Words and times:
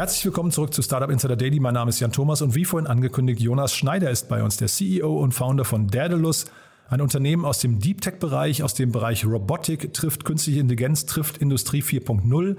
Herzlich 0.00 0.24
willkommen 0.24 0.50
zurück 0.50 0.72
zu 0.72 0.80
Startup 0.80 1.10
Insider 1.10 1.36
Daily. 1.36 1.60
Mein 1.60 1.74
Name 1.74 1.90
ist 1.90 2.00
Jan 2.00 2.10
Thomas 2.10 2.40
und 2.40 2.54
wie 2.54 2.64
vorhin 2.64 2.86
angekündigt, 2.86 3.38
Jonas 3.38 3.74
Schneider 3.74 4.10
ist 4.10 4.30
bei 4.30 4.42
uns, 4.42 4.56
der 4.56 4.68
CEO 4.68 5.18
und 5.18 5.32
Founder 5.32 5.66
von 5.66 5.88
Daedalus, 5.88 6.46
ein 6.88 7.02
Unternehmen 7.02 7.44
aus 7.44 7.58
dem 7.58 7.80
Deep 7.80 8.00
Tech-Bereich, 8.00 8.62
aus 8.62 8.72
dem 8.72 8.92
Bereich 8.92 9.26
Robotik, 9.26 9.92
trifft 9.92 10.24
künstliche 10.24 10.60
Intelligenz, 10.60 11.04
trifft 11.04 11.36
Industrie 11.36 11.82
4.0. 11.82 12.56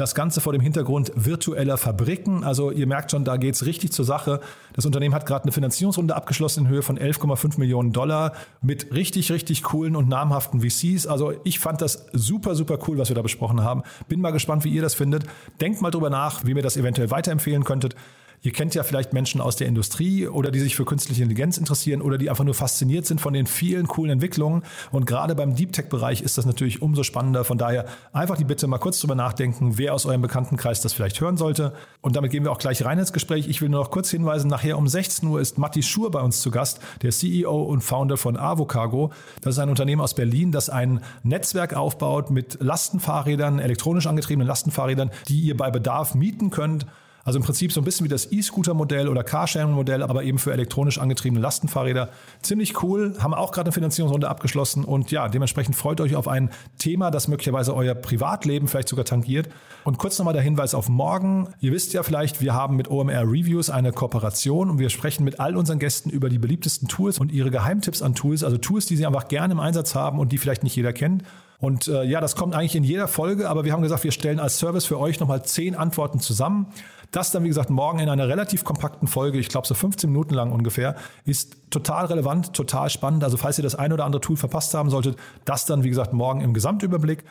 Das 0.00 0.14
Ganze 0.14 0.40
vor 0.40 0.54
dem 0.54 0.62
Hintergrund 0.62 1.12
virtueller 1.14 1.76
Fabriken. 1.76 2.42
Also 2.42 2.70
ihr 2.70 2.86
merkt 2.86 3.10
schon, 3.10 3.26
da 3.26 3.36
geht 3.36 3.54
es 3.54 3.66
richtig 3.66 3.92
zur 3.92 4.06
Sache. 4.06 4.40
Das 4.72 4.86
Unternehmen 4.86 5.14
hat 5.14 5.26
gerade 5.26 5.42
eine 5.42 5.52
Finanzierungsrunde 5.52 6.16
abgeschlossen 6.16 6.64
in 6.64 6.70
Höhe 6.70 6.80
von 6.80 6.98
11,5 6.98 7.60
Millionen 7.60 7.92
Dollar 7.92 8.32
mit 8.62 8.94
richtig, 8.94 9.30
richtig 9.30 9.62
coolen 9.62 9.96
und 9.96 10.08
namhaften 10.08 10.62
VCs. 10.62 11.06
Also 11.06 11.34
ich 11.44 11.58
fand 11.58 11.82
das 11.82 12.06
super, 12.14 12.54
super 12.54 12.78
cool, 12.88 12.96
was 12.96 13.10
wir 13.10 13.14
da 13.14 13.20
besprochen 13.20 13.62
haben. 13.62 13.82
Bin 14.08 14.22
mal 14.22 14.30
gespannt, 14.30 14.64
wie 14.64 14.70
ihr 14.70 14.80
das 14.80 14.94
findet. 14.94 15.24
Denkt 15.60 15.82
mal 15.82 15.90
drüber 15.90 16.08
nach, 16.08 16.46
wie 16.46 16.54
mir 16.54 16.62
das 16.62 16.78
eventuell 16.78 17.10
weiterempfehlen 17.10 17.64
könntet. 17.64 17.94
Ihr 18.42 18.52
kennt 18.52 18.74
ja 18.74 18.82
vielleicht 18.82 19.12
Menschen 19.12 19.42
aus 19.42 19.56
der 19.56 19.66
Industrie 19.66 20.26
oder 20.26 20.50
die 20.50 20.60
sich 20.60 20.74
für 20.74 20.86
künstliche 20.86 21.22
Intelligenz 21.22 21.58
interessieren 21.58 22.00
oder 22.00 22.16
die 22.16 22.30
einfach 22.30 22.44
nur 22.44 22.54
fasziniert 22.54 23.04
sind 23.04 23.20
von 23.20 23.34
den 23.34 23.46
vielen 23.46 23.86
coolen 23.86 24.12
Entwicklungen. 24.12 24.62
Und 24.90 25.04
gerade 25.04 25.34
beim 25.34 25.54
Deep 25.54 25.74
Tech-Bereich 25.74 26.22
ist 26.22 26.38
das 26.38 26.46
natürlich 26.46 26.80
umso 26.80 27.02
spannender. 27.02 27.44
Von 27.44 27.58
daher 27.58 27.84
einfach 28.14 28.38
die 28.38 28.44
Bitte 28.44 28.66
mal 28.66 28.78
kurz 28.78 28.98
drüber 28.98 29.14
nachdenken, 29.14 29.76
wer 29.76 29.92
aus 29.92 30.06
eurem 30.06 30.22
Bekanntenkreis 30.22 30.80
das 30.80 30.94
vielleicht 30.94 31.20
hören 31.20 31.36
sollte. 31.36 31.74
Und 32.00 32.16
damit 32.16 32.30
gehen 32.30 32.44
wir 32.44 32.52
auch 32.52 32.58
gleich 32.58 32.82
rein 32.82 32.98
ins 32.98 33.12
Gespräch. 33.12 33.46
Ich 33.46 33.60
will 33.60 33.68
nur 33.68 33.80
noch 33.80 33.90
kurz 33.90 34.10
hinweisen, 34.10 34.48
nachher 34.48 34.78
um 34.78 34.88
16 34.88 35.28
Uhr 35.28 35.38
ist 35.38 35.58
Matti 35.58 35.82
Schur 35.82 36.10
bei 36.10 36.22
uns 36.22 36.40
zu 36.40 36.50
Gast, 36.50 36.80
der 37.02 37.10
CEO 37.10 37.62
und 37.62 37.82
Founder 37.82 38.16
von 38.16 38.38
Avocargo. 38.38 39.12
Das 39.42 39.56
ist 39.56 39.58
ein 39.58 39.68
Unternehmen 39.68 40.00
aus 40.00 40.14
Berlin, 40.14 40.50
das 40.50 40.70
ein 40.70 41.00
Netzwerk 41.24 41.74
aufbaut 41.74 42.30
mit 42.30 42.56
Lastenfahrrädern, 42.60 43.58
elektronisch 43.58 44.06
angetriebenen 44.06 44.48
Lastenfahrrädern, 44.48 45.10
die 45.28 45.40
ihr 45.40 45.58
bei 45.58 45.70
Bedarf 45.70 46.14
mieten 46.14 46.48
könnt. 46.48 46.86
Also 47.24 47.38
im 47.38 47.44
Prinzip 47.44 47.72
so 47.72 47.80
ein 47.80 47.84
bisschen 47.84 48.04
wie 48.04 48.08
das 48.08 48.32
E-Scooter-Modell 48.32 49.08
oder 49.08 49.22
Carsharing-Modell, 49.22 50.02
aber 50.02 50.24
eben 50.24 50.38
für 50.38 50.52
elektronisch 50.52 50.98
angetriebene 50.98 51.40
Lastenfahrräder. 51.40 52.08
Ziemlich 52.42 52.82
cool, 52.82 53.14
haben 53.18 53.34
auch 53.34 53.52
gerade 53.52 53.68
eine 53.68 53.72
Finanzierungsrunde 53.72 54.28
abgeschlossen 54.28 54.84
und 54.84 55.10
ja, 55.10 55.28
dementsprechend 55.28 55.76
freut 55.76 56.00
euch 56.00 56.16
auf 56.16 56.28
ein 56.28 56.50
Thema, 56.78 57.10
das 57.10 57.28
möglicherweise 57.28 57.74
euer 57.74 57.94
Privatleben 57.94 58.68
vielleicht 58.68 58.88
sogar 58.88 59.04
tangiert. 59.04 59.48
Und 59.84 59.98
kurz 59.98 60.18
nochmal 60.18 60.34
der 60.34 60.42
Hinweis 60.42 60.74
auf 60.74 60.88
morgen. 60.88 61.48
Ihr 61.60 61.72
wisst 61.72 61.92
ja 61.92 62.02
vielleicht, 62.02 62.40
wir 62.40 62.54
haben 62.54 62.76
mit 62.76 62.90
OMR 62.90 63.22
Reviews 63.22 63.70
eine 63.70 63.92
Kooperation 63.92 64.70
und 64.70 64.78
wir 64.78 64.90
sprechen 64.90 65.24
mit 65.24 65.40
all 65.40 65.56
unseren 65.56 65.78
Gästen 65.78 66.10
über 66.10 66.28
die 66.28 66.38
beliebtesten 66.38 66.88
Tools 66.88 67.18
und 67.18 67.32
ihre 67.32 67.50
Geheimtipps 67.50 68.02
an 68.02 68.14
Tools, 68.14 68.44
also 68.44 68.58
Tools, 68.58 68.86
die 68.86 68.96
sie 68.96 69.06
einfach 69.06 69.28
gerne 69.28 69.52
im 69.52 69.60
Einsatz 69.60 69.94
haben 69.94 70.18
und 70.18 70.32
die 70.32 70.38
vielleicht 70.38 70.64
nicht 70.64 70.76
jeder 70.76 70.92
kennt. 70.92 71.24
Und 71.60 71.88
äh, 71.88 72.04
ja, 72.04 72.20
das 72.20 72.36
kommt 72.36 72.54
eigentlich 72.54 72.74
in 72.74 72.84
jeder 72.84 73.06
Folge, 73.06 73.48
aber 73.48 73.64
wir 73.64 73.72
haben 73.72 73.82
gesagt, 73.82 74.02
wir 74.02 74.12
stellen 74.12 74.40
als 74.40 74.58
Service 74.58 74.86
für 74.86 74.98
euch 74.98 75.20
nochmal 75.20 75.44
zehn 75.44 75.74
Antworten 75.74 76.18
zusammen. 76.18 76.66
Das 77.10 77.32
dann, 77.32 77.42
wie 77.42 77.48
gesagt, 77.48 77.70
morgen 77.70 77.98
in 77.98 78.08
einer 78.08 78.28
relativ 78.28 78.64
kompakten 78.64 79.08
Folge, 79.08 79.38
ich 79.38 79.48
glaube 79.48 79.66
so 79.66 79.74
15 79.74 80.10
Minuten 80.10 80.34
lang 80.34 80.52
ungefähr, 80.52 80.94
ist 81.24 81.56
total 81.70 82.06
relevant, 82.06 82.52
total 82.54 82.88
spannend. 82.88 83.24
Also 83.24 83.36
falls 83.36 83.58
ihr 83.58 83.64
das 83.64 83.74
ein 83.74 83.92
oder 83.92 84.04
andere 84.04 84.20
Tool 84.20 84.36
verpasst 84.36 84.74
haben 84.74 84.90
solltet, 84.90 85.16
das 85.44 85.66
dann, 85.66 85.82
wie 85.82 85.88
gesagt, 85.88 86.12
morgen 86.12 86.40
im 86.40 86.54
Gesamtüberblick. 86.54 87.24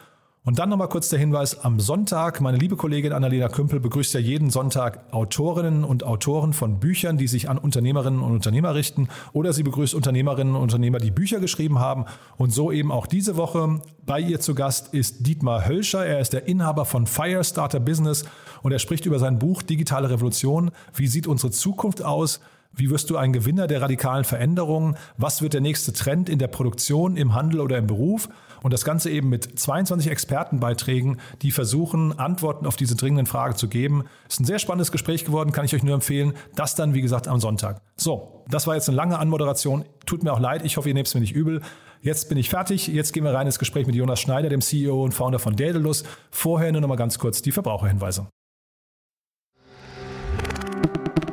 Und 0.46 0.58
dann 0.58 0.70
nochmal 0.70 0.88
kurz 0.88 1.10
der 1.10 1.20
Hinweis, 1.20 1.66
am 1.66 1.82
Sonntag, 1.82 2.40
meine 2.40 2.58
liebe 2.58 2.78
Kollegin 2.78 3.12
Annalena 3.12 3.50
Kümpel 3.50 3.82
begrüßt 3.82 4.14
ja 4.14 4.22
jeden 4.22 4.50
Sonntag 4.50 5.14
Autorinnen 5.14 5.84
und 5.84 6.06
Autoren 6.06 6.54
von 6.54 6.80
Büchern, 6.80 7.18
die 7.18 7.28
sich 7.28 7.50
an 7.50 7.58
Unternehmerinnen 7.58 8.22
und 8.22 8.32
Unternehmer 8.32 8.74
richten. 8.74 9.10
Oder 9.34 9.52
sie 9.52 9.64
begrüßt 9.64 9.94
Unternehmerinnen 9.94 10.56
und 10.56 10.62
Unternehmer, 10.62 11.00
die 11.00 11.12
Bücher 11.12 11.42
geschrieben 11.42 11.80
haben. 11.80 12.06
Und 12.38 12.54
so 12.54 12.72
eben 12.72 12.90
auch 12.90 13.06
diese 13.06 13.36
Woche. 13.36 13.82
Bei 14.06 14.22
ihr 14.22 14.40
zu 14.40 14.56
Gast 14.56 14.94
ist 14.94 15.28
Dietmar 15.28 15.68
Hölscher. 15.68 16.06
Er 16.06 16.22
ist 16.22 16.32
der 16.32 16.48
Inhaber 16.48 16.86
von 16.86 17.06
Firestarter 17.06 17.82
Business 17.82 18.24
und 18.64 18.72
er 18.72 18.80
spricht 18.80 19.06
über 19.06 19.20
sein 19.20 19.40
Buch 19.40 19.62
Digitale 19.62 20.10
Revolution. 20.10 20.72
Wie 20.94 21.08
sieht 21.08 21.28
unsere 21.28 21.52
Zukunft 21.52 22.02
aus? 22.02 22.40
Wie 22.72 22.90
wirst 22.90 23.10
du 23.10 23.18
ein 23.18 23.34
Gewinner 23.34 23.68
der 23.68 23.82
radikalen 23.82 24.24
Veränderungen? 24.24 24.96
Was 25.18 25.42
wird 25.42 25.54
der 25.54 25.62
nächste 25.62 25.92
Trend 25.92 26.30
in 26.30 26.40
der 26.40 26.48
Produktion, 26.48 27.18
im 27.18 27.34
Handel 27.34 27.60
oder 27.60 27.78
im 27.78 27.88
Beruf? 27.88 28.30
Und 28.62 28.74
das 28.74 28.84
Ganze 28.84 29.10
eben 29.10 29.30
mit 29.30 29.60
22 29.60 30.10
Expertenbeiträgen, 30.10 31.20
die 31.42 31.52
versuchen, 31.52 32.18
Antworten 32.18 32.66
auf 32.66 32.76
diese 32.76 32.96
dringenden 32.96 33.26
Fragen 33.26 33.56
zu 33.56 33.68
geben. 33.68 34.06
Ist 34.28 34.40
ein 34.40 34.46
sehr 34.46 34.60
spannendes 34.60 34.92
Gespräch 34.92 35.26
geworden, 35.26 35.52
kann 35.52 35.66
ich 35.66 35.76
euch 35.76 35.84
nur 35.84 35.96
empfehlen. 35.96 36.34
Das 36.56 36.76
dann, 36.76 36.94
wie 36.94 37.02
gesagt, 37.02 37.28
am 37.28 37.40
Sonntag. 37.40 37.82
So, 37.96 38.44
das 38.48 38.68
war 38.68 38.76
jetzt 38.76 38.90
eine 38.90 38.96
lange 38.96 39.20
Anmoderation. 39.20 39.86
Tut 40.06 40.24
mir 40.24 40.34
auch 40.34 40.40
leid, 40.40 40.66
ich 40.66 40.78
hoffe, 40.78 40.90
ihr 40.90 40.94
nehmt 40.94 41.08
es 41.08 41.14
mir 41.14 41.22
nicht 41.22 41.36
übel. 41.36 41.62
Jetzt 42.02 42.30
bin 42.30 42.38
ich 42.38 42.50
fertig. 42.50 42.88
Jetzt 42.88 43.12
gehen 43.12 43.26
wir 43.26 43.34
rein 43.34 43.46
ins 43.46 43.60
Gespräch 43.60 43.86
mit 43.86 43.96
Jonas 43.96 44.22
Schneider, 44.22 44.50
dem 44.50 44.62
CEO 44.62 45.04
und 45.04 45.14
Founder 45.14 45.40
von 45.40 45.56
Daedalus. 45.56 46.04
Vorher 46.32 46.72
nur 46.72 46.82
noch 46.82 46.88
mal 46.88 46.96
ganz 46.96 47.20
kurz 47.20 47.42
die 47.42 47.52
Verbraucherhinweise. 47.52 48.28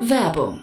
Werbung. 0.00 0.62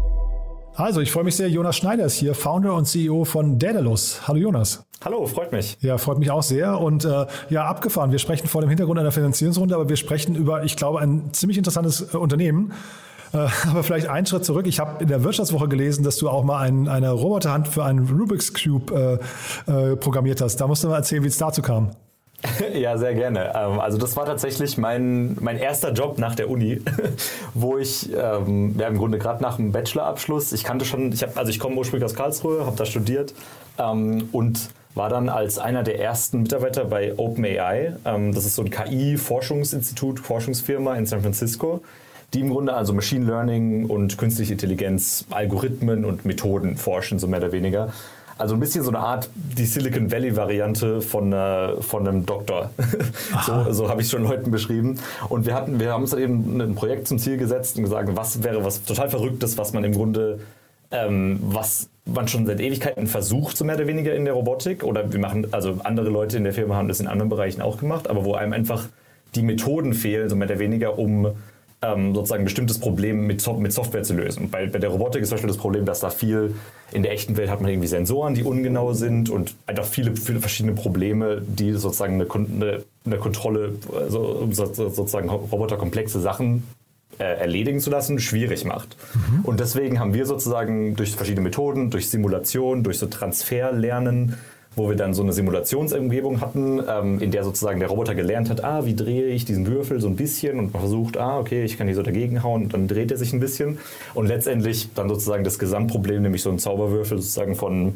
Also, 0.81 0.99
ich 0.99 1.11
freue 1.11 1.23
mich 1.23 1.35
sehr. 1.35 1.47
Jonas 1.47 1.77
Schneider 1.77 2.05
ist 2.05 2.15
hier, 2.15 2.33
Founder 2.33 2.73
und 2.73 2.85
CEO 2.85 3.23
von 3.23 3.59
Daedalus. 3.59 4.27
Hallo 4.27 4.39
Jonas. 4.39 4.83
Hallo, 5.05 5.27
freut 5.27 5.51
mich. 5.51 5.77
Ja, 5.81 5.99
freut 5.99 6.17
mich 6.17 6.31
auch 6.31 6.41
sehr. 6.41 6.79
Und 6.79 7.05
äh, 7.05 7.27
ja, 7.51 7.65
abgefahren. 7.65 8.11
Wir 8.11 8.17
sprechen 8.17 8.47
vor 8.47 8.61
dem 8.61 8.69
Hintergrund 8.69 8.97
einer 8.97 9.11
Finanzierungsrunde, 9.11 9.75
aber 9.75 9.89
wir 9.89 9.95
sprechen 9.95 10.33
über, 10.33 10.63
ich 10.63 10.75
glaube, 10.75 10.99
ein 10.99 11.33
ziemlich 11.33 11.59
interessantes 11.59 12.15
äh, 12.15 12.17
Unternehmen. 12.17 12.73
Äh, 13.31 13.47
aber 13.69 13.83
vielleicht 13.83 14.07
einen 14.07 14.25
Schritt 14.25 14.43
zurück. 14.43 14.65
Ich 14.65 14.79
habe 14.79 15.03
in 15.03 15.07
der 15.07 15.23
Wirtschaftswoche 15.23 15.67
gelesen, 15.67 16.03
dass 16.03 16.17
du 16.17 16.29
auch 16.29 16.43
mal 16.43 16.57
ein, 16.57 16.87
eine 16.87 17.11
Roboterhand 17.11 17.67
für 17.67 17.85
einen 17.85 18.09
Rubik's 18.09 18.51
Cube 18.51 19.19
äh, 19.67 19.71
äh, 19.71 19.95
programmiert 19.97 20.41
hast. 20.41 20.55
Da 20.55 20.65
musst 20.65 20.83
du 20.83 20.87
mal 20.87 20.95
erzählen, 20.95 21.21
wie 21.21 21.27
es 21.27 21.37
dazu 21.37 21.61
kam. 21.61 21.91
Ja, 22.73 22.97
sehr 22.97 23.13
gerne. 23.13 23.53
Ähm, 23.55 23.79
also 23.79 23.97
das 23.97 24.15
war 24.15 24.25
tatsächlich 24.25 24.77
mein, 24.77 25.37
mein 25.39 25.57
erster 25.57 25.91
Job 25.91 26.17
nach 26.17 26.35
der 26.35 26.49
Uni, 26.49 26.81
wo 27.53 27.77
ich 27.77 28.09
ähm, 28.13 28.75
ja, 28.77 28.87
im 28.87 28.97
Grunde 28.97 29.17
gerade 29.17 29.41
nach 29.41 29.57
dem 29.57 29.71
Bachelorabschluss, 29.71 30.51
ich 30.53 30.63
kannte 30.63 30.85
schon, 30.85 31.11
ich 31.11 31.23
hab, 31.23 31.37
also 31.37 31.49
ich 31.49 31.59
komme 31.59 31.75
ursprünglich 31.75 32.05
aus 32.05 32.15
Karlsruhe, 32.15 32.65
habe 32.65 32.75
da 32.75 32.85
studiert 32.85 33.33
ähm, 33.77 34.29
und 34.31 34.69
war 34.93 35.09
dann 35.09 35.29
als 35.29 35.57
einer 35.57 35.83
der 35.83 35.99
ersten 35.99 36.41
Mitarbeiter 36.41 36.85
bei 36.85 37.17
OpenAI. 37.17 37.95
Ähm, 38.05 38.33
das 38.33 38.45
ist 38.45 38.55
so 38.55 38.63
ein 38.63 38.69
KI-Forschungsinstitut, 38.69 40.19
Forschungsfirma 40.19 40.95
in 40.95 41.05
San 41.05 41.21
Francisco, 41.21 41.81
die 42.33 42.41
im 42.41 42.49
Grunde 42.49 42.73
also 42.73 42.93
Machine 42.93 43.25
Learning 43.25 43.85
und 43.85 44.17
künstliche 44.17 44.53
Intelligenz, 44.53 45.25
Algorithmen 45.29 46.05
und 46.05 46.25
Methoden 46.25 46.77
forschen, 46.77 47.19
so 47.19 47.27
mehr 47.27 47.39
oder 47.39 47.51
weniger. 47.51 47.93
Also 48.41 48.55
ein 48.55 48.59
bisschen 48.59 48.83
so 48.83 48.89
eine 48.89 48.97
Art 48.97 49.29
die 49.35 49.65
Silicon 49.65 50.11
Valley-Variante 50.11 51.01
von, 51.01 51.31
äh, 51.31 51.79
von 51.79 52.07
einem 52.07 52.25
Doktor. 52.25 52.71
so 53.45 53.71
so 53.71 53.87
habe 53.87 54.01
ich 54.01 54.09
schon 54.09 54.23
Leuten 54.23 54.49
beschrieben. 54.49 54.99
Und 55.29 55.45
wir, 55.45 55.53
hatten, 55.53 55.79
wir 55.79 55.91
haben 55.91 56.01
uns 56.01 56.09
dann 56.09 56.21
eben 56.21 56.59
ein 56.59 56.73
Projekt 56.73 57.07
zum 57.07 57.19
Ziel 57.19 57.37
gesetzt 57.37 57.77
und 57.77 57.83
gesagt, 57.83 58.09
was 58.15 58.41
wäre 58.41 58.65
was 58.65 58.83
total 58.83 59.11
Verrücktes, 59.11 59.59
was 59.59 59.73
man 59.73 59.83
im 59.83 59.93
Grunde, 59.93 60.39
ähm, 60.89 61.39
was 61.43 61.89
man 62.05 62.27
schon 62.27 62.47
seit 62.47 62.59
Ewigkeiten 62.59 63.05
versucht, 63.05 63.55
so 63.55 63.63
mehr 63.63 63.75
oder 63.75 63.85
weniger 63.85 64.15
in 64.15 64.25
der 64.25 64.33
Robotik. 64.33 64.83
Oder 64.83 65.13
wir 65.13 65.19
machen, 65.19 65.45
also 65.51 65.77
andere 65.83 66.09
Leute 66.09 66.37
in 66.37 66.43
der 66.43 66.53
Firma 66.53 66.75
haben 66.75 66.87
das 66.87 66.99
in 66.99 67.05
anderen 67.05 67.29
Bereichen 67.29 67.61
auch 67.61 67.77
gemacht, 67.77 68.09
aber 68.09 68.25
wo 68.25 68.33
einem 68.33 68.53
einfach 68.53 68.87
die 69.35 69.43
Methoden 69.43 69.93
fehlen, 69.93 70.29
so 70.29 70.35
mehr 70.35 70.47
oder 70.47 70.57
weniger, 70.57 70.97
um 70.97 71.27
ähm, 71.81 72.13
sozusagen 72.13 72.43
ein 72.43 72.45
bestimmtes 72.45 72.79
Problem 72.79 73.25
mit, 73.25 73.45
mit 73.59 73.73
Software 73.73 74.03
zu 74.03 74.13
lösen. 74.13 74.49
Bei, 74.49 74.67
bei 74.67 74.77
der 74.77 74.89
Robotik 74.89 75.21
ist 75.21 75.29
zum 75.29 75.37
Beispiel 75.37 75.47
das 75.47 75.57
Problem, 75.57 75.85
dass 75.85 75.99
da 75.99 76.09
viel 76.09 76.53
in 76.91 77.03
der 77.03 77.11
echten 77.11 77.37
Welt 77.37 77.49
hat 77.49 77.61
man 77.61 77.71
irgendwie 77.71 77.87
Sensoren, 77.87 78.35
die 78.35 78.43
ungenau 78.43 78.93
sind 78.93 79.29
und 79.29 79.55
einfach 79.65 79.85
viele, 79.85 80.15
viele 80.15 80.39
verschiedene 80.39 80.75
Probleme, 80.75 81.41
die 81.41 81.73
sozusagen 81.73 82.15
eine, 82.15 82.27
eine, 82.31 82.83
eine 83.05 83.17
Kontrolle, 83.17 83.73
also 83.93 84.47
sozusagen 84.51 85.29
roboterkomplexe 85.29 86.19
Sachen 86.19 86.67
äh, 87.17 87.23
erledigen 87.23 87.79
zu 87.79 87.89
lassen, 87.89 88.19
schwierig 88.19 88.65
macht. 88.65 88.95
Mhm. 89.13 89.45
Und 89.45 89.59
deswegen 89.59 89.99
haben 89.99 90.13
wir 90.13 90.25
sozusagen 90.25 90.95
durch 90.95 91.15
verschiedene 91.15 91.43
Methoden, 91.43 91.89
durch 91.89 92.09
Simulation, 92.09 92.83
durch 92.83 92.99
so 92.99 93.07
Transferlernen, 93.07 94.37
wo 94.75 94.87
wir 94.87 94.95
dann 94.95 95.13
so 95.13 95.21
eine 95.21 95.33
Simulationsumgebung 95.33 96.39
hatten, 96.39 96.81
ähm, 96.87 97.19
in 97.19 97.31
der 97.31 97.43
sozusagen 97.43 97.79
der 97.79 97.89
Roboter 97.89 98.15
gelernt 98.15 98.49
hat, 98.49 98.63
ah, 98.63 98.85
wie 98.85 98.95
drehe 98.95 99.27
ich 99.27 99.43
diesen 99.43 99.67
Würfel 99.67 99.99
so 99.99 100.07
ein 100.07 100.15
bisschen 100.15 100.59
und 100.59 100.73
man 100.73 100.81
versucht, 100.81 101.17
ah, 101.17 101.39
okay, 101.39 101.63
ich 101.63 101.77
kann 101.77 101.87
hier 101.87 101.95
so 101.95 102.03
dagegen 102.03 102.41
hauen 102.41 102.63
und 102.63 102.73
dann 102.73 102.87
dreht 102.87 103.11
er 103.11 103.17
sich 103.17 103.33
ein 103.33 103.41
bisschen 103.41 103.79
und 104.13 104.27
letztendlich 104.27 104.93
dann 104.93 105.09
sozusagen 105.09 105.43
das 105.43 105.59
Gesamtproblem, 105.59 106.23
nämlich 106.23 106.41
so 106.41 106.49
ein 106.49 106.59
Zauberwürfel 106.59 107.17
sozusagen 107.17 107.55
von 107.55 107.95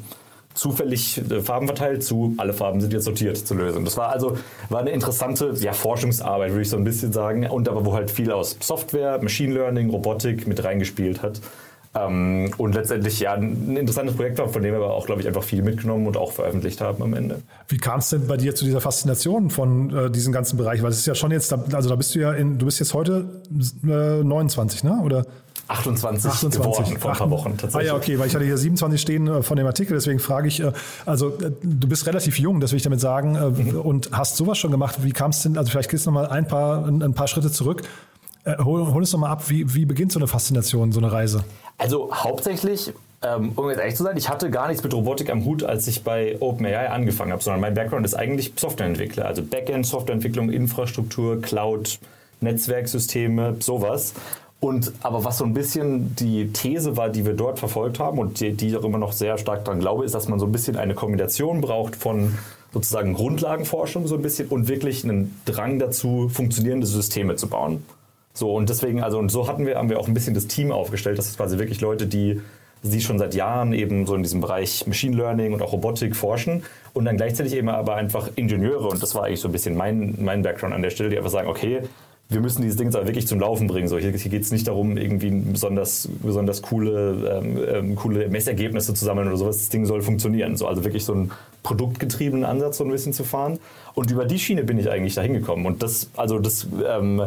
zufällig 0.54 1.22
äh, 1.30 1.42
Farben 1.42 1.68
verteilt 1.68 2.04
zu 2.04 2.34
alle 2.38 2.54
Farben 2.54 2.82
sind 2.82 2.92
jetzt 2.92 3.06
sortiert 3.06 3.38
zu 3.38 3.54
lösen. 3.54 3.86
Das 3.86 3.98
war 3.98 4.10
also 4.10 4.38
war 4.70 4.82
eine 4.82 4.90
interessante 4.90 5.54
ja, 5.60 5.74
Forschungsarbeit, 5.74 6.52
würde 6.52 6.64
ich 6.64 6.70
so 6.70 6.78
ein 6.78 6.84
bisschen 6.84 7.14
sagen, 7.14 7.48
und 7.48 7.70
aber 7.70 7.86
wo 7.86 7.94
halt 7.94 8.10
viel 8.10 8.32
aus 8.32 8.58
Software, 8.60 9.22
Machine 9.22 9.54
Learning, 9.54 9.90
Robotik 9.90 10.48
mit 10.48 10.64
reingespielt 10.64 11.22
hat. 11.22 11.42
Ähm, 11.96 12.52
und 12.58 12.76
letztendlich 12.76 13.20
ja 13.22 13.34
ein 13.34 13.78
interessantes 13.78 14.16
Projekt 14.16 14.38
war, 14.38 14.50
von 14.50 14.62
dem 14.62 14.74
wir 14.74 14.82
aber 14.82 14.94
auch, 14.94 15.06
glaube 15.06 15.22
ich, 15.22 15.28
einfach 15.28 15.44
viel 15.44 15.62
mitgenommen 15.62 16.08
und 16.08 16.18
auch 16.18 16.34
veröffentlicht 16.34 16.82
haben 16.82 17.02
am 17.02 17.14
Ende. 17.14 17.42
Wie 17.70 17.78
kam 17.78 18.00
es 18.00 18.10
denn 18.10 18.28
bei 18.28 18.36
dir 18.36 18.54
zu 18.54 18.66
dieser 18.66 18.82
Faszination 18.82 19.50
von 19.50 19.96
äh, 19.96 20.12
diesem 20.12 20.34
ganzen 20.34 20.58
Bereich? 20.58 20.84
Weil 20.84 20.92
es 20.92 21.00
ist 21.00 21.08
ja 21.08 21.16
schon 21.16 21.32
jetzt, 21.32 21.54
also 21.54 21.90
da 21.90 21.96
bist 21.96 22.14
du 22.14 22.20
ja 22.20 22.34
in, 22.34 22.58
du 22.58 22.66
bist 22.66 22.80
jetzt 22.80 22.94
heute 22.94 23.26
äh, 23.86 24.24
29, 24.24 24.84
ne? 24.84 25.02
Oder? 25.04 25.26
28, 25.68 26.30
28 26.30 26.62
geworden 26.62 26.98
vor 27.00 27.12
ein 27.12 27.18
paar 27.18 27.30
Wochen 27.32 27.58
tatsächlich. 27.58 27.92
Ah 27.92 27.94
ja, 27.94 27.96
okay, 27.96 28.20
weil 28.20 28.28
ich 28.28 28.36
hatte 28.36 28.46
hier 28.46 28.58
27 28.58 29.02
stehen 29.02 29.28
äh, 29.28 29.42
von 29.42 29.58
dem 29.58 29.66
Artikel, 29.66 29.96
deswegen 29.96 30.20
frage 30.20 30.48
ich, 30.48 30.60
äh, 30.60 30.72
also 31.06 31.30
äh, 31.40 31.52
du 31.64 31.88
bist 31.88 32.06
relativ 32.06 32.38
jung, 32.38 32.60
das 32.60 32.72
will 32.72 32.78
ich 32.78 32.84
damit 32.84 33.00
sagen, 33.00 33.32
mhm. 33.32 33.80
und 33.80 34.10
hast 34.12 34.38
sowas 34.38 34.58
schon 34.58 34.72
gemacht. 34.72 34.98
Wie 35.02 35.12
kam 35.12 35.32
es 35.32 35.42
denn, 35.42 35.58
also 35.58 35.72
vielleicht 35.72 35.90
gehst 35.90 36.06
du 36.06 36.12
nochmal 36.12 36.28
ein 36.28 36.48
paar, 36.48 36.86
ein 36.88 37.14
paar 37.14 37.28
Schritte 37.28 37.52
zurück. 37.52 37.84
Hol, 38.46 38.86
hol 38.86 38.98
uns 38.98 39.12
nochmal 39.12 39.32
ab, 39.32 39.50
wie, 39.50 39.74
wie 39.74 39.86
beginnt 39.86 40.12
so 40.12 40.20
eine 40.20 40.28
Faszination, 40.28 40.92
so 40.92 41.00
eine 41.00 41.12
Reise? 41.12 41.44
Also 41.78 42.14
hauptsächlich 42.14 42.94
ähm, 43.26 43.54
um 43.56 43.70
jetzt 43.70 43.80
ehrlich 43.80 43.96
zu 43.96 44.04
sein, 44.04 44.18
ich 44.18 44.30
hatte 44.30 44.52
gar 44.52 44.68
nichts 44.68 44.84
mit 44.84 44.94
Robotik 44.94 45.32
am 45.32 45.46
Hut, 45.46 45.64
als 45.64 45.88
ich 45.88 46.04
bei 46.04 46.38
OpenAI 46.40 46.90
angefangen 46.90 47.32
habe, 47.32 47.42
sondern 47.42 47.62
mein 47.62 47.74
Background 47.74 48.06
ist 48.06 48.14
eigentlich 48.14 48.54
Softwareentwickler, 48.56 49.26
also 49.26 49.42
Backend, 49.42 49.86
Softwareentwicklung, 49.86 50.50
Infrastruktur, 50.50 51.42
Cloud, 51.42 52.00
Netzwerksysteme, 52.42 53.56
sowas. 53.60 54.14
Und 54.60 54.94
aber 55.02 55.24
was 55.24 55.40
so 55.40 55.46
ein 55.46 55.54
bisschen 55.54 56.16
die 56.16 56.52
These 56.52 56.98
war, 56.98 57.10
die 57.10 57.26
wir 57.26 57.34
dort 57.34 57.60
verfolgt 57.60 58.00
haben 58.00 58.20
und 58.20 58.40
die, 58.40 58.54
die 58.54 58.70
ich 58.70 58.78
auch 58.78 58.84
immer 58.84 58.98
noch 58.98 59.12
sehr 59.12 59.38
stark 59.38 59.66
daran 59.66 59.80
glaube, 59.80 60.06
ist, 60.06 60.16
dass 60.16 60.28
man 60.28 60.40
so 60.40 60.46
ein 60.46 60.52
bisschen 60.52 60.76
eine 60.76 60.94
Kombination 60.94 61.62
braucht 61.62 61.96
von 61.96 62.38
sozusagen 62.74 63.14
Grundlagenforschung 63.14 64.08
so 64.08 64.16
ein 64.16 64.22
bisschen 64.22 64.50
und 64.50 64.68
wirklich 64.68 65.04
einen 65.04 65.40
Drang 65.46 65.80
dazu, 65.80 66.30
funktionierende 66.30 66.88
Systeme 66.88 67.36
zu 67.36 67.48
bauen. 67.48 67.84
So, 68.36 68.54
und 68.54 68.70
deswegen, 68.70 69.02
also, 69.02 69.18
und 69.18 69.30
so 69.32 69.48
hatten 69.48 69.66
wir, 69.66 69.78
haben 69.78 69.90
wir 69.90 70.00
auch 70.00 70.08
ein 70.08 70.14
bisschen 70.14 70.36
das 70.36 70.46
Team 70.46 70.72
aufgestellt. 70.72 71.18
Das 71.18 71.26
ist 71.26 71.38
quasi 71.38 71.58
wirklich 71.58 71.82
Leute, 71.82 72.06
die 72.06 72.42
sie 72.84 73.02
schon 73.02 73.18
seit 73.18 73.34
Jahren 73.34 73.74
eben 73.74 74.06
so 74.06 74.14
in 74.14 74.22
diesem 74.22 74.42
Bereich 74.42 74.86
Machine 74.86 75.16
Learning 75.16 75.54
und 75.54 75.62
auch 75.62 75.74
Robotik 75.74 76.16
forschen 76.16 76.64
und 76.94 77.06
dann 77.06 77.18
gleichzeitig 77.18 77.56
eben 77.56 77.70
aber 77.70 77.96
einfach 77.96 78.30
Ingenieure 78.36 78.88
und 78.88 79.02
das 79.02 79.16
war 79.16 79.24
eigentlich 79.24 79.40
so 79.40 79.48
ein 79.48 79.52
bisschen 79.52 79.76
mein, 79.76 80.16
mein 80.20 80.44
Background 80.44 80.76
an 80.76 80.84
der 80.84 80.92
Stelle, 80.92 81.10
die 81.10 81.18
einfach 81.18 81.32
sagen, 81.32 81.48
okay, 81.48 81.82
wir 82.28 82.42
müssen 82.42 82.64
dieses 82.64 82.78
Ding 82.78 82.88
aber 82.88 83.06
wirklich 83.06 83.28
zum 83.28 83.40
Laufen 83.40 83.68
bringen. 83.68 83.88
So, 83.88 84.00
hier, 84.00 84.12
hier 84.12 84.32
geht 84.32 84.42
es 84.42 84.52
nicht 84.52 84.68
darum, 84.68 84.98
irgendwie 84.98 85.30
besonders, 85.30 86.10
besonders 86.24 86.64
coole, 86.64 87.42
ähm, 87.44 87.60
ähm, 87.68 87.96
coole 87.96 88.28
Messergebnisse 88.30 88.96
zu 88.96 89.06
sammeln 89.06 89.28
oder 89.28 89.38
sowas. 89.38 89.60
Das 89.60 89.70
Ding 89.70 89.86
soll 89.86 90.02
funktionieren. 90.02 90.56
So, 90.58 90.68
also 90.68 90.84
wirklich 90.84 91.06
so 91.06 91.14
einen 91.14 91.32
produktgetriebenen 91.62 92.44
Ansatz 92.44 92.78
so 92.78 92.84
ein 92.84 92.90
bisschen 92.90 93.14
zu 93.14 93.24
fahren. 93.24 93.60
Und 93.94 94.10
über 94.10 94.26
die 94.26 94.40
Schiene 94.40 94.64
bin 94.64 94.80
ich 94.80 94.90
eigentlich 94.90 95.14
da 95.14 95.22
hingekommen. 95.22 95.68
Und 95.68 95.84
das, 95.84 96.10
also 96.16 96.40
das 96.40 96.68
ähm, 96.88 97.22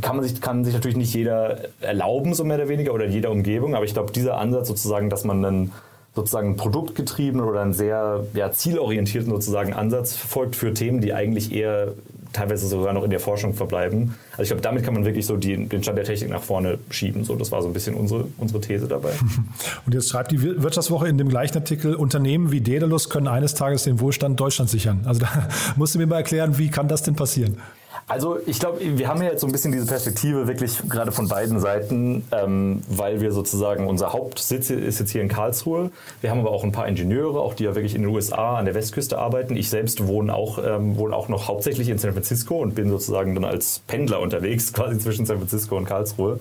kann 0.00 0.16
man 0.16 0.24
sich, 0.24 0.40
kann 0.40 0.64
sich 0.64 0.74
natürlich 0.74 0.96
nicht 0.96 1.14
jeder 1.14 1.58
erlauben, 1.80 2.34
so 2.34 2.44
mehr 2.44 2.56
oder 2.56 2.68
weniger, 2.68 2.94
oder 2.94 3.06
jeder 3.06 3.30
Umgebung, 3.30 3.74
aber 3.74 3.84
ich 3.84 3.94
glaube, 3.94 4.12
dieser 4.12 4.38
Ansatz 4.38 4.68
sozusagen, 4.68 5.10
dass 5.10 5.24
man 5.24 5.44
einen 5.44 5.72
sozusagen 6.14 6.56
produktgetriebenen 6.56 7.46
oder 7.46 7.60
einen 7.60 7.72
sehr 7.72 8.24
ja, 8.34 8.52
zielorientierten 8.52 9.30
sozusagen 9.30 9.72
Ansatz 9.72 10.14
verfolgt 10.14 10.56
für 10.56 10.72
Themen, 10.72 11.00
die 11.00 11.12
eigentlich 11.12 11.52
eher 11.52 11.94
teilweise 12.32 12.66
sogar 12.66 12.92
noch 12.92 13.04
in 13.04 13.10
der 13.10 13.20
Forschung 13.20 13.54
verbleiben. 13.54 14.14
Also 14.32 14.42
ich 14.42 14.48
glaube, 14.48 14.62
damit 14.62 14.84
kann 14.84 14.94
man 14.94 15.04
wirklich 15.04 15.24
so 15.24 15.36
die, 15.36 15.66
den 15.66 15.82
Stand 15.82 15.98
der 15.98 16.04
Technik 16.04 16.30
nach 16.30 16.42
vorne 16.42 16.78
schieben. 16.90 17.24
So, 17.24 17.36
das 17.36 17.52
war 17.52 17.62
so 17.62 17.68
ein 17.68 17.72
bisschen 17.72 17.94
unsere, 17.94 18.26
unsere 18.38 18.60
These 18.60 18.86
dabei. 18.86 19.10
Und 19.86 19.94
jetzt 19.94 20.10
schreibt 20.10 20.32
die 20.32 20.42
Wirtschaftswoche 20.42 21.08
in 21.08 21.16
dem 21.16 21.28
gleichen 21.28 21.56
Artikel, 21.56 21.94
Unternehmen 21.94 22.50
wie 22.50 22.60
Daedalus 22.60 23.08
können 23.08 23.28
eines 23.28 23.54
Tages 23.54 23.84
den 23.84 24.00
Wohlstand 24.00 24.38
Deutschlands 24.38 24.72
sichern. 24.72 25.02
Also 25.04 25.20
da 25.20 25.28
musst 25.76 25.94
du 25.94 25.98
mir 25.98 26.06
mal 26.06 26.16
erklären, 26.16 26.58
wie 26.58 26.70
kann 26.70 26.88
das 26.88 27.02
denn 27.02 27.14
passieren? 27.14 27.56
Also 28.06 28.38
ich 28.46 28.58
glaube, 28.58 28.80
wir 28.80 29.08
haben 29.08 29.22
ja 29.22 29.30
jetzt 29.30 29.40
so 29.40 29.46
ein 29.46 29.52
bisschen 29.52 29.72
diese 29.72 29.86
Perspektive 29.86 30.46
wirklich 30.46 30.78
gerade 30.88 31.10
von 31.10 31.26
beiden 31.26 31.58
Seiten, 31.58 32.24
ähm, 32.32 32.82
weil 32.88 33.22
wir 33.22 33.32
sozusagen, 33.32 33.86
unser 33.86 34.12
Hauptsitz 34.12 34.68
ist 34.68 35.00
jetzt 35.00 35.10
hier 35.10 35.22
in 35.22 35.28
Karlsruhe. 35.28 35.90
Wir 36.20 36.30
haben 36.30 36.40
aber 36.40 36.50
auch 36.50 36.64
ein 36.64 36.72
paar 36.72 36.86
Ingenieure, 36.86 37.40
auch 37.40 37.54
die 37.54 37.64
ja 37.64 37.74
wirklich 37.74 37.94
in 37.94 38.02
den 38.02 38.10
USA 38.10 38.58
an 38.58 38.66
der 38.66 38.74
Westküste 38.74 39.18
arbeiten. 39.18 39.56
Ich 39.56 39.70
selbst 39.70 40.06
wohne 40.06 40.34
auch, 40.34 40.58
ähm, 40.62 40.98
wohne 40.98 41.16
auch 41.16 41.28
noch 41.28 41.48
hauptsächlich 41.48 41.88
in 41.88 41.96
San 41.96 42.12
Francisco 42.12 42.56
und 42.56 42.74
bin 42.74 42.90
sozusagen 42.90 43.34
dann 43.34 43.44
als 43.44 43.80
Pendler 43.86 44.20
unterwegs, 44.20 44.72
quasi 44.74 44.98
zwischen 44.98 45.24
San 45.24 45.38
Francisco 45.38 45.76
und 45.76 45.86
Karlsruhe. 45.86 46.40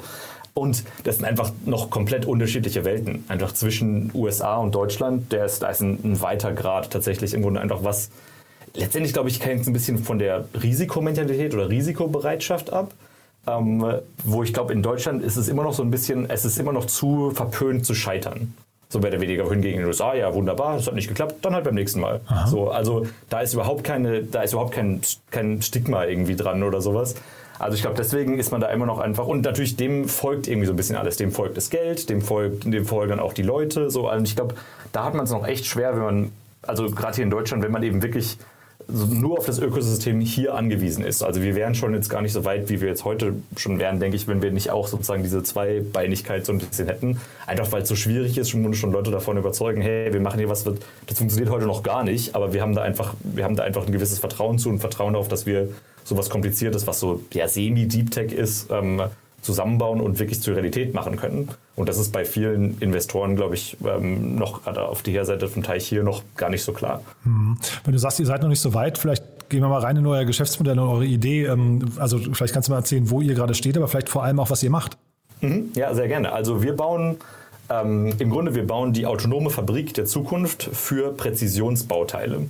Und 0.56 0.84
das 1.06 1.16
sind 1.16 1.26
einfach 1.26 1.52
noch 1.66 1.90
komplett 1.90 2.26
unterschiedliche 2.26 2.84
Welten. 2.84 3.24
Einfach 3.30 3.54
zwischen 3.54 4.12
USA 4.14 4.58
und 4.58 4.76
Deutschland, 4.76 5.32
der 5.32 5.46
ist, 5.46 5.64
da 5.64 5.70
ist 5.70 5.82
ein, 5.82 5.98
ein 6.04 6.22
weiter 6.22 6.52
Grad 6.52 6.92
tatsächlich 6.92 7.34
im 7.34 7.42
Grunde 7.42 7.62
einfach 7.62 7.84
was 7.84 8.10
letztendlich, 8.76 9.14
glaube 9.14 9.30
ich, 9.30 9.44
hängt 9.44 9.62
es 9.62 9.68
ein 9.68 9.74
bisschen 9.74 9.98
von 9.98 10.20
der 10.20 10.46
Risikomentalität 10.62 11.54
oder 11.54 11.70
Risikobereitschaft 11.70 12.72
ab. 12.72 12.94
Ähm, 13.46 13.86
wo 14.24 14.42
ich 14.44 14.54
glaube, 14.54 14.72
in 14.72 14.82
Deutschland 14.82 15.22
ist 15.22 15.36
es 15.36 15.50
immer 15.50 15.64
noch 15.64 15.74
so 15.74 15.84
ein 15.84 15.92
bisschen, 15.92 16.30
es 16.30 16.46
ist 16.46 16.58
immer 16.58 16.72
noch 16.72 16.86
zu 16.86 17.32
verpönt 17.32 17.86
zu 17.86 17.94
scheitern. 17.94 18.54
So 18.88 19.00
mehr 19.00 19.10
oder 19.10 19.20
weniger 19.20 19.50
hingegen 19.50 19.74
in 19.74 19.80
den 19.82 19.88
USA, 19.88 20.14
ja, 20.14 20.34
wunderbar, 20.34 20.78
das 20.78 20.88
hat 20.88 20.94
nicht 20.94 21.10
geklappt, 21.10 21.38
dann 21.42 21.54
halt 21.54 21.66
beim 21.66 21.76
nächsten 21.76 22.00
Mal. 22.00 22.22
So, 22.48 22.70
also 22.70 23.06
da 23.30 23.42
ist 23.42 23.54
überhaupt 23.54 23.84
keine, 23.84 24.24
da 24.24 24.44
ist 24.44 24.54
überhaupt 24.54 24.72
kein, 24.72 25.02
kein 25.32 25.62
Stigma 25.62 26.06
irgendwie 26.06 26.38
dran 26.38 26.64
oder 26.64 26.80
sowas. 26.80 27.16
Also 27.60 27.76
ich 27.76 27.82
glaube, 27.82 27.98
deswegen 27.98 28.40
ist 28.40 28.52
man 28.52 28.62
da 28.62 28.68
immer 28.68 28.86
noch 28.86 29.00
einfach 29.00 29.28
und 29.28 29.44
natürlich 29.44 29.76
dem 29.76 30.08
folgt 30.08 30.48
irgendwie 30.48 30.68
so 30.68 30.74
ein 30.74 30.76
bisschen 30.76 30.96
alles. 30.96 31.18
Dem 31.18 31.32
folgt 31.32 31.58
das 31.58 31.70
Geld, 31.70 32.10
dem 32.10 32.22
folgt, 32.22 32.66
dem 32.66 32.86
folgen 32.86 33.10
dann 33.10 33.20
auch 33.20 33.34
die 33.34 33.44
Leute. 33.44 33.90
So, 33.90 34.08
also 34.08 34.24
ich 34.24 34.36
glaube, 34.36 34.56
da 34.92 35.06
hat 35.06 35.16
man 35.16 35.26
es 35.26 35.32
noch 35.32 35.46
echt 35.46 35.66
schwer, 35.66 35.96
wenn 35.96 36.04
man, 36.04 36.32
also 36.62 36.90
gerade 36.90 37.16
hier 37.16 37.24
in 37.24 37.30
Deutschland, 37.30 37.64
wenn 37.64 37.72
man 37.72 37.84
eben 37.84 38.02
wirklich 38.02 38.38
nur 38.88 39.40
auf 39.40 39.46
das 39.46 39.60
Ökosystem 39.60 40.20
hier 40.22 40.56
angewiesen 40.56 41.04
ist. 41.04 41.24
Also 41.24 41.42
wir 41.42 41.56
wären 41.56 41.76
schon 41.76 41.94
jetzt 41.94 42.10
gar 42.10 42.22
nicht 42.22 42.34
so 42.34 42.46
weit, 42.46 42.70
wie 42.70 42.82
wir 42.82 42.88
jetzt 42.88 43.06
heute 43.06 43.34
schon 43.58 43.80
wären, 43.80 44.00
denke 44.00 44.16
ich, 44.16 44.28
wenn 44.28 44.42
wir 44.42 44.52
nicht 44.52 44.72
auch 44.72 44.88
sozusagen 44.88 45.24
diese 45.24 45.44
Zweibeinigkeit 45.44 46.46
so 46.46 46.52
ein 46.52 46.60
bisschen 46.60 46.88
hätten. 46.88 47.20
Einfach 47.48 47.72
weil 47.72 47.84
es 47.84 47.90
so 47.90 47.96
schwierig 47.96 48.38
ist, 48.38 48.50
schon, 48.50 48.74
schon 48.74 48.92
Leute 48.92 49.12
davon 49.12 49.38
überzeugen, 49.38 49.82
hey, 49.82 50.14
wir 50.14 50.22
machen 50.22 50.40
hier 50.40 50.50
was, 50.50 50.64
das 50.64 51.18
funktioniert 51.18 51.50
heute 51.50 51.66
noch 51.66 51.84
gar 51.84 52.04
nicht, 52.04 52.36
aber 52.36 52.54
wir 52.54 52.62
haben 52.62 52.76
da 52.76 52.82
einfach, 52.82 53.16
wir 53.24 53.44
haben 53.44 53.56
da 53.56 53.64
einfach 53.64 53.86
ein 53.86 53.92
gewisses 53.92 54.20
Vertrauen 54.20 54.60
zu 54.60 54.70
und 54.70 54.80
Vertrauen 54.80 55.14
darauf, 55.14 55.28
dass 55.28 55.46
wir 55.46 55.70
sowas 56.04 56.30
Kompliziertes, 56.30 56.86
was 56.88 57.00
so 57.00 57.22
ja, 57.34 57.48
semi-Deep 57.48 58.12
Tech 58.12 58.32
ist, 58.32 58.70
ähm, 58.72 59.02
zusammenbauen 59.44 60.02
und 60.02 60.20
wirklich 60.20 60.42
zur 60.42 60.56
Realität 60.56 60.94
machen 60.94 61.18
können. 61.18 61.50
Und 61.76 61.90
das 61.90 61.98
ist 61.98 62.12
bei 62.12 62.26
vielen 62.26 62.80
Investoren, 62.80 63.36
glaube 63.36 63.56
ich, 63.56 63.78
ähm, 63.86 64.36
noch 64.36 64.64
gerade 64.64 64.84
auf 64.84 65.04
der 65.04 65.26
Seite 65.26 65.48
vom 65.48 65.64
Teich 65.64 65.88
hier 65.88 66.04
noch 66.04 66.24
gar 66.36 66.50
nicht 66.50 66.64
so 66.64 66.74
klar. 66.74 67.02
Mhm. 67.24 67.58
Wenn 67.84 67.94
du 67.94 68.00
sagst, 68.00 68.20
ihr 68.20 68.26
seid 68.26 68.42
noch 68.42 68.50
nicht 68.50 68.62
so 68.62 68.74
weit, 68.74 68.98
vielleicht 68.98 69.50
gehen 69.50 69.62
wir 69.62 69.70
mal 69.70 69.82
rein 69.82 69.98
in 69.98 70.08
euer 70.08 70.26
Geschäftsmodell 70.26 70.80
und 70.80 70.88
eure 70.88 71.06
Idee. 71.06 71.46
Ähm, 71.46 71.86
also 71.98 72.18
vielleicht 72.18 72.54
kannst 72.54 72.70
du 72.70 72.72
mal 72.72 72.80
erzählen, 72.80 73.10
wo 73.10 73.22
ihr 73.22 73.36
gerade 73.36 73.54
steht, 73.54 73.78
aber 73.78 73.88
vielleicht 73.88 74.10
vor 74.10 74.24
allem 74.24 74.40
auch, 74.40 74.50
was 74.50 74.64
ihr 74.64 74.70
macht. 74.70 74.98
Mhm. 75.42 75.72
Ja, 75.76 75.94
sehr 75.94 76.08
gerne. 76.08 76.32
Also 76.32 76.64
wir 76.64 76.76
bauen 76.76 77.18
ähm, 77.70 78.14
im 78.18 78.30
Grunde, 78.30 78.56
wir 78.56 78.66
bauen 78.66 78.94
die 78.94 79.06
autonome 79.06 79.50
Fabrik 79.50 79.94
der 79.94 80.06
Zukunft 80.06 80.64
für 80.64 81.14
Präzisionsbauteile. 81.14 82.48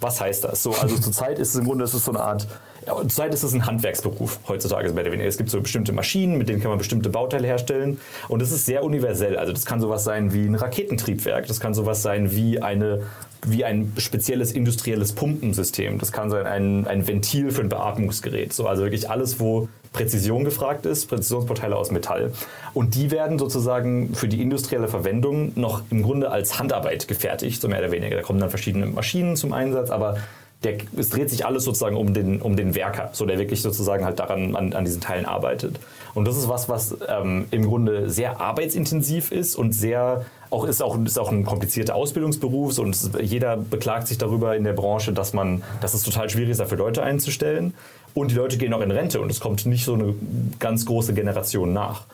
Was 0.00 0.20
heißt 0.20 0.44
das? 0.44 0.62
So, 0.62 0.72
also 0.72 0.96
zurzeit 1.00 1.38
ist 1.38 1.50
es 1.50 1.56
im 1.56 1.64
Grunde, 1.64 1.84
es 1.84 1.94
ist 1.94 2.04
so 2.04 2.12
eine 2.12 2.20
Art 2.20 2.46
zurzeit 2.86 3.34
ist 3.34 3.42
es 3.42 3.52
ein 3.52 3.66
Handwerksberuf 3.66 4.38
heutzutage 4.48 4.90
mehr 4.92 5.02
oder 5.02 5.12
weniger. 5.12 5.28
Es 5.28 5.38
gibt 5.38 5.50
so 5.50 5.60
bestimmte 5.60 5.92
Maschinen, 5.92 6.38
mit 6.38 6.48
denen 6.48 6.60
kann 6.60 6.70
man 6.70 6.78
bestimmte 6.78 7.10
Bauteile 7.10 7.46
herstellen. 7.46 8.00
Und 8.28 8.42
es 8.42 8.52
ist 8.52 8.66
sehr 8.66 8.84
universell. 8.84 9.36
Also 9.36 9.52
das 9.52 9.64
kann 9.64 9.80
sowas 9.80 10.04
sein 10.04 10.32
wie 10.32 10.46
ein 10.46 10.54
Raketentriebwerk, 10.54 11.46
das 11.46 11.60
kann 11.60 11.74
sowas 11.74 12.02
sein 12.02 12.32
wie 12.32 12.60
eine 12.60 13.02
wie 13.46 13.64
ein 13.64 13.92
spezielles 13.96 14.52
industrielles 14.52 15.14
Pumpensystem. 15.14 15.98
Das 15.98 16.12
kann 16.12 16.28
sein 16.28 16.46
ein, 16.46 16.86
ein 16.86 17.08
Ventil 17.08 17.50
für 17.50 17.62
ein 17.62 17.70
Beatmungsgerät. 17.70 18.52
So, 18.52 18.66
also 18.66 18.82
wirklich 18.82 19.08
alles, 19.08 19.40
wo 19.40 19.68
Präzision 19.92 20.44
gefragt 20.44 20.86
ist, 20.86 21.06
Präzisionsporteile 21.06 21.74
aus 21.74 21.90
Metall. 21.90 22.32
Und 22.74 22.94
die 22.94 23.10
werden 23.10 23.38
sozusagen 23.38 24.14
für 24.14 24.28
die 24.28 24.40
industrielle 24.40 24.88
Verwendung 24.88 25.52
noch 25.56 25.82
im 25.90 26.02
Grunde 26.02 26.30
als 26.30 26.58
Handarbeit 26.58 27.08
gefertigt, 27.08 27.60
so 27.60 27.68
mehr 27.68 27.80
oder 27.80 27.90
weniger. 27.90 28.16
Da 28.16 28.22
kommen 28.22 28.40
dann 28.40 28.50
verschiedene 28.50 28.86
Maschinen 28.86 29.36
zum 29.36 29.52
Einsatz, 29.52 29.90
aber 29.90 30.18
der, 30.62 30.74
es 30.96 31.08
dreht 31.08 31.30
sich 31.30 31.46
alles 31.46 31.64
sozusagen 31.64 31.96
um 31.96 32.12
den, 32.12 32.42
um 32.42 32.54
den 32.54 32.74
Werker, 32.74 33.10
so 33.12 33.24
der 33.24 33.38
wirklich 33.38 33.62
sozusagen 33.62 34.04
halt 34.04 34.18
daran 34.18 34.56
an, 34.56 34.74
an 34.74 34.84
diesen 34.84 35.00
Teilen 35.00 35.24
arbeitet. 35.24 35.80
Und 36.12 36.26
das 36.26 36.36
ist 36.36 36.48
was, 36.48 36.68
was 36.68 36.96
ähm, 37.08 37.46
im 37.50 37.66
Grunde 37.66 38.10
sehr 38.10 38.40
arbeitsintensiv 38.40 39.32
ist 39.32 39.56
und 39.56 39.72
sehr 39.72 40.26
auch 40.50 40.64
ist 40.64 40.82
auch 40.82 40.98
ist 40.98 41.18
auch 41.18 41.30
ein 41.30 41.44
komplizierter 41.44 41.94
Ausbildungsberuf 41.94 42.78
und 42.78 42.98
jeder 43.22 43.56
beklagt 43.56 44.08
sich 44.08 44.18
darüber 44.18 44.56
in 44.56 44.64
der 44.64 44.72
Branche, 44.72 45.12
dass 45.12 45.32
man, 45.32 45.62
dass 45.80 45.94
es 45.94 46.02
total 46.02 46.28
schwierig 46.28 46.50
ist, 46.50 46.60
dafür 46.60 46.78
Leute 46.78 47.02
einzustellen. 47.02 47.72
Und 48.14 48.30
die 48.30 48.34
Leute 48.34 48.58
gehen 48.58 48.74
auch 48.74 48.80
in 48.80 48.90
Rente 48.90 49.20
und 49.20 49.30
es 49.30 49.40
kommt 49.40 49.66
nicht 49.66 49.84
so 49.84 49.94
eine 49.94 50.14
ganz 50.58 50.84
große 50.86 51.14
Generation 51.14 51.72
nach. 51.72 52.06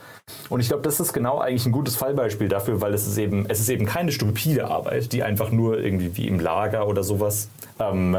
Und 0.48 0.60
ich 0.60 0.68
glaube, 0.68 0.82
das 0.82 0.98
ist 0.98 1.12
genau 1.12 1.38
eigentlich 1.38 1.66
ein 1.66 1.72
gutes 1.72 1.96
Fallbeispiel 1.96 2.48
dafür, 2.48 2.80
weil 2.80 2.92
es 2.92 3.06
ist 3.06 3.16
eben, 3.16 3.46
es 3.48 3.60
ist 3.60 3.68
eben 3.68 3.86
keine 3.86 4.10
stupide 4.10 4.66
Arbeit, 4.66 5.12
die 5.12 5.22
einfach 5.22 5.50
nur 5.50 5.78
irgendwie 5.78 6.16
wie 6.16 6.26
im 6.26 6.40
Lager 6.40 6.88
oder 6.88 7.04
sowas 7.04 7.48
ähm, 7.78 8.18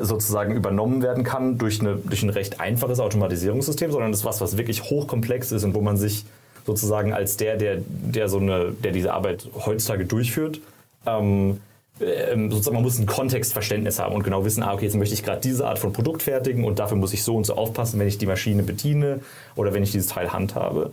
sozusagen 0.00 0.54
übernommen 0.54 1.02
werden 1.02 1.24
kann 1.24 1.56
durch, 1.56 1.80
eine, 1.80 1.96
durch 1.96 2.22
ein 2.22 2.30
recht 2.30 2.60
einfaches 2.60 3.00
Automatisierungssystem, 3.00 3.90
sondern 3.90 4.12
das 4.12 4.20
ist 4.20 4.26
was, 4.26 4.40
was 4.40 4.56
wirklich 4.58 4.84
hochkomplex 4.84 5.52
ist 5.52 5.64
und 5.64 5.74
wo 5.74 5.80
man 5.80 5.96
sich 5.96 6.26
sozusagen 6.66 7.14
als 7.14 7.36
der, 7.36 7.56
der, 7.56 7.78
der 7.86 8.28
so 8.28 8.38
eine, 8.38 8.72
der 8.72 8.92
diese 8.92 9.14
Arbeit 9.14 9.48
heutzutage 9.64 10.04
durchführt, 10.04 10.60
ähm, 11.06 11.60
sozusagen, 11.98 12.74
man 12.74 12.82
muss 12.82 12.98
ein 12.98 13.06
Kontextverständnis 13.06 13.98
haben 13.98 14.14
und 14.14 14.22
genau 14.22 14.44
wissen, 14.44 14.62
ah, 14.62 14.74
okay, 14.74 14.84
jetzt 14.84 14.96
möchte 14.96 15.14
ich 15.14 15.22
gerade 15.22 15.40
diese 15.40 15.66
Art 15.66 15.78
von 15.78 15.92
Produkt 15.92 16.22
fertigen 16.22 16.64
und 16.64 16.78
dafür 16.78 16.96
muss 16.96 17.12
ich 17.12 17.22
so 17.22 17.36
und 17.36 17.46
so 17.46 17.54
aufpassen, 17.54 17.98
wenn 17.98 18.08
ich 18.08 18.18
die 18.18 18.26
Maschine 18.26 18.62
bediene 18.62 19.20
oder 19.54 19.72
wenn 19.72 19.82
ich 19.82 19.92
dieses 19.92 20.08
Teil 20.08 20.32
handhabe. 20.32 20.90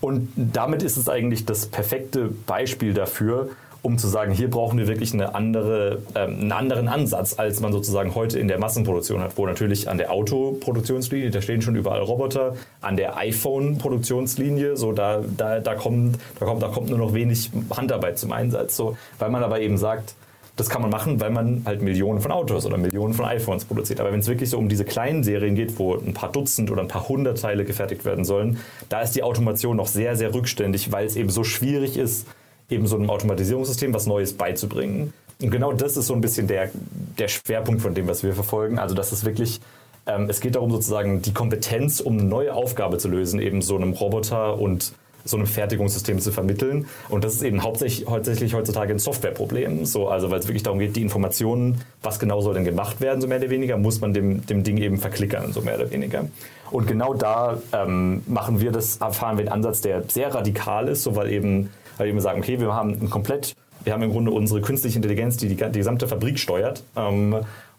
Und 0.00 0.28
damit 0.36 0.82
ist 0.82 0.96
es 0.96 1.08
eigentlich 1.08 1.44
das 1.44 1.66
perfekte 1.66 2.28
Beispiel 2.46 2.94
dafür, 2.94 3.48
um 3.84 3.98
zu 3.98 4.08
sagen, 4.08 4.32
hier 4.32 4.48
brauchen 4.48 4.78
wir 4.78 4.86
wirklich 4.86 5.12
eine 5.12 5.34
andere, 5.34 5.98
ähm, 6.14 6.40
einen 6.40 6.52
anderen 6.52 6.88
Ansatz, 6.88 7.38
als 7.38 7.60
man 7.60 7.70
sozusagen 7.72 8.14
heute 8.14 8.38
in 8.38 8.48
der 8.48 8.58
Massenproduktion 8.58 9.20
hat, 9.20 9.36
wo 9.36 9.46
natürlich 9.46 9.90
an 9.90 9.98
der 9.98 10.10
Autoproduktionslinie, 10.10 11.30
da 11.30 11.42
stehen 11.42 11.60
schon 11.60 11.76
überall 11.76 12.00
Roboter, 12.00 12.56
an 12.80 12.96
der 12.96 13.18
iPhone-Produktionslinie, 13.18 14.78
so 14.78 14.92
da, 14.92 15.22
da, 15.36 15.60
da, 15.60 15.74
kommt, 15.74 16.18
da, 16.40 16.46
kommt, 16.46 16.62
da 16.62 16.68
kommt 16.68 16.88
nur 16.88 16.98
noch 16.98 17.12
wenig 17.12 17.50
Handarbeit 17.76 18.18
zum 18.18 18.32
Einsatz, 18.32 18.74
so, 18.74 18.96
weil 19.18 19.30
man 19.30 19.42
aber 19.42 19.60
eben 19.60 19.76
sagt, 19.76 20.14
das 20.56 20.68
kann 20.68 20.82
man 20.82 20.90
machen, 20.90 21.20
weil 21.20 21.30
man 21.30 21.62
halt 21.64 21.82
Millionen 21.82 22.20
von 22.20 22.30
Autos 22.30 22.64
oder 22.64 22.76
Millionen 22.76 23.12
von 23.12 23.24
iPhones 23.24 23.64
produziert. 23.64 24.00
Aber 24.00 24.12
wenn 24.12 24.20
es 24.20 24.28
wirklich 24.28 24.50
so 24.50 24.58
um 24.58 24.68
diese 24.68 24.84
kleinen 24.84 25.24
Serien 25.24 25.56
geht, 25.56 25.78
wo 25.78 25.96
ein 25.96 26.14
paar 26.14 26.30
Dutzend 26.30 26.70
oder 26.70 26.80
ein 26.80 26.88
paar 26.88 27.08
hundert 27.08 27.40
Teile 27.40 27.64
gefertigt 27.64 28.04
werden 28.04 28.24
sollen, 28.24 28.58
da 28.88 29.00
ist 29.00 29.16
die 29.16 29.24
Automation 29.24 29.76
noch 29.76 29.88
sehr, 29.88 30.14
sehr 30.14 30.32
rückständig, 30.32 30.92
weil 30.92 31.06
es 31.06 31.16
eben 31.16 31.30
so 31.30 31.42
schwierig 31.42 31.96
ist, 31.96 32.28
eben 32.70 32.86
so 32.86 32.96
einem 32.96 33.10
Automatisierungssystem 33.10 33.92
was 33.92 34.06
Neues 34.06 34.34
beizubringen. 34.34 35.12
Und 35.42 35.50
genau 35.50 35.72
das 35.72 35.96
ist 35.96 36.06
so 36.06 36.14
ein 36.14 36.20
bisschen 36.20 36.46
der, 36.46 36.70
der 37.18 37.28
Schwerpunkt 37.28 37.82
von 37.82 37.94
dem, 37.94 38.06
was 38.06 38.22
wir 38.22 38.32
verfolgen. 38.32 38.78
Also, 38.78 38.94
dass 38.94 39.10
es 39.10 39.24
wirklich, 39.24 39.60
ähm, 40.06 40.28
es 40.30 40.40
geht 40.40 40.54
darum, 40.54 40.70
sozusagen 40.70 41.20
die 41.20 41.34
Kompetenz, 41.34 41.98
um 42.00 42.14
eine 42.14 42.24
neue 42.28 42.54
Aufgabe 42.54 42.98
zu 42.98 43.08
lösen, 43.08 43.40
eben 43.40 43.60
so 43.60 43.74
einem 43.74 43.92
Roboter 43.92 44.58
und 44.58 44.92
so 45.24 45.36
einem 45.36 45.46
Fertigungssystem 45.46 46.18
zu 46.18 46.32
vermitteln. 46.32 46.86
Und 47.08 47.24
das 47.24 47.34
ist 47.34 47.42
eben 47.42 47.62
hauptsächlich, 47.62 48.08
hauptsächlich 48.08 48.54
heutzutage 48.54 48.92
ein 48.92 48.98
Softwareproblem. 48.98 49.84
So, 49.86 50.08
also 50.08 50.30
weil 50.30 50.40
es 50.40 50.46
wirklich 50.46 50.62
darum 50.62 50.78
geht, 50.78 50.96
die 50.96 51.02
Informationen, 51.02 51.80
was 52.02 52.18
genau 52.18 52.40
soll 52.40 52.54
denn 52.54 52.64
gemacht 52.64 53.00
werden, 53.00 53.20
so 53.20 53.26
mehr 53.26 53.38
oder 53.38 53.50
weniger, 53.50 53.76
muss 53.76 54.00
man 54.00 54.12
dem, 54.12 54.44
dem 54.46 54.64
Ding 54.64 54.78
eben 54.78 54.98
verklickern, 54.98 55.52
so 55.52 55.62
mehr 55.62 55.76
oder 55.76 55.90
weniger. 55.90 56.26
Und 56.70 56.86
genau 56.86 57.14
da 57.14 57.58
ähm, 57.72 58.22
machen 58.26 58.60
wir 58.60 58.72
das, 58.72 58.96
erfahren 58.98 59.38
wir 59.38 59.44
einen 59.44 59.52
Ansatz, 59.52 59.80
der 59.80 60.04
sehr 60.08 60.34
radikal 60.34 60.88
ist, 60.88 61.02
so 61.02 61.16
weil 61.16 61.30
eben, 61.30 61.70
weil 61.96 62.06
wir 62.06 62.12
eben 62.12 62.20
sagen, 62.20 62.40
okay, 62.40 62.60
wir 62.60 62.74
haben 62.74 62.90
ein 62.90 63.10
komplett 63.10 63.54
wir 63.84 63.92
haben 63.92 64.02
im 64.02 64.10
Grunde 64.10 64.30
unsere 64.30 64.62
künstliche 64.62 64.96
Intelligenz, 64.96 65.36
die 65.36 65.48
die, 65.48 65.56
die 65.56 65.78
gesamte 65.78 66.08
Fabrik 66.08 66.38
steuert. 66.38 66.82
Ähm, 66.96 67.36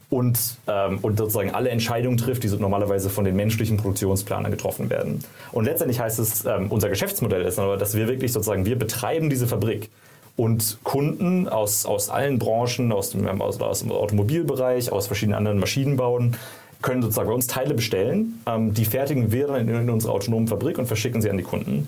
und, 0.10 0.40
ähm, 0.68 1.00
und 1.02 1.18
sozusagen 1.18 1.52
alle 1.52 1.70
Entscheidungen 1.70 2.18
trifft, 2.18 2.44
die 2.44 2.48
normalerweise 2.48 3.10
von 3.10 3.26
den 3.26 3.36
menschlichen 3.36 3.78
Produktionsplanern 3.78 4.52
getroffen 4.52 4.90
werden. 4.90 5.24
Und 5.52 5.66
letztendlich 5.66 6.00
heißt 6.00 6.20
es, 6.20 6.46
ähm, 6.46 6.68
unser 6.70 6.90
Geschäftsmodell 6.90 7.42
ist 7.44 7.60
aber, 7.60 7.78
dass 7.78 7.96
wir 7.96 8.08
wirklich 8.08 8.32
sozusagen, 8.32 8.66
wir 8.66 8.78
betreiben 8.78 9.30
diese 9.30 9.48
Fabrik 9.48 9.90
und 10.38 10.80
Kunden 10.84 11.48
aus, 11.48 11.86
aus 11.86 12.10
allen 12.10 12.40
Branchen, 12.40 12.92
aus 12.92 13.12
dem, 13.12 13.42
aus, 13.42 13.60
aus 13.60 13.80
dem 13.80 13.92
Automobilbereich, 13.92 14.92
aus 14.92 15.08
verschiedenen 15.08 15.38
anderen 15.38 15.60
Maschinenbauen, 15.60 16.36
können 16.82 17.02
sozusagen 17.02 17.30
bei 17.30 17.34
uns 17.36 17.48
Teile 17.48 17.74
bestellen. 17.74 18.42
Ähm, 18.46 18.74
die 18.74 18.86
fertigen 18.86 19.32
wir 19.32 19.48
dann 19.48 19.68
in, 19.68 19.70
in 19.70 19.90
unserer 19.90 20.14
autonomen 20.14 20.48
Fabrik 20.48 20.78
und 20.78 20.86
verschicken 20.86 21.22
sie 21.22 21.30
an 21.30 21.38
die 21.38 21.44
Kunden. 21.44 21.88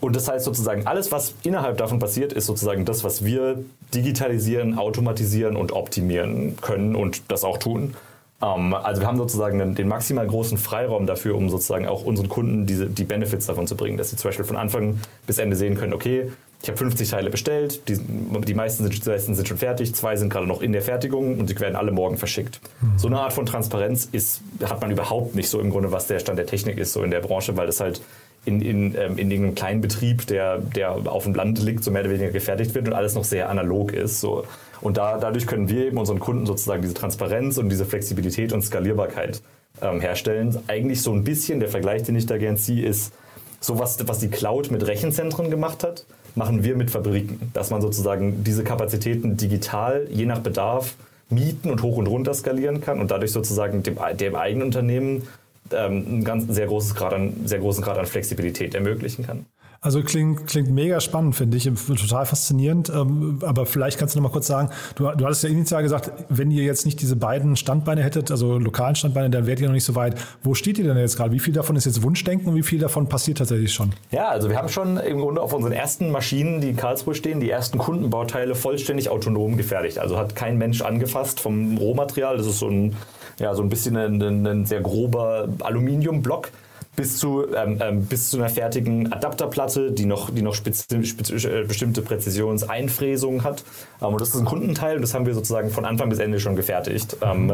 Und 0.00 0.14
das 0.14 0.28
heißt 0.28 0.44
sozusagen, 0.44 0.86
alles, 0.86 1.10
was 1.10 1.34
innerhalb 1.42 1.78
davon 1.78 1.98
passiert, 1.98 2.32
ist 2.32 2.46
sozusagen 2.46 2.84
das, 2.84 3.02
was 3.04 3.24
wir 3.24 3.64
digitalisieren, 3.94 4.78
automatisieren 4.78 5.56
und 5.56 5.72
optimieren 5.72 6.56
können 6.60 6.94
und 6.94 7.30
das 7.30 7.44
auch 7.44 7.58
tun. 7.58 7.94
Ähm, 8.42 8.74
also 8.74 9.00
wir 9.00 9.08
haben 9.08 9.18
sozusagen 9.18 9.58
den, 9.58 9.74
den, 9.74 9.88
maximal 9.88 10.26
großen 10.26 10.58
Freiraum 10.58 11.06
dafür, 11.06 11.34
um 11.36 11.48
sozusagen 11.48 11.86
auch 11.86 12.04
unseren 12.04 12.28
Kunden 12.28 12.66
diese, 12.66 12.86
die 12.86 13.04
Benefits 13.04 13.46
davon 13.46 13.66
zu 13.66 13.76
bringen, 13.76 13.96
dass 13.96 14.10
sie 14.10 14.16
zum 14.16 14.28
Beispiel 14.28 14.44
von 14.44 14.56
Anfang 14.56 15.00
bis 15.26 15.38
Ende 15.38 15.56
sehen 15.56 15.76
können, 15.76 15.94
okay, 15.94 16.30
ich 16.62 16.68
habe 16.68 16.78
50 16.78 17.10
Teile 17.10 17.30
bestellt, 17.30 17.88
die, 17.88 17.98
die, 17.98 18.54
meisten 18.54 18.82
sind, 18.82 19.04
die 19.04 19.08
meisten 19.08 19.34
sind 19.34 19.46
schon 19.46 19.58
fertig, 19.58 19.94
zwei 19.94 20.16
sind 20.16 20.30
gerade 20.30 20.46
noch 20.46 20.62
in 20.62 20.72
der 20.72 20.82
Fertigung 20.82 21.38
und 21.38 21.50
die 21.50 21.60
werden 21.60 21.76
alle 21.76 21.92
morgen 21.92 22.16
verschickt. 22.16 22.60
Mhm. 22.80 22.98
So 22.98 23.08
eine 23.08 23.20
Art 23.20 23.34
von 23.34 23.46
Transparenz 23.46 24.08
ist, 24.10 24.40
hat 24.64 24.80
man 24.80 24.90
überhaupt 24.90 25.34
nicht 25.34 25.48
so 25.48 25.60
im 25.60 25.70
Grunde, 25.70 25.92
was 25.92 26.06
der 26.06 26.18
Stand 26.18 26.38
der 26.38 26.46
Technik 26.46 26.78
ist, 26.78 26.92
so 26.92 27.02
in 27.02 27.10
der 27.10 27.20
Branche, 27.20 27.56
weil 27.56 27.66
das 27.66 27.80
halt 27.80 28.00
in, 28.46 28.62
in, 28.62 28.94
ähm, 28.94 29.18
in 29.18 29.30
irgendeinem 29.30 29.54
kleinen 29.54 29.80
Betrieb, 29.80 30.26
der, 30.26 30.58
der 30.58 30.92
auf 30.92 31.24
dem 31.24 31.34
Land 31.34 31.62
liegt, 31.62 31.84
so 31.84 31.90
mehr 31.90 32.02
oder 32.02 32.10
weniger 32.10 32.30
gefertigt 32.30 32.74
wird 32.74 32.86
und 32.86 32.94
alles 32.94 33.14
noch 33.14 33.24
sehr 33.24 33.50
analog 33.50 33.92
ist. 33.92 34.20
So. 34.20 34.44
Und 34.80 34.96
da, 34.96 35.18
dadurch 35.18 35.46
können 35.46 35.68
wir 35.68 35.86
eben 35.86 35.98
unseren 35.98 36.20
Kunden 36.20 36.46
sozusagen 36.46 36.80
diese 36.80 36.94
Transparenz 36.94 37.58
und 37.58 37.68
diese 37.68 37.84
Flexibilität 37.84 38.52
und 38.52 38.62
Skalierbarkeit 38.62 39.42
ähm, 39.82 40.00
herstellen. 40.00 40.56
Eigentlich 40.68 41.02
so 41.02 41.12
ein 41.12 41.24
bisschen, 41.24 41.60
der 41.60 41.68
Vergleich, 41.68 42.04
den 42.04 42.16
ich 42.16 42.26
da 42.26 42.38
gern 42.38 42.56
ziehe, 42.56 42.86
ist 42.86 43.12
sowas, 43.60 43.98
was 44.06 44.20
die 44.20 44.28
Cloud 44.28 44.70
mit 44.70 44.86
Rechenzentren 44.86 45.50
gemacht 45.50 45.82
hat, 45.82 46.06
machen 46.34 46.62
wir 46.62 46.76
mit 46.76 46.90
Fabriken. 46.90 47.50
Dass 47.52 47.70
man 47.70 47.82
sozusagen 47.82 48.44
diese 48.44 48.64
Kapazitäten 48.64 49.36
digital, 49.36 50.06
je 50.10 50.26
nach 50.26 50.38
Bedarf, 50.38 50.94
mieten 51.28 51.70
und 51.70 51.82
hoch 51.82 51.96
und 51.96 52.06
runter 52.06 52.34
skalieren 52.34 52.80
kann 52.80 53.00
und 53.00 53.10
dadurch 53.10 53.32
sozusagen 53.32 53.82
dem, 53.82 53.96
dem 54.16 54.36
eigenen 54.36 54.66
Unternehmen 54.66 55.26
einen 55.74 56.24
ganz 56.24 56.52
sehr, 56.54 56.66
großes 56.66 56.94
Grad 56.94 57.12
an, 57.12 57.32
sehr 57.44 57.58
großen 57.58 57.82
Grad 57.82 57.98
an 57.98 58.06
Flexibilität 58.06 58.74
ermöglichen 58.74 59.26
kann. 59.26 59.46
Also 59.86 60.02
klingt, 60.02 60.48
klingt 60.48 60.68
mega 60.68 61.00
spannend, 61.00 61.36
finde 61.36 61.56
ich, 61.56 61.64
total 61.64 62.26
faszinierend. 62.26 62.90
Ähm, 62.90 63.38
aber 63.42 63.66
vielleicht 63.66 63.98
kannst 63.98 64.14
du 64.14 64.18
noch 64.18 64.28
mal 64.28 64.32
kurz 64.32 64.48
sagen, 64.48 64.70
du, 64.96 65.04
du 65.04 65.24
hattest 65.24 65.44
ja 65.44 65.48
initial 65.48 65.82
gesagt, 65.82 66.10
wenn 66.28 66.50
ihr 66.50 66.64
jetzt 66.64 66.86
nicht 66.86 67.00
diese 67.00 67.14
beiden 67.14 67.54
Standbeine 67.54 68.02
hättet, 68.02 68.32
also 68.32 68.58
lokalen 68.58 68.96
Standbeine, 68.96 69.30
dann 69.30 69.46
wärt 69.46 69.60
ihr 69.60 69.68
noch 69.68 69.74
nicht 69.74 69.84
so 69.84 69.94
weit. 69.94 70.16
Wo 70.42 70.54
steht 70.54 70.78
ihr 70.78 70.84
denn 70.84 70.96
jetzt 70.96 71.16
gerade? 71.16 71.30
Wie 71.30 71.38
viel 71.38 71.54
davon 71.54 71.76
ist 71.76 71.84
jetzt 71.84 72.02
Wunschdenken 72.02 72.48
und 72.48 72.56
wie 72.56 72.64
viel 72.64 72.80
davon 72.80 73.08
passiert 73.08 73.38
tatsächlich 73.38 73.72
schon? 73.72 73.92
Ja, 74.10 74.28
also 74.28 74.48
wir 74.48 74.56
haben 74.56 74.68
schon 74.68 74.96
im 74.96 75.20
Grunde 75.20 75.40
auf 75.40 75.52
unseren 75.52 75.72
ersten 75.72 76.10
Maschinen, 76.10 76.60
die 76.60 76.70
in 76.70 76.76
Karlsruhe 76.76 77.14
stehen, 77.14 77.38
die 77.38 77.50
ersten 77.50 77.78
Kundenbauteile 77.78 78.56
vollständig 78.56 79.10
autonom 79.10 79.56
gefertigt. 79.56 80.00
Also 80.00 80.18
hat 80.18 80.34
kein 80.34 80.58
Mensch 80.58 80.82
angefasst 80.82 81.38
vom 81.38 81.76
Rohmaterial. 81.78 82.38
Das 82.38 82.46
ist 82.46 82.58
so 82.58 82.68
ein 82.68 82.96
ja, 83.38 83.54
so 83.54 83.62
ein 83.62 83.68
bisschen 83.68 83.96
ein, 83.96 84.46
ein 84.46 84.66
sehr 84.66 84.80
grober 84.80 85.48
Aluminiumblock 85.60 86.50
bis 86.96 87.18
zu, 87.18 87.46
ähm, 87.54 87.78
ähm, 87.80 88.06
bis 88.06 88.30
zu 88.30 88.38
einer 88.38 88.48
fertigen 88.48 89.12
Adapterplatte, 89.12 89.92
die 89.92 90.06
noch, 90.06 90.30
die 90.30 90.42
noch 90.42 90.54
spezi 90.54 91.04
spezi 91.04 91.34
äh, 91.46 91.64
bestimmte 91.64 92.02
Präzisionseinfräsungen 92.02 93.44
hat. 93.44 93.62
Ähm, 94.00 94.08
und 94.08 94.20
das 94.20 94.30
ist 94.30 94.36
ein 94.36 94.46
Kundenteil 94.46 94.96
und 94.96 95.02
das 95.02 95.14
haben 95.14 95.26
wir 95.26 95.34
sozusagen 95.34 95.70
von 95.70 95.84
Anfang 95.84 96.08
bis 96.08 96.18
Ende 96.18 96.40
schon 96.40 96.56
gefertigt. 96.56 97.18
Ähm, 97.22 97.52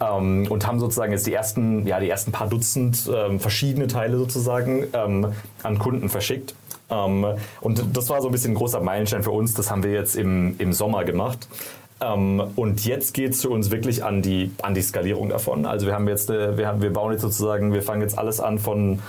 ähm, 0.00 0.46
und 0.50 0.66
haben 0.66 0.80
sozusagen 0.80 1.12
jetzt 1.12 1.26
die 1.26 1.32
ersten, 1.32 1.86
ja, 1.86 2.00
die 2.00 2.10
ersten 2.10 2.32
paar 2.32 2.48
Dutzend 2.48 3.08
ähm, 3.14 3.38
verschiedene 3.38 3.86
Teile 3.86 4.18
sozusagen 4.18 4.86
an 4.92 5.78
Kunden 5.78 6.08
verschickt. 6.08 6.54
und 6.88 7.84
das 7.92 8.08
war 8.08 8.20
so 8.20 8.28
ein 8.28 8.32
bisschen 8.32 8.52
ein 8.52 8.56
großer 8.56 8.80
Meilenstein 8.80 9.22
für 9.22 9.30
uns. 9.30 9.54
Das 9.54 9.70
haben 9.70 9.84
wir 9.84 9.92
jetzt 9.92 10.16
im, 10.16 10.56
im 10.58 10.72
Sommer 10.72 11.04
gemacht. 11.04 11.46
Ähm, 12.02 12.42
und 12.56 12.84
jetzt 12.86 13.12
geht 13.12 13.32
es 13.32 13.42
für 13.42 13.50
uns 13.50 13.70
wirklich 13.70 14.02
an 14.02 14.22
die, 14.22 14.50
an 14.62 14.74
die 14.74 14.80
Skalierung 14.80 15.28
davon. 15.28 15.66
Also 15.66 15.86
wir 15.86 15.94
haben 15.94 16.08
jetzt, 16.08 16.30
äh, 16.30 16.56
wir, 16.56 16.66
haben, 16.66 16.80
wir 16.80 16.92
bauen 16.92 17.12
jetzt 17.12 17.20
sozusagen, 17.20 17.74
wir 17.74 17.82
fangen 17.82 18.00
jetzt 18.00 18.16
alles 18.16 18.40
an 18.40 18.58
von 18.58 19.00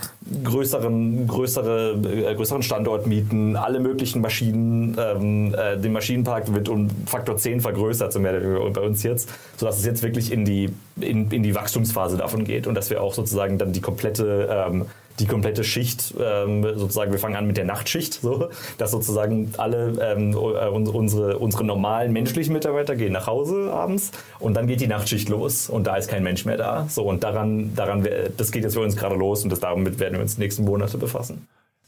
größeren, 0.43 1.25
größere, 1.25 1.95
äh, 2.03 2.35
größeren 2.35 2.63
Standortmieten, 2.63 3.55
alle 3.55 3.79
möglichen 3.79 4.21
Maschinen, 4.21 4.97
ähm, 4.99 5.55
äh, 5.55 5.77
den 5.77 5.93
Maschinenpark 5.93 6.53
wird 6.53 6.67
um 6.67 6.89
Faktor 7.05 7.37
10 7.37 7.61
vergrößert, 7.61 8.11
so 8.11 8.19
mehr 8.19 8.39
bei 8.73 8.81
uns 8.81 9.03
jetzt, 9.03 9.29
sodass 9.55 9.79
es 9.79 9.85
jetzt 9.85 10.03
wirklich 10.03 10.31
in 10.31 10.43
die, 10.43 10.69
in, 10.99 11.31
in 11.31 11.43
die 11.43 11.55
Wachstumsphase 11.55 12.17
davon 12.17 12.43
geht 12.43 12.67
und 12.67 12.75
dass 12.75 12.89
wir 12.89 13.01
auch 13.01 13.13
sozusagen 13.13 13.57
dann 13.57 13.71
die 13.71 13.81
komplette 13.81 14.49
ähm, 14.51 14.85
die 15.19 15.25
komplette 15.25 15.63
Schicht, 15.63 16.13
ähm, 16.19 16.63
sozusagen, 16.75 17.11
wir 17.11 17.19
fangen 17.19 17.35
an 17.35 17.47
mit 17.47 17.57
der 17.57 17.65
Nachtschicht, 17.65 18.21
so, 18.21 18.49
dass 18.77 18.91
sozusagen 18.91 19.53
alle 19.57 19.93
ähm, 20.01 20.31
äh, 20.33 20.35
unsere, 20.35 21.37
unsere 21.37 21.63
normalen 21.63 22.11
menschlichen 22.13 22.53
Mitarbeiter 22.53 22.95
gehen 22.95 23.13
nach 23.13 23.27
Hause 23.27 23.71
abends 23.71 24.11
und 24.39 24.55
dann 24.55 24.67
geht 24.67 24.81
die 24.81 24.87
Nachtschicht 24.87 25.29
los 25.29 25.69
und 25.69 25.87
da 25.87 25.95
ist 25.95 26.09
kein 26.09 26.23
Mensch 26.23 26.45
mehr 26.45 26.57
da. 26.57 26.87
So, 26.89 27.03
und 27.03 27.23
daran, 27.23 27.75
daran 27.75 28.07
das 28.37 28.51
geht 28.51 28.63
jetzt 28.63 28.73
für 28.73 28.81
uns 28.81 28.95
gerade 28.95 29.15
los 29.15 29.43
und 29.43 29.49
das, 29.49 29.59
damit 29.59 29.99
werden 29.99 30.15
wir 30.15 30.21
uns 30.21 30.35
die 30.35 30.41
nächsten 30.41 30.63
Monate 30.63 30.97
befassen. 30.97 31.47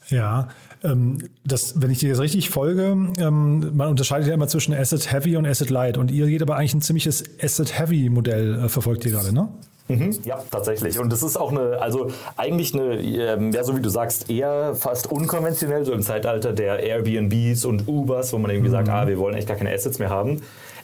Ja, 0.10 0.50
ähm, 0.84 1.30
das, 1.46 1.82
wenn 1.82 1.90
ich 1.90 2.00
dir 2.00 2.10
jetzt 2.10 2.20
richtig 2.20 2.50
folge, 2.50 2.98
ähm, 3.18 3.72
man 3.76 3.90
unterscheidet 3.90 4.28
ja 4.28 4.34
immer 4.34 4.48
zwischen 4.48 4.74
Asset 4.74 5.12
Heavy 5.12 5.38
und 5.38 5.46
Asset 5.46 5.70
Light 5.70 5.98
und 5.98 6.12
ihr 6.12 6.28
geht 6.28 6.42
aber 6.42 6.58
eigentlich 6.58 6.74
ein 6.74 6.82
ziemliches 6.82 7.24
Asset 7.42 7.80
Heavy 7.80 8.10
Modell, 8.10 8.66
äh, 8.66 8.70
verfolgt 8.70 9.06
ihr 9.06 9.12
gerade, 9.12 9.34
ne? 9.34 9.48
Mhm, 9.88 10.18
ja, 10.24 10.42
tatsächlich. 10.50 10.98
Und 11.00 11.12
das 11.12 11.24
ist 11.24 11.36
auch 11.36 11.52
eine, 11.52 11.82
also 11.82 12.08
eigentlich 12.38 12.74
eine, 12.74 12.96
ähm, 13.02 13.52
ja, 13.52 13.64
so 13.64 13.76
wie 13.76 13.82
du 13.82 13.90
sagst, 13.90 14.30
eher 14.30 14.76
fast 14.76 15.12
unkonventionell, 15.12 15.84
so 15.84 15.92
im 15.92 16.02
Zeitalter 16.02 16.54
der 16.54 16.80
Airbnbs 16.80 17.66
und 17.66 17.88
Ubers, 17.88 18.32
wo 18.32 18.38
man 18.38 18.52
irgendwie 18.52 18.70
mhm. 18.70 18.74
sagt, 18.74 18.90
ah, 18.90 19.08
wir 19.08 19.18
wollen 19.18 19.36
echt 19.36 19.48
gar 19.48 19.58
keine 19.58 19.74
Assets 19.74 20.00
mehr 20.00 20.10
haben. 20.10 20.42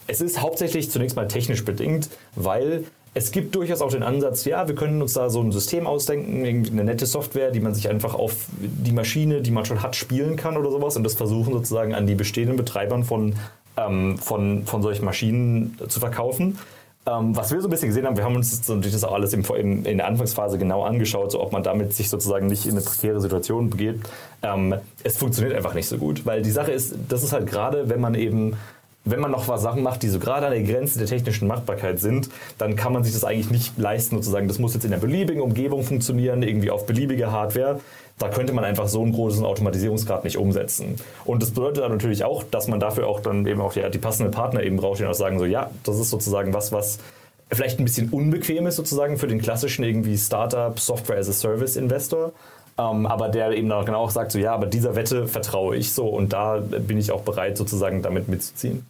Es 0.07 0.21
ist 0.21 0.41
hauptsächlich 0.41 0.91
zunächst 0.91 1.15
mal 1.15 1.27
technisch 1.27 1.63
bedingt, 1.63 2.09
weil 2.35 2.83
es 3.13 3.31
gibt 3.31 3.55
durchaus 3.55 3.81
auch 3.81 3.91
den 3.91 4.03
Ansatz, 4.03 4.45
ja, 4.45 4.67
wir 4.67 4.75
können 4.75 5.01
uns 5.01 5.13
da 5.13 5.29
so 5.29 5.41
ein 5.41 5.51
System 5.51 5.87
ausdenken, 5.87 6.45
irgendwie 6.45 6.71
eine 6.71 6.83
nette 6.83 7.05
Software, 7.05 7.51
die 7.51 7.59
man 7.59 7.73
sich 7.73 7.89
einfach 7.89 8.13
auf 8.13 8.47
die 8.59 8.91
Maschine, 8.91 9.41
die 9.41 9.51
man 9.51 9.65
schon 9.65 9.81
hat, 9.81 9.95
spielen 9.95 10.35
kann 10.35 10.57
oder 10.57 10.69
sowas 10.71 10.95
und 10.95 11.03
das 11.03 11.15
versuchen 11.15 11.53
sozusagen 11.53 11.95
an 11.95 12.05
die 12.05 12.15
bestehenden 12.15 12.57
Betreibern 12.57 13.03
von, 13.03 13.35
ähm, 13.77 14.17
von, 14.17 14.65
von 14.65 14.81
solchen 14.81 15.05
Maschinen 15.05 15.77
zu 15.87 15.99
verkaufen. 15.99 16.59
Ähm, 17.05 17.35
was 17.35 17.51
wir 17.51 17.61
so 17.61 17.67
ein 17.67 17.71
bisschen 17.71 17.89
gesehen 17.89 18.05
haben, 18.05 18.17
wir 18.17 18.23
haben 18.23 18.35
uns 18.35 18.67
natürlich 18.67 18.91
das 18.91 19.03
auch 19.03 19.13
alles 19.13 19.33
im, 19.33 19.43
im, 19.55 19.85
in 19.85 19.97
der 19.97 20.07
Anfangsphase 20.07 20.57
genau 20.57 20.83
angeschaut, 20.83 21.31
so 21.31 21.41
ob 21.41 21.51
man 21.51 21.63
damit 21.63 21.93
sich 21.93 22.09
sozusagen 22.09 22.47
nicht 22.47 22.65
in 22.65 22.71
eine 22.71 22.81
prekäre 22.81 23.21
Situation 23.21 23.69
begeht. 23.69 24.01
Ähm, 24.41 24.75
es 25.03 25.17
funktioniert 25.17 25.55
einfach 25.55 25.73
nicht 25.73 25.87
so 25.87 25.97
gut, 25.97 26.25
weil 26.25 26.41
die 26.41 26.51
Sache 26.51 26.71
ist, 26.71 26.95
das 27.07 27.23
ist 27.23 27.31
halt 27.31 27.47
gerade, 27.47 27.89
wenn 27.89 28.01
man 28.01 28.15
eben 28.15 28.57
wenn 29.05 29.19
man 29.19 29.31
noch 29.31 29.47
was 29.47 29.61
Sachen 29.61 29.81
macht, 29.81 30.03
die 30.03 30.09
so 30.09 30.19
gerade 30.19 30.47
an 30.47 30.51
der 30.51 30.63
Grenze 30.63 30.99
der 30.99 31.07
technischen 31.07 31.47
Machbarkeit 31.47 31.99
sind, 31.99 32.29
dann 32.57 32.75
kann 32.75 32.93
man 32.93 33.03
sich 33.03 33.13
das 33.13 33.23
eigentlich 33.23 33.49
nicht 33.49 33.77
leisten, 33.77 34.17
sozusagen, 34.17 34.47
das 34.47 34.59
muss 34.59 34.73
jetzt 34.73 34.83
in 34.83 34.91
der 34.91 34.97
beliebigen 34.97 35.41
Umgebung 35.41 35.83
funktionieren, 35.83 36.43
irgendwie 36.43 36.69
auf 36.69 36.85
beliebige 36.85 37.31
Hardware. 37.31 37.79
Da 38.19 38.29
könnte 38.29 38.53
man 38.53 38.63
einfach 38.63 38.87
so 38.87 39.01
einen 39.01 39.13
großen 39.13 39.45
Automatisierungsgrad 39.45 40.23
nicht 40.23 40.37
umsetzen. 40.37 40.95
Und 41.25 41.41
das 41.41 41.51
bedeutet 41.51 41.83
dann 41.83 41.91
natürlich 41.91 42.23
auch, 42.23 42.43
dass 42.43 42.67
man 42.67 42.79
dafür 42.79 43.07
auch 43.07 43.21
dann 43.21 43.45
eben 43.47 43.61
auch 43.61 43.73
die, 43.73 43.89
die 43.89 43.97
passenden 43.97 44.31
Partner 44.31 44.61
eben 44.61 44.77
braucht, 44.77 44.99
die 44.99 45.05
auch 45.05 45.13
sagen, 45.13 45.39
so 45.39 45.45
ja, 45.45 45.71
das 45.83 45.99
ist 45.99 46.09
sozusagen 46.09 46.53
was, 46.53 46.71
was 46.71 46.99
vielleicht 47.51 47.79
ein 47.79 47.85
bisschen 47.85 48.09
unbequem 48.09 48.67
ist 48.67 48.75
sozusagen 48.75 49.17
für 49.17 49.27
den 49.27 49.41
klassischen 49.41 49.83
irgendwie 49.83 50.17
Startup 50.17 50.77
Software 50.79 51.17
as 51.17 51.29
a 51.29 51.33
Service 51.33 51.75
Investor. 51.75 52.33
Ähm, 52.77 53.05
aber 53.05 53.29
der 53.29 53.51
eben 53.51 53.71
auch 53.71 53.85
genau 53.85 54.07
sagt, 54.07 54.31
so 54.31 54.39
ja, 54.39 54.53
aber 54.53 54.67
dieser 54.67 54.95
Wette 54.95 55.27
vertraue 55.27 55.75
ich 55.75 55.91
so 55.91 56.07
und 56.07 56.31
da 56.31 56.59
bin 56.59 56.97
ich 56.97 57.11
auch 57.11 57.21
bereit 57.21 57.57
sozusagen 57.57 58.01
damit 58.01 58.27
mitzuziehen. 58.27 58.85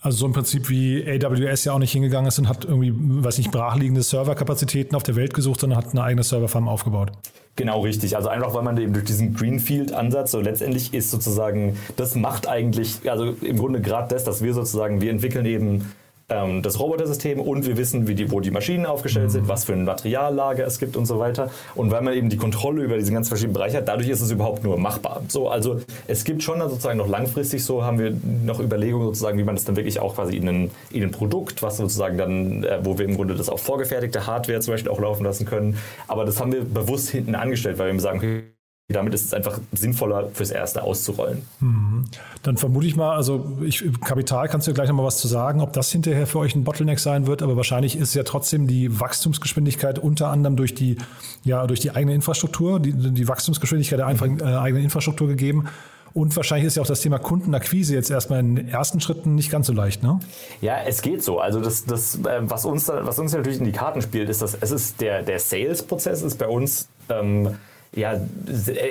Also 0.00 0.18
so 0.18 0.26
im 0.26 0.32
Prinzip 0.32 0.68
wie 0.68 1.04
AWS 1.04 1.64
ja 1.64 1.72
auch 1.72 1.78
nicht 1.78 1.92
hingegangen 1.92 2.28
ist 2.28 2.38
und 2.38 2.48
hat 2.48 2.64
irgendwie, 2.64 2.92
weiß 2.94 3.38
nicht, 3.38 3.50
brachliegende 3.50 4.02
Serverkapazitäten 4.02 4.94
auf 4.94 5.02
der 5.02 5.16
Welt 5.16 5.34
gesucht, 5.34 5.60
sondern 5.60 5.76
hat 5.78 5.90
eine 5.90 6.02
eigene 6.02 6.22
Serverfarm 6.22 6.68
aufgebaut. 6.68 7.10
Genau 7.56 7.80
richtig. 7.80 8.14
Also 8.16 8.28
einfach, 8.28 8.54
weil 8.54 8.62
man 8.62 8.78
eben 8.78 8.92
durch 8.92 9.04
diesen 9.04 9.34
Greenfield-Ansatz 9.34 10.30
so 10.30 10.40
letztendlich 10.40 10.94
ist 10.94 11.10
sozusagen, 11.10 11.76
das 11.96 12.14
macht 12.14 12.46
eigentlich, 12.46 13.10
also 13.10 13.34
im 13.42 13.58
Grunde 13.58 13.80
gerade 13.80 14.14
das, 14.14 14.22
dass 14.22 14.42
wir 14.42 14.54
sozusagen, 14.54 15.00
wir 15.00 15.10
entwickeln 15.10 15.44
eben 15.44 15.92
ähm, 16.28 16.62
das 16.62 16.78
Robotersystem 16.78 17.40
und 17.40 17.66
wir 17.66 17.76
wissen, 17.76 18.06
wie 18.06 18.14
die, 18.14 18.30
wo 18.30 18.40
die 18.40 18.50
Maschinen 18.50 18.86
aufgestellt 18.86 19.30
sind, 19.30 19.48
was 19.48 19.64
für 19.64 19.72
ein 19.72 19.84
Materiallager 19.84 20.66
es 20.66 20.78
gibt 20.78 20.96
und 20.96 21.06
so 21.06 21.18
weiter. 21.18 21.50
Und 21.74 21.90
weil 21.90 22.02
man 22.02 22.14
eben 22.14 22.28
die 22.28 22.36
Kontrolle 22.36 22.82
über 22.82 22.98
diese 22.98 23.12
ganz 23.12 23.28
verschiedenen 23.28 23.54
Bereiche 23.54 23.78
hat, 23.78 23.88
dadurch 23.88 24.08
ist 24.08 24.20
es 24.20 24.30
überhaupt 24.30 24.62
nur 24.64 24.78
machbar. 24.78 25.22
So, 25.28 25.48
also 25.48 25.80
es 26.06 26.24
gibt 26.24 26.42
schon 26.42 26.58
dann 26.58 26.68
sozusagen 26.68 26.98
noch 26.98 27.08
langfristig 27.08 27.64
so, 27.64 27.82
haben 27.82 27.98
wir 27.98 28.14
noch 28.44 28.60
Überlegungen 28.60 29.06
sozusagen, 29.06 29.38
wie 29.38 29.44
man 29.44 29.54
das 29.54 29.64
dann 29.64 29.76
wirklich 29.76 30.00
auch 30.00 30.14
quasi 30.14 30.36
in 30.36 30.48
ein, 30.48 30.70
in 30.90 31.02
ein 31.02 31.10
Produkt, 31.10 31.62
was 31.62 31.78
sozusagen 31.78 32.18
dann, 32.18 32.64
äh, 32.64 32.78
wo 32.82 32.98
wir 32.98 33.06
im 33.06 33.16
Grunde 33.16 33.34
das 33.34 33.48
auf 33.48 33.62
vorgefertigte 33.62 34.26
Hardware 34.26 34.60
zum 34.60 34.74
Beispiel 34.74 34.92
auch 34.92 35.00
laufen 35.00 35.24
lassen 35.24 35.46
können. 35.46 35.78
Aber 36.06 36.24
das 36.24 36.40
haben 36.40 36.52
wir 36.52 36.62
bewusst 36.62 37.08
hinten 37.10 37.34
angestellt, 37.34 37.78
weil 37.78 37.92
wir 37.92 38.00
sagen, 38.00 38.18
okay, 38.18 38.57
damit 38.90 39.12
ist 39.12 39.26
es 39.26 39.34
einfach 39.34 39.60
sinnvoller, 39.72 40.30
fürs 40.32 40.50
Erste 40.50 40.82
auszurollen. 40.82 41.42
Mhm. 41.60 42.06
Dann 42.42 42.56
vermute 42.56 42.86
ich 42.86 42.96
mal, 42.96 43.14
also 43.14 43.58
ich, 43.62 43.84
Kapital 44.02 44.48
kannst 44.48 44.66
du 44.66 44.72
gleich 44.72 44.88
nochmal 44.88 45.04
was 45.04 45.18
zu 45.18 45.28
sagen, 45.28 45.60
ob 45.60 45.74
das 45.74 45.92
hinterher 45.92 46.26
für 46.26 46.38
euch 46.38 46.54
ein 46.54 46.64
Bottleneck 46.64 46.98
sein 46.98 47.26
wird, 47.26 47.42
aber 47.42 47.54
wahrscheinlich 47.58 47.98
ist 47.98 48.14
ja 48.14 48.22
trotzdem 48.22 48.66
die 48.66 48.98
Wachstumsgeschwindigkeit 48.98 49.98
unter 49.98 50.28
anderem 50.28 50.56
durch 50.56 50.74
die, 50.74 50.96
ja, 51.44 51.66
durch 51.66 51.80
die 51.80 51.90
eigene 51.90 52.14
Infrastruktur, 52.14 52.80
die, 52.80 52.94
die 52.94 53.28
Wachstumsgeschwindigkeit 53.28 53.98
der 53.98 54.06
äh, 54.08 54.56
eigenen 54.56 54.84
Infrastruktur 54.84 55.28
gegeben. 55.28 55.68
Und 56.14 56.34
wahrscheinlich 56.34 56.66
ist 56.66 56.76
ja 56.76 56.82
auch 56.82 56.86
das 56.86 57.02
Thema 57.02 57.18
Kundenakquise 57.18 57.92
jetzt 57.92 58.10
erstmal 58.10 58.40
in 58.40 58.56
den 58.56 58.68
ersten 58.68 59.00
Schritten 59.00 59.34
nicht 59.34 59.50
ganz 59.50 59.66
so 59.66 59.74
leicht, 59.74 60.02
ne? 60.02 60.18
Ja, 60.62 60.78
es 60.86 61.02
geht 61.02 61.22
so. 61.22 61.40
Also 61.40 61.60
das, 61.60 61.84
das 61.84 62.14
äh, 62.24 62.40
was, 62.40 62.64
uns, 62.64 62.88
was 62.88 63.18
uns 63.18 63.34
natürlich 63.34 63.58
in 63.58 63.66
die 63.66 63.72
Karten 63.72 64.00
spielt, 64.00 64.30
ist, 64.30 64.40
dass 64.40 64.56
es 64.58 64.70
ist 64.70 65.02
der, 65.02 65.22
der 65.22 65.38
Sales-Prozess 65.38 66.22
ist 66.22 66.38
bei 66.38 66.48
uns 66.48 66.88
ähm, 67.10 67.50
ja, 67.94 68.20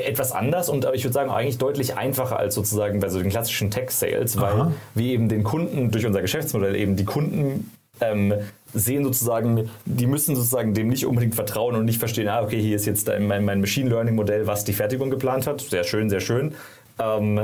etwas 0.05 0.31
anders 0.31 0.69
und 0.69 0.85
ich 0.93 1.03
würde 1.03 1.13
sagen 1.13 1.29
eigentlich 1.29 1.57
deutlich 1.57 1.95
einfacher 1.95 2.39
als 2.39 2.55
sozusagen 2.55 2.99
bei 2.99 3.09
so 3.09 3.19
den 3.19 3.29
klassischen 3.29 3.71
Tech-Sales, 3.71 4.39
weil 4.39 4.53
Aha. 4.53 4.71
wir 4.95 5.05
eben 5.05 5.29
den 5.29 5.43
Kunden 5.43 5.91
durch 5.91 6.05
unser 6.05 6.21
Geschäftsmodell 6.21 6.75
eben 6.75 6.95
die 6.95 7.05
Kunden 7.05 7.71
ähm, 8.01 8.33
sehen 8.73 9.03
sozusagen, 9.03 9.69
die 9.85 10.07
müssen 10.07 10.35
sozusagen 10.35 10.73
dem 10.73 10.87
nicht 10.87 11.05
unbedingt 11.05 11.35
vertrauen 11.35 11.75
und 11.75 11.85
nicht 11.85 11.99
verstehen, 11.99 12.27
ah, 12.27 12.41
okay, 12.41 12.61
hier 12.61 12.75
ist 12.75 12.85
jetzt 12.85 13.07
mein, 13.19 13.45
mein 13.45 13.61
Machine 13.61 13.89
Learning 13.89 14.15
Modell, 14.15 14.47
was 14.47 14.63
die 14.63 14.73
Fertigung 14.73 15.09
geplant 15.09 15.47
hat. 15.47 15.61
Sehr 15.61 15.83
schön, 15.83 16.09
sehr 16.09 16.19
schön. 16.19 16.53
Ähm, 16.99 17.39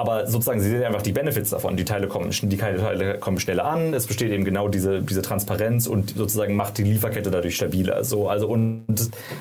aber 0.00 0.26
sozusagen, 0.26 0.60
sie 0.60 0.70
sehen 0.70 0.82
einfach 0.82 1.02
die 1.02 1.12
Benefits 1.12 1.50
davon. 1.50 1.76
Die 1.76 1.84
Teile 1.84 2.08
kommen, 2.08 2.30
die 2.30 2.56
Teile 2.56 3.18
kommen 3.18 3.38
schneller 3.38 3.66
an, 3.66 3.92
es 3.92 4.06
besteht 4.06 4.32
eben 4.32 4.44
genau 4.44 4.68
diese, 4.68 5.02
diese 5.02 5.20
Transparenz 5.20 5.86
und 5.86 6.16
sozusagen 6.16 6.56
macht 6.56 6.78
die 6.78 6.84
Lieferkette 6.84 7.30
dadurch 7.30 7.54
stabiler. 7.54 8.02
So, 8.02 8.28
also 8.28 8.48
und 8.48 8.84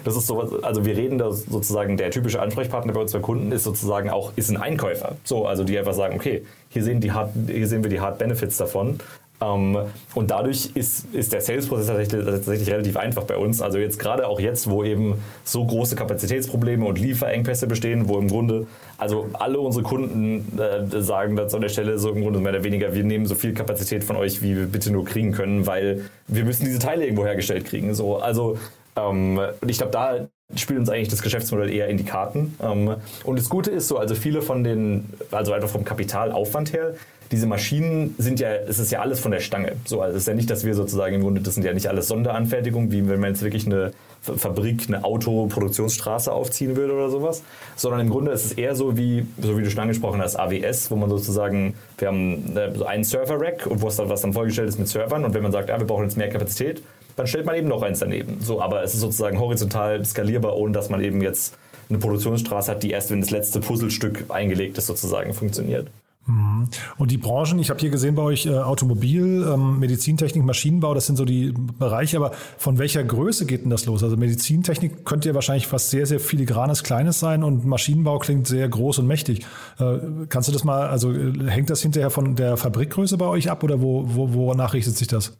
das 0.03 0.17
ist 0.17 0.27
sowas, 0.27 0.61
also 0.61 0.85
wir 0.85 0.97
reden 0.97 1.17
da 1.17 1.31
sozusagen, 1.31 1.95
der 1.95 2.11
typische 2.11 2.41
Ansprechpartner 2.41 2.91
bei 2.91 2.99
uns 2.99 3.13
bei 3.13 3.19
Kunden 3.19 3.53
ist 3.53 3.63
sozusagen 3.63 4.09
auch, 4.09 4.33
ist 4.35 4.49
ein 4.49 4.57
Einkäufer. 4.57 5.15
So, 5.23 5.45
also 5.45 5.63
die 5.63 5.79
einfach 5.79 5.93
sagen, 5.93 6.15
okay, 6.15 6.43
hier 6.67 6.83
sehen, 6.83 6.99
die 6.99 7.13
Hard, 7.13 7.31
hier 7.47 7.67
sehen 7.67 7.83
wir 7.83 7.89
die 7.89 8.01
Hard 8.01 8.17
Benefits 8.17 8.57
davon 8.57 8.99
und 9.39 10.31
dadurch 10.31 10.71
ist, 10.73 11.05
ist 11.13 11.31
der 11.31 11.39
Sales-Prozess 11.39 11.87
tatsächlich, 11.87 12.25
tatsächlich, 12.25 12.69
relativ 12.69 12.97
einfach 12.97 13.23
bei 13.23 13.37
uns. 13.37 13.61
Also 13.61 13.77
jetzt 13.77 13.97
gerade 13.97 14.27
auch 14.27 14.39
jetzt, 14.39 14.69
wo 14.69 14.83
eben 14.83 15.15
so 15.45 15.65
große 15.65 15.95
Kapazitätsprobleme 15.95 16.85
und 16.85 16.99
Lieferengpässe 16.99 17.67
bestehen, 17.67 18.09
wo 18.09 18.17
im 18.19 18.27
Grunde 18.27 18.67
also 18.97 19.29
alle 19.33 19.61
unsere 19.61 19.83
Kunden 19.83 20.59
äh, 20.59 21.01
sagen 21.01 21.37
das 21.37 21.53
an 21.53 21.61
der 21.61 21.69
Stelle 21.69 21.97
so 21.99 22.09
im 22.09 22.21
Grunde 22.21 22.39
mehr 22.39 22.51
oder 22.51 22.65
weniger, 22.65 22.93
wir 22.93 23.03
nehmen 23.05 23.25
so 23.25 23.35
viel 23.35 23.53
Kapazität 23.53 24.03
von 24.03 24.17
euch, 24.17 24.41
wie 24.41 24.57
wir 24.57 24.65
bitte 24.65 24.91
nur 24.91 25.05
kriegen 25.05 25.31
können, 25.31 25.65
weil 25.65 26.09
wir 26.27 26.43
müssen 26.43 26.65
diese 26.65 26.79
Teile 26.79 27.05
irgendwo 27.05 27.25
hergestellt 27.25 27.63
kriegen. 27.65 27.93
So, 27.93 28.17
also 28.17 28.57
ähm, 28.97 29.39
ich 29.65 29.77
glaube, 29.77 29.93
da 29.93 30.27
spielt 30.55 30.79
uns 30.79 30.89
eigentlich 30.89 31.09
das 31.09 31.21
Geschäftsmodell 31.21 31.69
eher 31.69 31.87
in 31.87 31.97
die 31.97 32.05
Karten. 32.05 32.55
Ähm, 32.61 32.95
und 33.23 33.39
das 33.39 33.49
Gute 33.49 33.71
ist 33.71 33.87
so, 33.87 33.97
also 33.97 34.15
viele 34.15 34.41
von 34.41 34.63
den, 34.63 35.05
also 35.31 35.53
einfach 35.53 35.69
vom 35.69 35.83
Kapitalaufwand 35.83 36.73
her, 36.73 36.95
diese 37.31 37.45
Maschinen 37.45 38.15
sind 38.17 38.39
ja, 38.39 38.49
es 38.55 38.79
ist 38.79 38.91
ja 38.91 39.01
alles 39.01 39.19
von 39.19 39.31
der 39.31 39.39
Stange. 39.39 39.73
So, 39.85 40.01
also 40.01 40.15
es 40.15 40.23
ist 40.23 40.27
ja 40.27 40.33
nicht, 40.33 40.49
dass 40.49 40.65
wir 40.65 40.73
sozusagen 40.73 41.15
im 41.15 41.21
Grunde, 41.21 41.41
das 41.41 41.53
sind 41.53 41.63
ja 41.63 41.73
nicht 41.73 41.87
alles 41.87 42.07
Sonderanfertigungen, 42.07 42.91
wie 42.91 43.07
wenn 43.07 43.19
man 43.19 43.31
jetzt 43.31 43.43
wirklich 43.43 43.67
eine 43.67 43.91
Fabrik, 44.21 44.85
eine 44.87 45.03
Autoproduktionsstraße 45.03 46.31
aufziehen 46.31 46.75
würde 46.75 46.93
oder 46.93 47.09
sowas, 47.09 47.43
sondern 47.75 48.01
im 48.01 48.09
Grunde 48.09 48.31
ist 48.31 48.45
es 48.45 48.51
eher 48.53 48.75
so 48.75 48.97
wie, 48.97 49.25
so 49.39 49.57
wie 49.57 49.63
du 49.63 49.69
schon 49.69 49.79
angesprochen 49.79 50.21
hast, 50.21 50.37
AWS, 50.37 50.89
wo 50.91 50.95
man 50.95 51.09
sozusagen, 51.09 51.75
wir 51.99 52.07
haben 52.07 52.57
äh, 52.57 52.83
einen 52.85 53.03
Server-Rack 53.03 53.67
und 53.67 53.81
was 53.81 53.97
dann, 53.97 54.09
was 54.09 54.21
dann 54.21 54.33
vorgestellt 54.33 54.67
ist 54.67 54.79
mit 54.79 54.87
Servern 54.87 55.23
und 55.23 55.33
wenn 55.33 55.43
man 55.43 55.51
sagt, 55.51 55.69
ja, 55.69 55.79
wir 55.79 55.85
brauchen 55.85 56.03
jetzt 56.03 56.17
mehr 56.17 56.29
Kapazität, 56.29 56.81
dann 57.19 57.27
stellt 57.27 57.45
man 57.45 57.55
eben 57.55 57.67
noch 57.67 57.81
eins 57.81 57.99
daneben. 57.99 58.37
So, 58.39 58.61
aber 58.61 58.83
es 58.83 58.93
ist 58.93 59.01
sozusagen 59.01 59.39
horizontal 59.39 60.03
skalierbar, 60.05 60.55
ohne 60.55 60.71
dass 60.71 60.89
man 60.89 61.01
eben 61.01 61.21
jetzt 61.21 61.57
eine 61.89 61.99
Produktionsstraße 61.99 62.71
hat, 62.71 62.83
die 62.83 62.91
erst, 62.91 63.11
wenn 63.11 63.21
das 63.21 63.31
letzte 63.31 63.59
Puzzlestück 63.59 64.25
eingelegt 64.29 64.77
ist, 64.77 64.87
sozusagen 64.87 65.33
funktioniert. 65.33 65.87
Mhm. 66.27 66.67
Und 66.97 67.11
die 67.11 67.17
Branchen, 67.17 67.59
ich 67.59 67.69
habe 67.69 67.79
hier 67.79 67.89
gesehen 67.89 68.15
bei 68.15 68.21
euch 68.21 68.45
äh, 68.45 68.51
Automobil, 68.51 69.45
ähm, 69.51 69.79
Medizintechnik, 69.79 70.43
Maschinenbau, 70.43 70.93
das 70.93 71.07
sind 71.07 71.15
so 71.15 71.25
die 71.25 71.53
Bereiche, 71.79 72.17
aber 72.17 72.31
von 72.57 72.77
welcher 72.77 73.03
Größe 73.03 73.45
geht 73.45 73.63
denn 73.63 73.69
das 73.69 73.85
los? 73.85 74.03
Also 74.03 74.15
Medizintechnik 74.15 75.05
könnte 75.05 75.29
ja 75.29 75.35
wahrscheinlich 75.35 75.71
was 75.73 75.89
sehr, 75.89 76.05
sehr 76.05 76.19
filigranes, 76.19 76.83
kleines 76.83 77.19
sein 77.19 77.43
und 77.43 77.65
Maschinenbau 77.65 78.19
klingt 78.19 78.47
sehr 78.47 78.69
groß 78.69 78.99
und 78.99 79.07
mächtig. 79.07 79.45
Äh, 79.79 79.97
kannst 80.29 80.47
du 80.47 80.53
das 80.53 80.63
mal, 80.63 80.87
also 80.87 81.11
äh, 81.11 81.33
hängt 81.49 81.69
das 81.69 81.81
hinterher 81.81 82.11
von 82.11 82.35
der 82.35 82.57
Fabrikgröße 82.57 83.17
bei 83.17 83.25
euch 83.25 83.49
ab 83.49 83.63
oder 83.63 83.81
wo, 83.81 84.03
wo, 84.07 84.33
wonach 84.33 84.73
richtet 84.73 84.95
sich 84.97 85.07
das? 85.07 85.37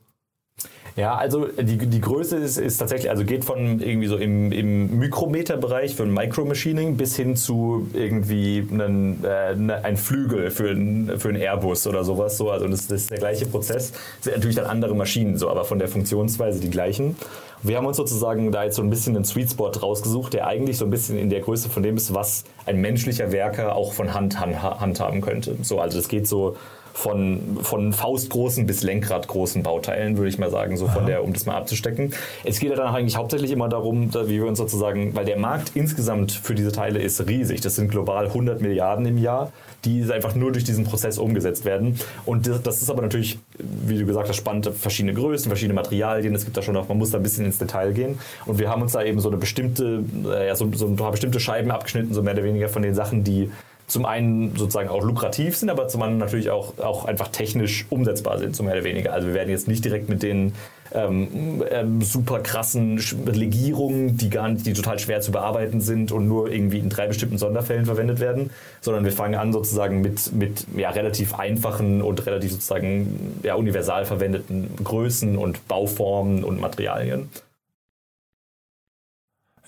Ja, 1.00 1.16
also 1.16 1.46
die, 1.46 1.78
die 1.78 2.02
Größe 2.02 2.36
ist, 2.36 2.58
ist 2.58 2.78
tatsächlich, 2.78 3.10
also 3.10 3.24
geht 3.24 3.46
von 3.46 3.80
irgendwie 3.80 4.08
so 4.08 4.18
im, 4.18 4.52
im 4.52 5.00
Mikrometerbereich 5.00 5.96
für 5.96 6.04
ein 6.04 6.14
Micromachining 6.14 6.98
bis 6.98 7.16
hin 7.16 7.38
zu 7.38 7.90
irgendwie 7.94 8.68
einen, 8.70 9.24
äh, 9.24 9.56
ne, 9.56 9.86
ein 9.86 9.96
Flügel 9.96 10.52
für, 10.52 10.72
ein, 10.72 11.18
für 11.18 11.30
einen 11.30 11.42
Airbus 11.42 11.88
oder 11.88 12.04
sowas. 12.04 12.36
So. 12.36 12.52
Also 12.52 12.68
das, 12.68 12.88
das 12.88 13.04
ist 13.04 13.12
der 13.12 13.20
gleiche 13.20 13.46
Prozess. 13.46 13.92
Das 13.92 14.26
sind 14.26 14.36
natürlich 14.36 14.58
dann 14.58 14.66
andere 14.66 14.94
Maschinen, 14.94 15.38
so, 15.38 15.50
aber 15.50 15.64
von 15.64 15.80
der 15.80 15.88
Funktionsweise 15.88 16.60
die 16.60 16.70
gleichen. 16.70 17.16
Wir 17.64 17.78
haben 17.78 17.86
uns 17.86 17.96
sozusagen 17.96 18.52
da 18.52 18.66
jetzt 18.66 18.76
so 18.76 18.82
ein 18.82 18.90
bisschen 18.90 19.16
einen 19.16 19.24
Sweet 19.24 19.52
Spot 19.52 19.70
rausgesucht, 19.70 20.34
der 20.34 20.48
eigentlich 20.48 20.78
so 20.78 20.84
ein 20.84 20.92
bisschen 20.92 21.18
in 21.18 21.30
der 21.30 21.40
Größe 21.40 21.70
von 21.70 21.82
dem 21.82 21.96
ist, 21.96 22.14
was 22.14 22.44
ein 22.66 22.82
menschlicher 22.82 23.32
Werker 23.32 23.76
auch 23.78 23.94
von 23.94 24.14
Hand 24.14 24.38
handhaben 24.40 25.22
könnte. 25.22 25.56
So, 25.62 25.80
also 25.80 25.98
das 25.98 26.10
geht 26.10 26.28
so 26.28 26.58
von, 27.00 27.58
von 27.62 27.94
faustgroßen 27.94 28.68
bis 28.68 28.84
lenkradgroßen 28.84 29.64
Bauteilen, 29.64 30.18
würde 30.18 30.28
ich 30.28 30.38
mal 30.38 30.52
sagen, 30.52 30.76
so 30.76 30.88
von 30.90 31.06
der, 31.06 31.24
um 31.24 31.32
das 31.32 31.46
mal 31.46 31.56
abzustecken. 31.56 32.14
Es 32.44 32.60
geht 32.60 32.72
ja 32.72 32.76
dann 32.76 32.94
eigentlich 32.94 33.16
hauptsächlich 33.16 33.52
immer 33.52 33.70
darum, 33.70 34.14
wie 34.14 34.36
wir 34.36 34.46
uns 34.46 34.58
sozusagen, 34.58 35.16
weil 35.16 35.24
der 35.24 35.40
Markt 35.40 35.72
insgesamt 35.76 36.34
für 36.34 36.56
diese 36.56 36.74
Teile 36.74 37.00
ist 37.00 37.26
riesig. 37.26 37.62
Das 37.62 37.78
sind 37.78 37.90
global 37.90 38.26
100 38.26 38.60
Milliarden 38.60 39.06
im 39.06 39.18
Jahr, 39.18 39.54
die 39.86 40.04
einfach 40.12 40.36
nur 40.36 40.52
durch 40.52 40.66
diesen 40.66 40.84
Prozess 40.84 41.18
umgesetzt 41.18 41.64
werden. 41.64 41.98
Und 42.26 42.48
das, 42.48 42.64
das 42.64 42.82
ist 42.82 42.90
aber 42.90 43.02
natürlich, 43.02 43.40
wie 43.58 43.98
du 43.98 44.06
gesagt 44.06 44.28
hast, 44.28 44.36
spannend, 44.36 44.70
verschiedene 44.78 45.14
Größen, 45.14 45.50
verschiedene 45.50 45.76
Materialien. 45.76 46.36
Es 46.36 46.44
gibt 46.44 46.58
da 46.58 46.62
schon 46.62 46.76
auch, 46.76 46.90
man 46.90 46.98
muss 46.98 47.12
da 47.12 47.18
ein 47.18 47.24
bisschen 47.24 47.46
ins 47.46 47.60
Detail 47.60 47.94
gehen. 47.94 48.20
Und 48.46 48.60
wir 48.60 48.70
haben 48.70 48.82
uns 48.82 48.92
da 48.92 49.02
eben 49.04 49.22
so 49.22 49.30
eine 49.30 49.38
bestimmte, 49.38 50.04
äh, 50.26 50.48
ja, 50.48 50.56
so, 50.56 50.70
so 50.76 50.86
ein 50.86 50.98
paar 50.98 51.12
bestimmte 51.12 51.40
Scheiben 51.40 51.72
abgeschnitten, 51.72 52.14
so 52.14 52.22
mehr 52.22 52.34
oder 52.34 52.44
weniger 52.44 52.68
von 52.68 52.82
den 52.82 52.94
Sachen, 52.94 53.24
die 53.24 53.50
zum 53.90 54.06
einen 54.06 54.56
sozusagen 54.56 54.88
auch 54.88 55.04
lukrativ 55.04 55.58
sind, 55.58 55.70
aber 55.70 55.88
zum 55.88 56.02
anderen 56.02 56.20
natürlich 56.20 56.52
auch, 56.52 56.78
auch 56.78 57.06
einfach 57.06 57.28
technisch 57.30 57.86
umsetzbar 57.90 58.38
sind, 58.38 58.56
so 58.56 58.64
mehr 58.64 58.74
oder 58.74 58.84
weniger. 58.84 59.14
Also 59.14 59.28
wir 59.28 59.34
werden 59.34 59.50
jetzt 59.50 59.68
nicht 59.68 59.84
direkt 59.84 60.10
mit 60.10 60.24
den 60.24 60.54
ähm, 60.94 61.64
ähm, 61.70 62.02
super 62.02 62.40
krassen 62.40 63.00
Legierungen, 63.26 64.18
die 64.18 64.30
gar 64.30 64.50
nicht, 64.50 64.66
die 64.66 64.74
total 64.74 65.00
schwer 65.00 65.22
zu 65.22 65.32
bearbeiten 65.32 65.82
sind 65.82 66.12
und 66.12 66.28
nur 66.28 66.52
irgendwie 66.52 66.80
in 66.80 66.90
drei 66.90 67.08
bestimmten 67.08 67.38
Sonderfällen 67.38 67.86
verwendet 67.86 68.20
werden, 68.20 68.52
sondern 68.82 69.06
wir 69.06 69.12
fangen 69.12 69.36
an 69.36 69.54
sozusagen 69.54 70.02
mit, 70.02 70.34
mit 70.34 70.66
ja, 70.76 70.90
relativ 70.92 71.36
einfachen 71.36 72.02
und 72.02 72.26
relativ 72.26 72.52
sozusagen 72.52 73.40
ja, 73.44 73.56
universal 73.56 74.06
verwendeten 74.06 74.70
Größen 74.84 75.38
und 75.38 75.68
Bauformen 75.68 76.44
und 76.44 76.60
Materialien. 76.60 77.30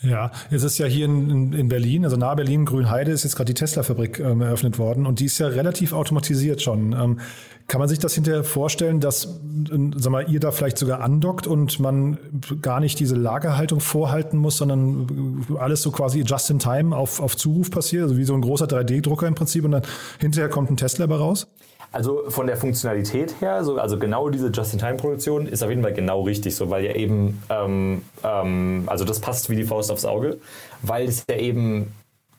Ja, 0.04 0.32
es 0.50 0.64
ist 0.64 0.80
ja 0.80 0.88
hier 0.88 1.06
in, 1.06 1.54
in 1.54 1.68
Berlin, 1.68 2.06
also 2.06 2.18
nahe 2.18 2.36
Berlin, 2.36 2.66
Grünheide, 2.66 3.12
ist 3.12 3.24
jetzt 3.24 3.36
gerade 3.36 3.54
die 3.54 3.60
Tesla-Fabrik 3.60 4.20
ähm, 4.20 4.42
eröffnet 4.42 4.80
worden 4.80 5.06
und 5.06 5.20
die 5.20 5.26
ist 5.26 5.38
ja 5.38 5.48
relativ 5.48 5.94
automatisiert 5.94 6.62
schon. 6.62 6.94
Ähm, 6.94 7.20
kann 7.68 7.80
man 7.80 7.88
sich 7.88 8.00
das 8.00 8.16
hinterher 8.16 8.44
vorstellen, 8.44 9.00
dass 9.00 9.26
äh, 9.26 9.78
sag 9.96 10.12
mal, 10.12 10.28
ihr 10.28 10.40
da 10.40 10.50
vielleicht 10.52 10.80
sogar 10.80 11.02
andockt 11.02 11.46
und 11.46 11.80
man 11.80 12.18
gar 12.62 12.80
nicht 12.80 13.00
diese 13.00 13.16
Lagerhaltung 13.16 13.80
vorhalten 13.80 14.38
muss, 14.38 14.58
sondern 14.58 15.46
alles 15.60 15.84
so 15.84 15.92
quasi 15.92 16.22
just 16.22 16.50
in 16.50 16.58
time 16.58 16.96
auf, 16.96 17.20
auf 17.20 17.38
Zuruf 17.38 17.70
passiert, 17.70 18.04
also 18.04 18.18
wie 18.18 18.24
so 18.24 18.34
ein 18.34 18.42
großer 18.42 18.66
3D-Drucker 18.66 19.28
im 19.28 19.36
Prinzip 19.36 19.64
und 19.66 19.72
dann 19.72 19.84
hinterher 20.20 20.50
kommt 20.50 20.72
ein 20.72 20.78
Tesla 20.78 21.06
raus? 21.06 21.48
Also 21.93 22.30
von 22.30 22.47
der 22.47 22.56
Funktionalität 22.56 23.36
her, 23.41 23.65
so, 23.65 23.77
also 23.77 23.99
genau 23.99 24.30
diese 24.30 24.47
Just-in-Time-Produktion 24.47 25.45
ist 25.45 25.62
auf 25.62 25.69
jeden 25.69 25.82
Fall 25.82 25.93
genau 25.93 26.21
richtig, 26.21 26.56
so 26.56 26.69
weil 26.69 26.86
ja 26.86 26.93
eben, 26.93 27.43
ähm, 27.49 28.04
ähm, 28.23 28.84
also 28.86 29.04
das 29.04 29.19
passt 29.19 29.49
wie 29.49 29.58
die 29.58 29.65
Faust 29.65 29.91
aufs 29.91 30.06
Auge, 30.06 30.38
weil 30.84 31.10
es 31.10 31.25
ja 31.30 31.36
eben 31.36 31.93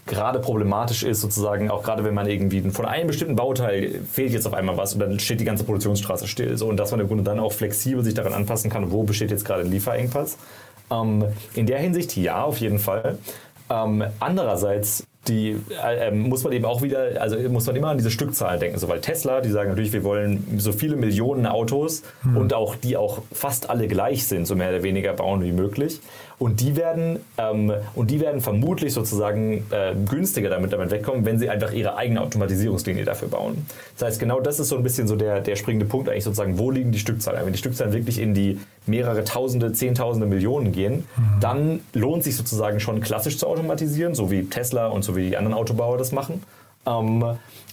gerade 0.06 0.40
problematisch 0.40 1.02
ist, 1.02 1.20
sozusagen, 1.20 1.70
auch 1.70 1.82
gerade 1.82 2.02
wenn 2.02 2.14
man 2.14 2.26
irgendwie 2.26 2.62
von 2.70 2.86
einem 2.86 3.06
bestimmten 3.08 3.36
Bauteil 3.36 4.00
fehlt 4.10 4.32
jetzt 4.32 4.46
auf 4.46 4.54
einmal 4.54 4.76
was 4.76 4.94
und 4.94 5.00
dann 5.00 5.20
steht 5.20 5.40
die 5.40 5.44
ganze 5.44 5.64
Produktionsstraße 5.64 6.26
still. 6.26 6.56
So, 6.56 6.68
und 6.68 6.78
dass 6.78 6.90
man 6.90 7.00
im 7.00 7.06
Grunde 7.06 7.22
dann 7.22 7.38
auch 7.38 7.52
flexibel 7.52 8.02
sich 8.02 8.14
daran 8.14 8.32
anpassen 8.32 8.70
kann, 8.70 8.90
wo 8.90 9.02
besteht 9.02 9.30
jetzt 9.30 9.44
gerade 9.44 9.62
ein 9.62 9.70
Lieferengpass. 9.70 10.38
Ähm, 10.90 11.26
in 11.54 11.66
der 11.66 11.78
Hinsicht 11.78 12.16
ja, 12.16 12.42
auf 12.42 12.58
jeden 12.58 12.78
Fall. 12.78 13.18
Ähm, 13.70 14.04
andererseits 14.18 15.04
die 15.28 15.56
äh, 15.84 16.08
ähm, 16.08 16.28
muss 16.28 16.42
man 16.42 16.52
eben 16.52 16.64
auch 16.64 16.82
wieder, 16.82 17.20
also 17.20 17.36
muss 17.48 17.66
man 17.66 17.76
immer 17.76 17.88
an 17.88 17.98
diese 17.98 18.10
Stückzahlen 18.10 18.58
denken. 18.58 18.78
So, 18.78 18.88
weil 18.88 19.00
Tesla, 19.00 19.40
die 19.40 19.50
sagen 19.50 19.70
natürlich, 19.70 19.92
wir 19.92 20.02
wollen 20.02 20.58
so 20.58 20.72
viele 20.72 20.96
Millionen 20.96 21.46
Autos 21.46 22.02
hm. 22.22 22.36
und 22.36 22.54
auch 22.54 22.74
die 22.74 22.96
auch 22.96 23.22
fast 23.32 23.70
alle 23.70 23.86
gleich 23.86 24.26
sind, 24.26 24.46
so 24.46 24.56
mehr 24.56 24.70
oder 24.70 24.82
weniger 24.82 25.12
bauen 25.12 25.42
wie 25.44 25.52
möglich. 25.52 26.00
Und 26.42 26.60
die 26.60 26.74
werden, 26.74 27.20
ähm, 27.38 27.72
und 27.94 28.10
die 28.10 28.18
werden 28.18 28.40
vermutlich 28.40 28.92
sozusagen 28.92 29.64
äh, 29.70 29.94
günstiger 30.10 30.50
damit, 30.50 30.72
damit 30.72 30.90
wegkommen, 30.90 31.24
wenn 31.24 31.38
sie 31.38 31.48
einfach 31.48 31.70
ihre 31.70 31.94
eigene 31.94 32.20
Automatisierungslinie 32.20 33.04
dafür 33.04 33.28
bauen. 33.28 33.64
Das 33.96 34.08
heißt, 34.08 34.18
genau 34.18 34.40
das 34.40 34.58
ist 34.58 34.70
so 34.70 34.76
ein 34.76 34.82
bisschen 34.82 35.06
so 35.06 35.14
der, 35.14 35.40
der 35.40 35.54
springende 35.54 35.86
Punkt 35.86 36.08
eigentlich 36.08 36.24
sozusagen, 36.24 36.58
wo 36.58 36.72
liegen 36.72 36.90
die 36.90 36.98
Stückzahlen? 36.98 37.46
Wenn 37.46 37.52
die 37.52 37.60
Stückzahlen 37.60 37.92
wirklich 37.92 38.18
in 38.18 38.34
die 38.34 38.58
mehrere 38.86 39.22
Tausende, 39.22 39.72
Zehntausende, 39.72 40.26
Millionen 40.26 40.72
gehen, 40.72 41.04
mhm. 41.16 41.40
dann 41.40 41.80
lohnt 41.92 42.24
sich 42.24 42.36
sozusagen 42.36 42.80
schon 42.80 43.00
klassisch 43.00 43.38
zu 43.38 43.46
automatisieren, 43.46 44.16
so 44.16 44.32
wie 44.32 44.42
Tesla 44.46 44.88
und 44.88 45.04
so 45.04 45.14
wie 45.14 45.28
die 45.28 45.36
anderen 45.36 45.56
Autobauer 45.56 45.96
das 45.96 46.10
machen. 46.10 46.42
Ähm, 46.86 47.24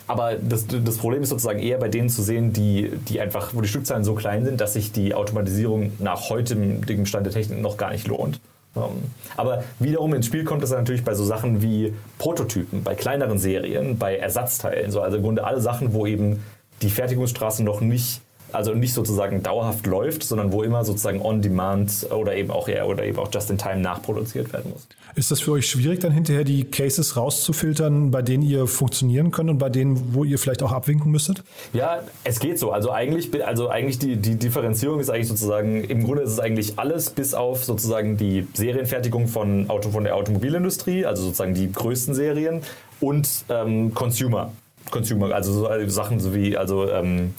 aber 0.06 0.36
das, 0.36 0.68
das, 0.68 0.98
Problem 0.98 1.24
ist 1.24 1.30
sozusagen 1.30 1.58
eher 1.58 1.80
bei 1.80 1.88
denen 1.88 2.10
zu 2.10 2.22
sehen, 2.22 2.54
die, 2.54 2.92
die 3.08 3.20
einfach, 3.20 3.56
wo 3.56 3.62
die 3.62 3.68
Stückzahlen 3.68 4.04
so 4.04 4.14
klein 4.14 4.46
sind, 4.46 4.62
dass 4.62 4.74
sich 4.74 4.92
die 4.92 5.16
Automatisierung 5.16 5.94
nach 5.98 6.30
heutigem 6.30 7.08
Stand 7.08 7.26
der 7.26 7.34
Technik 7.34 7.62
noch 7.62 7.78
gar 7.78 7.92
nicht 7.92 8.08
lohnt. 8.08 8.40
Ähm, 8.76 9.12
aber 9.36 9.64
wiederum 9.80 10.14
ins 10.14 10.26
Spiel 10.26 10.44
kommt 10.44 10.64
es 10.64 10.72
natürlich 10.72 11.04
bei 11.04 11.14
so 11.14 11.24
Sachen 11.24 11.62
wie 11.62 11.94
Prototypen, 12.18 12.84
bei 12.84 12.96
kleineren 12.96 13.40
Serien, 13.40 13.98
bei 13.98 14.18
Ersatzteilen. 14.18 14.92
So, 14.92 15.02
also 15.02 15.18
im 15.18 15.24
Grunde 15.24 15.44
alle 15.44 15.62
Sachen, 15.62 15.94
wo 15.94 16.06
eben 16.06 16.44
die 16.82 16.90
Fertigungsstraße 16.90 17.64
noch 17.64 17.82
nicht 17.82 18.22
also 18.52 18.74
nicht 18.74 18.94
sozusagen 18.94 19.44
dauerhaft 19.44 19.86
läuft, 19.86 20.24
sondern 20.24 20.52
wo 20.52 20.64
immer 20.64 20.84
sozusagen 20.86 21.22
on 21.22 21.42
demand 21.42 22.08
oder 22.12 22.36
eben 22.36 22.52
auch 22.52 22.68
ja, 22.68 22.86
oder 22.86 23.04
eben 23.04 23.18
auch 23.20 23.30
just 23.34 23.50
in 23.50 23.58
time 23.58 23.78
nachproduziert 23.78 24.52
werden 24.54 24.72
muss. 24.72 24.88
Ist 25.16 25.32
das 25.32 25.42
für 25.42 25.52
euch 25.52 25.68
schwierig, 25.68 26.00
dann 26.00 26.12
hinterher 26.12 26.44
die 26.44 26.66
Cases 26.66 27.18
rauszufiltern, 27.18 28.12
bei 28.12 28.22
denen 28.22 28.44
ihr 28.44 28.68
funktionieren 28.68 29.32
könnt 29.32 29.50
und 29.50 29.58
bei 29.58 29.70
denen, 29.70 30.14
wo 30.14 30.24
ihr 30.24 30.38
vielleicht 30.38 30.64
auch 30.64 30.72
abwinken 30.72 31.12
müsstet? 31.12 31.44
Ja, 31.74 32.00
es 32.24 32.40
geht 32.40 32.60
so. 32.60 32.72
Also 32.72 32.92
eigentlich, 32.92 33.46
also 33.46 33.70
eigentlich 33.70 34.00
die, 34.00 34.16
die 34.16 34.36
Differenzierung 34.36 35.00
ist 35.00 35.10
eigentlich 35.10 35.28
sozusagen, 35.28 35.84
im 35.84 36.04
Grunde 36.04 36.24
ist 36.24 36.32
es 36.32 36.40
eigentlich 36.40 36.78
alles 36.78 37.10
bis 37.10 37.34
auf 37.34 37.66
sozusagen 37.66 38.18
die 38.18 38.48
Serienfertigung 38.54 39.28
von, 39.28 39.70
Auto, 39.70 39.90
von 39.90 40.04
der 40.04 40.16
Automobilindustrie, 40.16 41.06
also 41.06 41.24
sozusagen 41.24 41.54
die 41.54 41.72
größten 41.72 42.14
Serien 42.14 42.62
und 43.00 43.28
ähm, 43.50 43.94
Consumer. 43.94 44.52
Consumer, 44.92 45.34
also 45.34 45.54
so 45.54 45.68
also 45.68 45.90
Sachen 45.90 46.20
so 46.20 46.34
wie, 46.34 46.58
also 46.58 46.90
ähm, 46.90 47.34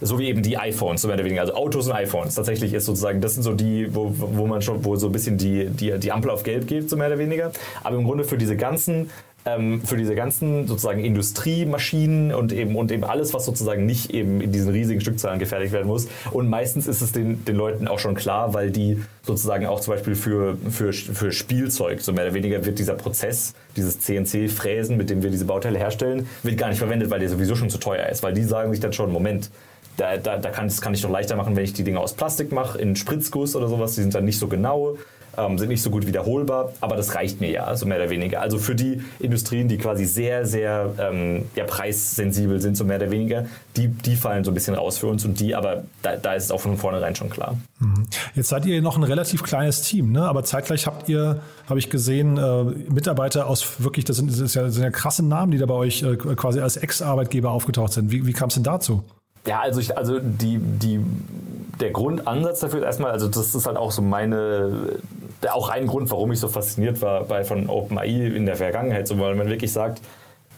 so 0.00 0.18
wie 0.18 0.28
eben 0.28 0.42
die 0.42 0.56
iPhones, 0.56 1.02
so 1.02 1.08
mehr 1.08 1.16
oder 1.16 1.24
weniger. 1.24 1.42
Also 1.42 1.54
Autos 1.54 1.86
und 1.86 1.92
iPhones. 1.92 2.34
Tatsächlich 2.34 2.72
ist 2.72 2.86
sozusagen, 2.86 3.20
das 3.20 3.34
sind 3.34 3.42
so 3.42 3.54
die, 3.54 3.94
wo, 3.94 4.12
wo 4.14 4.46
man 4.46 4.62
schon, 4.62 4.84
wo 4.84 4.96
so 4.96 5.06
ein 5.06 5.12
bisschen 5.12 5.38
die, 5.38 5.66
die, 5.66 5.98
die 5.98 6.12
Ampel 6.12 6.30
auf 6.30 6.42
Gelb 6.42 6.66
geht, 6.66 6.90
so 6.90 6.96
mehr 6.96 7.08
oder 7.08 7.18
weniger. 7.18 7.52
Aber 7.82 7.96
im 7.96 8.04
Grunde 8.04 8.24
für 8.24 8.38
diese 8.38 8.56
ganzen 8.56 9.10
ähm, 9.46 9.80
für 9.82 9.96
diese 9.96 10.14
ganzen 10.14 10.66
sozusagen 10.66 11.04
Industriemaschinen 11.04 12.34
und 12.34 12.52
eben, 12.52 12.76
und 12.76 12.90
eben 12.90 13.04
alles, 13.04 13.32
was 13.32 13.44
sozusagen 13.44 13.86
nicht 13.86 14.10
eben 14.12 14.40
in 14.40 14.52
diesen 14.52 14.72
riesigen 14.72 15.00
Stückzahlen 15.00 15.38
gefertigt 15.38 15.72
werden 15.72 15.86
muss. 15.86 16.08
Und 16.32 16.50
meistens 16.50 16.86
ist 16.86 17.00
es 17.00 17.12
den, 17.12 17.44
den 17.44 17.56
Leuten 17.56 17.88
auch 17.88 17.98
schon 17.98 18.14
klar, 18.14 18.52
weil 18.52 18.70
die 18.70 19.02
sozusagen 19.22 19.66
auch 19.66 19.80
zum 19.80 19.94
Beispiel 19.94 20.16
für, 20.16 20.58
für, 20.70 20.92
für 20.92 21.32
Spielzeug, 21.32 22.00
so 22.00 22.12
mehr 22.12 22.24
oder 22.24 22.34
weniger 22.34 22.64
wird 22.64 22.78
dieser 22.78 22.94
Prozess, 22.94 23.54
dieses 23.76 24.00
CNC-Fräsen, 24.00 24.96
mit 24.96 25.10
dem 25.10 25.22
wir 25.22 25.30
diese 25.30 25.44
Bauteile 25.44 25.78
herstellen, 25.78 26.26
wird 26.42 26.58
gar 26.58 26.68
nicht 26.68 26.78
verwendet, 26.78 27.10
weil 27.10 27.20
der 27.20 27.28
sowieso 27.28 27.54
schon 27.54 27.70
zu 27.70 27.78
teuer 27.78 28.08
ist. 28.08 28.22
Weil 28.22 28.34
die 28.34 28.42
sagen 28.42 28.72
sich 28.72 28.80
dann 28.80 28.92
schon, 28.92 29.12
Moment, 29.12 29.50
da, 29.96 30.16
da, 30.16 30.38
da 30.38 30.50
kann, 30.50 30.68
das 30.68 30.80
kann 30.80 30.94
ich 30.94 31.02
doch 31.02 31.10
leichter 31.10 31.36
machen, 31.36 31.56
wenn 31.56 31.64
ich 31.64 31.72
die 31.72 31.84
Dinge 31.84 32.00
aus 32.00 32.14
Plastik 32.14 32.52
mache, 32.52 32.78
in 32.78 32.96
Spritzguss 32.96 33.56
oder 33.56 33.68
sowas. 33.68 33.94
Die 33.94 34.02
sind 34.02 34.14
dann 34.14 34.24
nicht 34.24 34.38
so 34.38 34.48
genau, 34.48 34.96
ähm, 35.36 35.58
sind 35.58 35.68
nicht 35.68 35.82
so 35.82 35.90
gut 35.90 36.06
wiederholbar, 36.06 36.72
aber 36.80 36.96
das 36.96 37.14
reicht 37.14 37.40
mir 37.40 37.50
ja, 37.50 37.64
also 37.64 37.86
mehr 37.86 37.98
oder 37.98 38.10
weniger. 38.10 38.40
Also 38.40 38.58
für 38.58 38.74
die 38.74 39.02
Industrien, 39.18 39.68
die 39.68 39.78
quasi 39.78 40.04
sehr, 40.04 40.46
sehr 40.46 40.94
ähm, 40.98 41.44
ja, 41.54 41.64
preissensibel 41.64 42.60
sind, 42.60 42.76
so 42.76 42.84
mehr 42.84 42.96
oder 42.96 43.10
weniger, 43.10 43.46
die, 43.76 43.88
die 43.88 44.16
fallen 44.16 44.44
so 44.44 44.50
ein 44.50 44.54
bisschen 44.54 44.74
raus 44.74 44.98
für 44.98 45.06
uns 45.06 45.24
und 45.24 45.38
die, 45.40 45.54
aber 45.54 45.84
da, 46.02 46.16
da 46.16 46.34
ist 46.34 46.44
es 46.44 46.50
auch 46.50 46.60
von 46.60 46.76
vornherein 46.76 47.14
schon 47.14 47.30
klar. 47.30 47.56
Mhm. 47.78 48.06
Jetzt 48.34 48.48
seid 48.48 48.66
ihr 48.66 48.80
noch 48.82 48.96
ein 48.96 49.02
relativ 49.02 49.42
kleines 49.42 49.82
Team, 49.82 50.12
ne? 50.12 50.22
aber 50.22 50.44
zeitgleich 50.44 50.86
habt 50.86 51.08
ihr, 51.08 51.40
habe 51.68 51.78
ich 51.78 51.90
gesehen, 51.90 52.38
äh, 52.38 52.64
Mitarbeiter 52.90 53.46
aus 53.46 53.80
wirklich, 53.80 54.04
das 54.04 54.16
sind, 54.16 54.30
das, 54.30 54.54
ja, 54.54 54.62
das 54.62 54.74
sind 54.74 54.82
ja 54.82 54.90
krasse 54.90 55.24
Namen, 55.24 55.52
die 55.52 55.58
da 55.58 55.66
bei 55.66 55.74
euch 55.74 56.02
äh, 56.02 56.16
quasi 56.16 56.60
als 56.60 56.76
Ex-Arbeitgeber 56.76 57.50
aufgetaucht 57.50 57.92
sind. 57.92 58.10
Wie, 58.10 58.26
wie 58.26 58.32
kam 58.32 58.48
es 58.48 58.54
denn 58.54 58.64
dazu? 58.64 59.02
Ja, 59.46 59.60
also, 59.60 59.80
ich, 59.80 59.96
also 59.96 60.18
die, 60.18 60.58
die, 60.58 61.00
der 61.80 61.90
Grundansatz 61.90 62.60
dafür 62.60 62.80
ist 62.80 62.86
erstmal, 62.86 63.12
also 63.12 63.28
das 63.28 63.54
ist 63.54 63.66
halt 63.66 63.76
auch 63.76 63.92
so 63.92 64.02
meine, 64.02 64.98
auch 65.52 65.68
ein 65.68 65.86
Grund, 65.86 66.10
warum 66.10 66.32
ich 66.32 66.40
so 66.40 66.48
fasziniert 66.48 67.00
war 67.02 67.24
bei 67.24 67.44
von 67.44 67.68
OpenAI 67.68 68.26
in 68.26 68.46
der 68.46 68.56
Vergangenheit, 68.56 69.06
so, 69.06 69.18
weil 69.18 69.34
man 69.34 69.48
wirklich 69.48 69.72
sagt, 69.72 70.00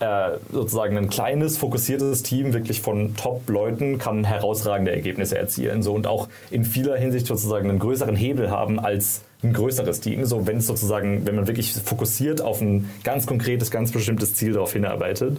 äh, 0.00 0.38
sozusagen 0.52 0.96
ein 0.96 1.08
kleines, 1.08 1.58
fokussiertes 1.58 2.22
Team 2.22 2.52
wirklich 2.52 2.80
von 2.80 3.16
Top-Leuten 3.16 3.98
kann 3.98 4.24
herausragende 4.24 4.92
Ergebnisse 4.92 5.36
erzielen 5.36 5.82
so, 5.82 5.92
und 5.92 6.06
auch 6.06 6.28
in 6.50 6.64
vieler 6.64 6.96
Hinsicht 6.96 7.26
sozusagen 7.26 7.68
einen 7.68 7.80
größeren 7.80 8.14
Hebel 8.14 8.50
haben 8.50 8.78
als 8.78 9.22
ein 9.42 9.52
größeres 9.52 10.00
Team. 10.00 10.24
So, 10.24 10.46
wenn 10.46 10.58
es 10.58 10.66
sozusagen, 10.66 11.26
wenn 11.26 11.34
man 11.34 11.46
wirklich 11.46 11.72
fokussiert 11.72 12.40
auf 12.40 12.60
ein 12.60 12.90
ganz 13.02 13.26
konkretes, 13.26 13.70
ganz 13.70 13.90
bestimmtes 13.92 14.34
Ziel 14.34 14.52
darauf 14.52 14.72
hinarbeitet. 14.72 15.38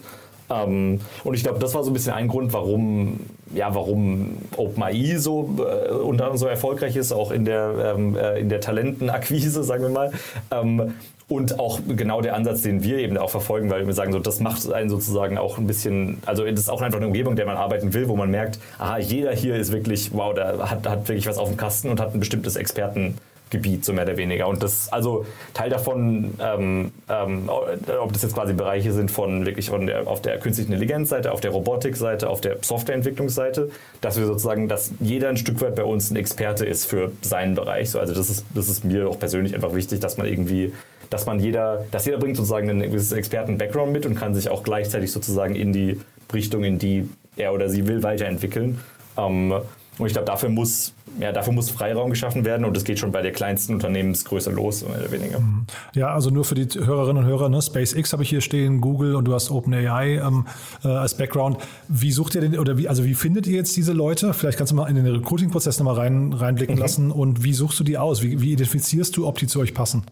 Ähm, 0.50 1.00
und 1.24 1.34
ich 1.34 1.44
glaube, 1.44 1.60
das 1.60 1.74
war 1.74 1.84
so 1.84 1.92
ein 1.92 1.94
bisschen 1.94 2.14
ein 2.14 2.28
Grund, 2.28 2.54
warum, 2.54 3.20
ja, 3.54 3.74
warum 3.74 4.38
OpenAI 4.58 5.18
so 5.18 5.50
äh, 5.58 5.92
unter 5.92 6.26
anderem 6.26 6.38
so 6.38 6.48
erfolgreich 6.48 6.96
ist, 6.96 7.12
auch 7.12 7.32
in 7.32 7.46
der, 7.46 7.96
ähm, 7.96 8.16
äh, 8.16 8.40
in 8.40 8.50
der 8.50 8.62
Talentenakquise, 8.62 9.64
sagen 9.64 9.84
wir 9.84 9.90
mal. 9.90 10.12
Ähm, 10.52 10.94
und 11.30 11.60
auch 11.60 11.80
genau 11.88 12.22
der 12.22 12.36
Ansatz, 12.36 12.64
den 12.64 12.84
wir 12.84 12.98
eben 12.98 13.16
auch 13.18 13.30
verfolgen, 13.30 13.70
weil 13.70 13.86
wir 13.86 13.94
sagen, 13.94 14.12
so, 14.12 14.18
das 14.18 14.40
macht 14.40 14.72
einen 14.74 14.90
sozusagen 14.90 15.38
auch 15.38 15.60
ein 15.60 15.68
bisschen, 15.68 16.18
also 16.26 16.44
das 16.44 16.62
ist 16.62 16.70
auch 16.70 16.82
einfach 16.82 16.98
eine 16.98 17.06
Umgebung, 17.06 17.34
in 17.34 17.38
der 17.38 17.46
man 17.46 17.56
arbeiten 17.56 17.94
will, 17.94 18.10
wo 18.10 18.16
man 18.16 18.32
merkt, 18.32 18.60
aha, 18.80 18.98
jeder 18.98 19.32
hier 19.34 19.56
ist 19.56 19.72
wirklich, 19.72 20.10
wow, 20.12 20.34
der 20.34 20.72
hat, 20.72 20.90
hat 20.90 21.08
wirklich 21.08 21.28
was 21.28 21.38
auf 21.38 21.48
dem 21.48 21.58
Kasten 21.58 21.90
und 21.90 22.00
hat 22.00 22.16
ein 22.16 22.20
bestimmtes 22.20 22.56
Experten, 22.56 23.16
Gebiet, 23.50 23.84
so 23.84 23.94
mehr 23.94 24.04
oder 24.04 24.18
weniger. 24.18 24.48
Und 24.48 24.62
das, 24.62 24.92
also 24.94 25.26
Teil 25.54 25.70
davon, 25.70 26.36
ähm, 26.40 26.92
ähm, 27.10 27.50
ob 27.50 28.14
das 28.14 28.22
jetzt 28.22 28.36
quasi 28.36 28.54
Bereiche 28.54 28.92
sind 28.94 29.10
von 29.10 29.46
wirklich 29.46 29.70
von 29.70 29.88
der, 29.88 30.08
auf 30.08 30.22
der 30.22 30.38
künstlichen 30.40 30.72
Intelligenzseite, 30.72 31.32
auf 31.32 31.42
der 31.42 31.52
Robotikseite, 31.52 32.30
auf 32.30 32.42
der 32.42 32.58
Softwareentwicklungsseite, 32.62 33.72
dass 34.02 34.20
wir 34.20 34.28
sozusagen, 34.28 34.68
dass 34.68 34.92
jeder 35.00 35.30
ein 35.30 35.38
Stück 35.38 35.62
weit 35.62 35.76
bei 35.76 35.84
uns 35.84 36.12
ein 36.12 36.16
Experte 36.16 36.66
ist 36.66 36.86
für 36.86 37.12
seinen 37.22 37.56
Bereich. 37.56 37.90
So, 37.90 38.00
also 38.00 38.14
das 38.14 38.30
ist, 38.30 38.46
das 38.54 38.70
ist 38.70 38.86
mir 38.86 39.10
auch 39.10 39.18
persönlich 39.18 39.56
einfach 39.56 39.74
wichtig, 39.74 40.00
dass 40.00 40.18
man 40.18 40.28
irgendwie, 40.28 40.74
dass 41.10 41.26
man 41.26 41.40
jeder, 41.40 41.86
dass 41.92 42.06
jeder 42.06 42.20
bringt 42.20 42.38
sozusagen 42.38 42.70
einen 42.70 42.82
Experten-Background 42.82 43.92
mit 43.92 44.06
und 44.06 44.16
kann 44.16 44.36
sich 44.36 44.50
auch 44.50 44.64
gleichzeitig 44.64 45.12
sozusagen 45.12 45.56
in 45.56 45.74
die 45.74 46.00
Richtung, 46.34 46.64
in 46.64 46.78
die 46.78 47.10
er 47.36 47.54
oder 47.54 47.68
sie 47.70 47.88
will, 47.88 48.04
weiterentwickeln. 48.04 48.80
Ähm, 49.18 49.54
Und 49.98 50.08
ich 50.08 50.14
glaube, 50.14 50.28
dafür 50.28 50.48
muss, 50.48 50.94
ja, 51.20 51.32
dafür 51.32 51.54
muss 51.54 51.70
Freiraum 51.70 52.10
geschaffen 52.10 52.46
werden 52.46 52.66
und 52.66 52.76
das 52.76 52.84
geht 52.84 53.00
schon 53.00 53.12
bei 53.12 53.22
der 53.22 53.32
kleinsten 53.32 53.74
Unternehmensgröße 53.74 54.52
los, 54.52 54.86
mehr 54.88 55.00
oder 55.00 55.12
weniger. 55.12 55.40
Mhm. 55.40 55.66
Ja, 55.94 56.14
also 56.14 56.30
nur 56.30 56.46
für 56.46 56.56
die 56.56 56.68
Hörerinnen 56.80 57.24
und 57.24 57.30
Hörer, 57.30 57.50
ne? 57.50 57.62
SpaceX 57.62 58.14
habe 58.14 58.24
ich 58.24 58.30
hier 58.30 58.42
stehen, 58.42 58.82
Google 58.82 59.16
und 59.16 59.26
du 59.26 59.34
hast 59.34 59.52
OpenAI 59.52 60.22
ähm, 60.26 60.46
äh, 60.84 60.88
als 60.88 61.16
Background. 61.16 61.58
Wie 61.88 62.12
sucht 62.12 62.36
ihr 62.36 62.42
denn, 62.42 62.58
oder 62.58 62.78
wie, 62.78 62.88
also 62.88 63.04
wie 63.06 63.16
findet 63.16 63.48
ihr 63.48 63.56
jetzt 63.56 63.76
diese 63.76 63.94
Leute? 63.94 64.34
Vielleicht 64.34 64.58
kannst 64.58 64.72
du 64.72 64.76
mal 64.76 64.90
in 64.90 64.96
den 64.96 65.08
Recruiting-Prozess 65.08 65.80
nochmal 65.80 65.96
rein, 65.96 66.34
reinblicken 66.34 66.76
mhm. 66.76 66.82
lassen 66.82 67.12
und 67.12 67.44
wie 67.44 67.54
suchst 67.54 67.80
du 67.80 67.84
die 67.84 67.98
aus? 67.98 68.22
Wie, 68.22 68.42
wie 68.42 68.54
identifizierst 68.54 69.16
du, 69.18 69.28
ob 69.28 69.38
die 69.38 69.48
zu 69.48 69.60
euch 69.60 69.74
passen? 69.74 70.04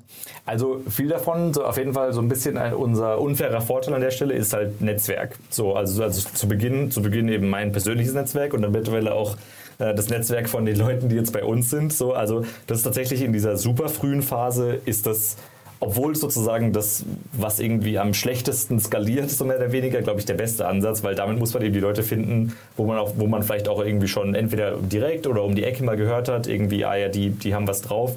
Also 0.46 0.82
viel 0.90 1.08
davon, 1.08 1.54
so 1.54 1.64
auf 1.64 1.78
jeden 1.78 1.94
Fall 1.94 2.14
so 2.14 2.22
ein 2.22 2.30
bisschen 2.30 2.58
unser 2.74 3.20
unfairer 3.20 3.62
Vorteil 3.62 3.94
an 3.94 4.02
der 4.02 4.12
Stelle 4.12 4.34
ist 4.34 4.54
halt 4.54 4.82
Netzwerk. 4.82 5.38
So, 5.50 5.76
also, 5.76 6.04
also 6.04 6.28
zu 6.34 6.48
Beginn, 6.48 6.92
zu 6.92 7.02
Beginn 7.02 7.28
eben 7.30 7.50
mein 7.50 7.72
persönliches 7.72 8.14
Netzwerk 8.14 8.54
und 8.54 8.62
dann 8.62 8.72
mittlerweile 8.72 9.14
auch 9.14 9.36
äh, 9.80 9.94
das 9.94 10.10
Netzwerk 10.10 10.50
von 10.50 10.66
den 10.66 10.78
Leuten, 10.78 10.87
die 10.96 11.16
jetzt 11.16 11.34
bei 11.34 11.44
uns 11.44 11.70
sind. 11.70 11.94
So, 11.94 12.14
also 12.14 12.44
das 12.68 12.80
ist 12.80 12.84
tatsächlich 12.84 13.22
in 13.22 13.34
dieser 13.34 13.58
super 13.58 13.90
frühen 13.90 14.22
Phase 14.22 14.80
ist 14.86 15.06
das 15.06 15.38
obwohl 15.80 16.16
sozusagen 16.16 16.74
das, 16.74 17.06
was 17.34 17.60
irgendwie 17.60 18.00
am 18.00 18.14
schlechtesten 18.14 18.80
skaliert, 18.80 19.30
so 19.30 19.46
mehr 19.46 19.58
oder 19.58 19.72
weniger, 19.72 20.02
glaube 20.02 20.20
ich, 20.20 20.26
der 20.26 20.34
beste 20.34 20.68
Ansatz, 20.68 21.04
weil 21.04 21.16
damit 21.16 21.40
muss 21.40 21.54
man 21.54 21.64
eben 21.64 21.74
die 21.74 21.80
Leute 21.80 22.04
finden, 22.04 22.56
wo 22.76 22.86
man 22.86 22.98
auch, 22.98 23.14
wo 23.18 23.28
man 23.28 23.44
vielleicht 23.44 23.68
auch 23.68 23.84
irgendwie 23.84 24.08
schon 24.08 24.36
entweder 24.36 24.78
direkt 24.78 25.28
oder 25.28 25.44
um 25.44 25.56
die 25.56 25.64
Ecke 25.64 25.84
mal 25.84 25.98
gehört 25.98 26.30
hat, 26.30 26.48
irgendwie, 26.48 26.86
ah 26.86 26.96
ja, 26.96 27.10
die, 27.10 27.30
die 27.30 27.54
haben 27.54 27.68
was 27.68 27.82
drauf, 27.82 28.16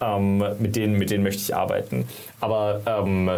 ähm, 0.00 0.44
mit, 0.58 0.76
denen, 0.76 0.98
mit 0.98 1.10
denen 1.10 1.24
möchte 1.24 1.42
ich 1.42 1.54
arbeiten. 1.54 2.06
Aber 2.40 2.80
ähm, 2.86 3.30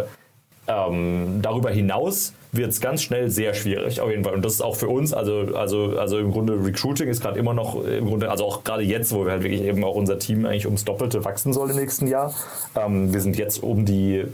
ähm, 0.67 1.39
darüber 1.41 1.71
hinaus 1.71 2.33
wird 2.53 2.69
es 2.69 2.79
ganz 2.79 3.01
schnell 3.01 3.29
sehr 3.29 3.53
schwierig, 3.53 3.99
auf 3.99 4.09
jeden 4.09 4.23
Fall. 4.23 4.33
Und 4.33 4.45
das 4.45 4.53
ist 4.53 4.61
auch 4.61 4.75
für 4.75 4.87
uns, 4.87 5.11
also, 5.11 5.55
also, 5.55 5.97
also 5.97 6.19
im 6.19 6.31
Grunde 6.31 6.53
Recruiting 6.53 7.09
ist 7.09 7.21
gerade 7.21 7.39
immer 7.39 7.53
noch, 7.53 7.83
im 7.83 8.05
Grunde, 8.05 8.29
also 8.29 8.45
auch 8.45 8.63
gerade 8.63 8.83
jetzt, 8.83 9.11
wo 9.11 9.25
wir 9.25 9.31
halt 9.31 9.43
wirklich 9.43 9.63
eben 9.63 9.83
auch 9.83 9.95
unser 9.95 10.19
Team 10.19 10.45
eigentlich 10.45 10.65
ums 10.65 10.85
Doppelte 10.85 11.25
wachsen 11.25 11.51
soll 11.51 11.71
im 11.71 11.75
nächsten 11.75 12.07
Jahr. 12.07 12.33
Ähm, 12.75 13.11
wir 13.13 13.21
sind 13.21 13.37
jetzt 13.37 13.61
um 13.61 13.85
die, 13.85 14.17
äh, 14.17 14.27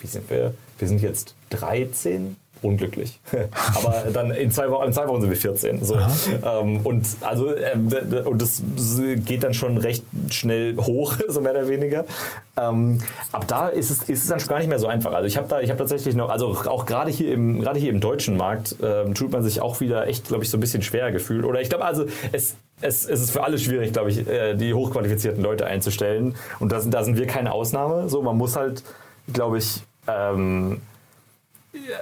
wie 0.00 0.06
sind 0.06 0.28
wir? 0.30 0.54
Wir 0.78 0.88
sind 0.88 1.00
jetzt 1.00 1.34
13 1.50 2.36
unglücklich. 2.64 3.20
Aber 3.74 4.04
dann 4.12 4.30
in 4.30 4.50
zwei, 4.50 4.70
Wochen, 4.70 4.86
in 4.86 4.92
zwei 4.92 5.06
Wochen 5.06 5.20
sind 5.20 5.30
wir 5.30 5.36
14. 5.36 5.84
So. 5.84 5.96
Ähm, 6.44 6.80
und 6.84 7.06
also 7.20 7.54
ähm, 7.54 7.88
und 8.24 8.42
das 8.42 8.62
geht 9.24 9.44
dann 9.44 9.54
schon 9.54 9.78
recht 9.78 10.04
schnell 10.30 10.76
hoch, 10.76 11.16
so 11.28 11.40
mehr 11.40 11.52
oder 11.52 11.68
weniger. 11.68 12.04
Ähm, 12.56 12.98
ab 13.32 13.46
da 13.46 13.68
ist 13.68 13.90
es, 13.90 14.02
ist 14.08 14.22
es 14.22 14.28
dann 14.28 14.40
schon 14.40 14.48
gar 14.48 14.58
nicht 14.58 14.68
mehr 14.68 14.78
so 14.78 14.86
einfach. 14.86 15.12
Also 15.12 15.26
ich 15.26 15.36
habe 15.36 15.48
da, 15.48 15.60
ich 15.60 15.70
habe 15.70 15.78
tatsächlich 15.78 16.14
noch, 16.14 16.30
also 16.30 16.48
auch 16.48 16.86
gerade 16.86 17.10
hier 17.10 17.32
im, 17.32 17.60
gerade 17.60 17.78
hier 17.78 17.90
im 17.90 18.00
deutschen 18.00 18.36
Markt 18.36 18.76
ähm, 18.82 19.14
tut 19.14 19.32
man 19.32 19.42
sich 19.42 19.60
auch 19.60 19.80
wieder 19.80 20.06
echt, 20.06 20.28
glaube 20.28 20.44
ich, 20.44 20.50
so 20.50 20.56
ein 20.56 20.60
bisschen 20.60 20.82
schwer 20.82 21.12
gefühlt. 21.12 21.44
Oder 21.44 21.60
ich 21.60 21.68
glaube, 21.68 21.84
also 21.84 22.06
es, 22.32 22.56
es, 22.80 23.06
es, 23.06 23.20
ist 23.20 23.30
für 23.30 23.44
alle 23.44 23.58
schwierig, 23.58 23.92
glaube 23.92 24.10
ich, 24.10 24.26
äh, 24.26 24.54
die 24.54 24.74
hochqualifizierten 24.74 25.42
Leute 25.42 25.66
einzustellen. 25.66 26.34
Und 26.60 26.72
da 26.72 26.80
sind, 26.80 26.94
da 26.94 27.04
sind 27.04 27.18
wir 27.18 27.26
keine 27.26 27.52
Ausnahme. 27.52 28.08
So, 28.08 28.22
man 28.22 28.36
muss 28.36 28.56
halt, 28.56 28.82
glaube 29.32 29.58
ich, 29.58 29.82
ähm, 30.06 30.80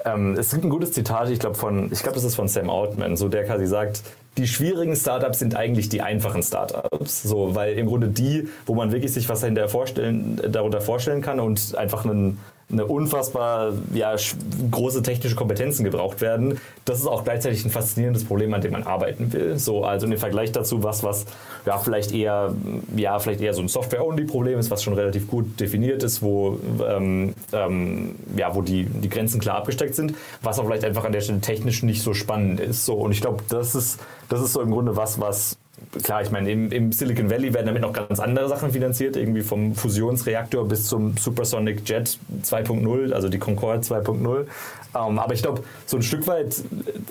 ähm, 0.04 0.36
es 0.38 0.50
gibt 0.50 0.64
ein 0.64 0.70
gutes 0.70 0.92
Zitat, 0.92 1.30
ich 1.30 1.38
glaube 1.38 1.56
von, 1.56 1.90
ich 1.92 2.02
glaube, 2.02 2.14
das 2.14 2.24
ist 2.24 2.34
von 2.34 2.48
Sam 2.48 2.70
Altman, 2.70 3.16
so 3.16 3.28
der 3.28 3.44
quasi 3.44 3.66
sagt, 3.66 4.02
die 4.38 4.46
schwierigen 4.46 4.96
Startups 4.96 5.40
sind 5.40 5.56
eigentlich 5.56 5.88
die 5.88 6.00
einfachen 6.00 6.42
Startups, 6.42 7.22
so, 7.22 7.54
weil 7.54 7.74
im 7.74 7.86
Grunde 7.86 8.08
die, 8.08 8.48
wo 8.66 8.74
man 8.74 8.92
wirklich 8.92 9.12
sich 9.12 9.28
was 9.28 9.40
dahinter 9.40 9.68
vorstellen, 9.68 10.40
darunter 10.50 10.80
vorstellen 10.80 11.20
kann 11.20 11.38
und 11.38 11.76
einfach 11.76 12.04
einen 12.04 12.38
eine 12.72 12.86
unfassbar 12.86 13.72
ja, 13.92 14.16
große 14.70 15.02
technische 15.02 15.36
Kompetenzen 15.36 15.84
gebraucht 15.84 16.20
werden. 16.20 16.58
Das 16.84 16.98
ist 16.98 17.06
auch 17.06 17.24
gleichzeitig 17.24 17.64
ein 17.64 17.70
faszinierendes 17.70 18.24
Problem, 18.24 18.52
an 18.54 18.60
dem 18.60 18.72
man 18.72 18.82
arbeiten 18.82 19.32
will. 19.32 19.58
So, 19.58 19.84
also 19.84 20.06
im 20.06 20.16
Vergleich 20.16 20.52
dazu, 20.52 20.82
was, 20.82 21.02
was 21.04 21.26
ja, 21.66 21.78
vielleicht 21.78 22.12
eher, 22.12 22.54
ja, 22.96 23.18
vielleicht 23.18 23.40
eher 23.40 23.54
so 23.54 23.62
ein 23.62 23.68
Software-Only-Problem 23.68 24.58
ist, 24.58 24.70
was 24.70 24.82
schon 24.82 24.94
relativ 24.94 25.28
gut 25.28 25.60
definiert 25.60 26.02
ist, 26.02 26.22
wo, 26.22 26.58
ähm, 26.86 27.34
ähm, 27.52 28.16
ja, 28.36 28.54
wo 28.54 28.62
die, 28.62 28.84
die 28.84 29.08
Grenzen 29.08 29.40
klar 29.40 29.58
abgesteckt 29.58 29.94
sind, 29.94 30.14
was 30.42 30.58
auch 30.58 30.64
vielleicht 30.64 30.84
einfach 30.84 31.04
an 31.04 31.12
der 31.12 31.20
Stelle 31.20 31.40
technisch 31.40 31.82
nicht 31.82 32.02
so 32.02 32.14
spannend 32.14 32.60
ist. 32.60 32.84
So, 32.86 32.94
und 32.94 33.12
ich 33.12 33.20
glaube, 33.20 33.42
das 33.48 33.74
ist, 33.74 34.00
das 34.28 34.40
ist 34.40 34.54
so 34.54 34.62
im 34.62 34.70
Grunde 34.70 34.96
was, 34.96 35.20
was 35.20 35.58
klar, 36.02 36.22
ich 36.22 36.30
meine, 36.30 36.50
im, 36.50 36.70
im, 36.70 36.92
Silicon 36.92 37.30
Valley 37.30 37.52
werden 37.54 37.66
damit 37.66 37.82
noch 37.82 37.92
ganz 37.92 38.20
andere 38.20 38.48
Sachen 38.48 38.70
finanziert, 38.72 39.16
irgendwie 39.16 39.42
vom 39.42 39.74
Fusionsreaktor 39.74 40.66
bis 40.66 40.86
zum 40.86 41.16
Supersonic 41.16 41.88
Jet 41.88 42.18
2.0, 42.44 43.12
also 43.12 43.28
die 43.28 43.38
Concorde 43.38 43.80
2.0. 43.80 44.46
Ähm, 44.94 45.18
aber 45.18 45.34
ich 45.34 45.42
glaube, 45.42 45.62
so 45.86 45.96
ein 45.96 46.02
Stück 46.02 46.26
weit, 46.26 46.62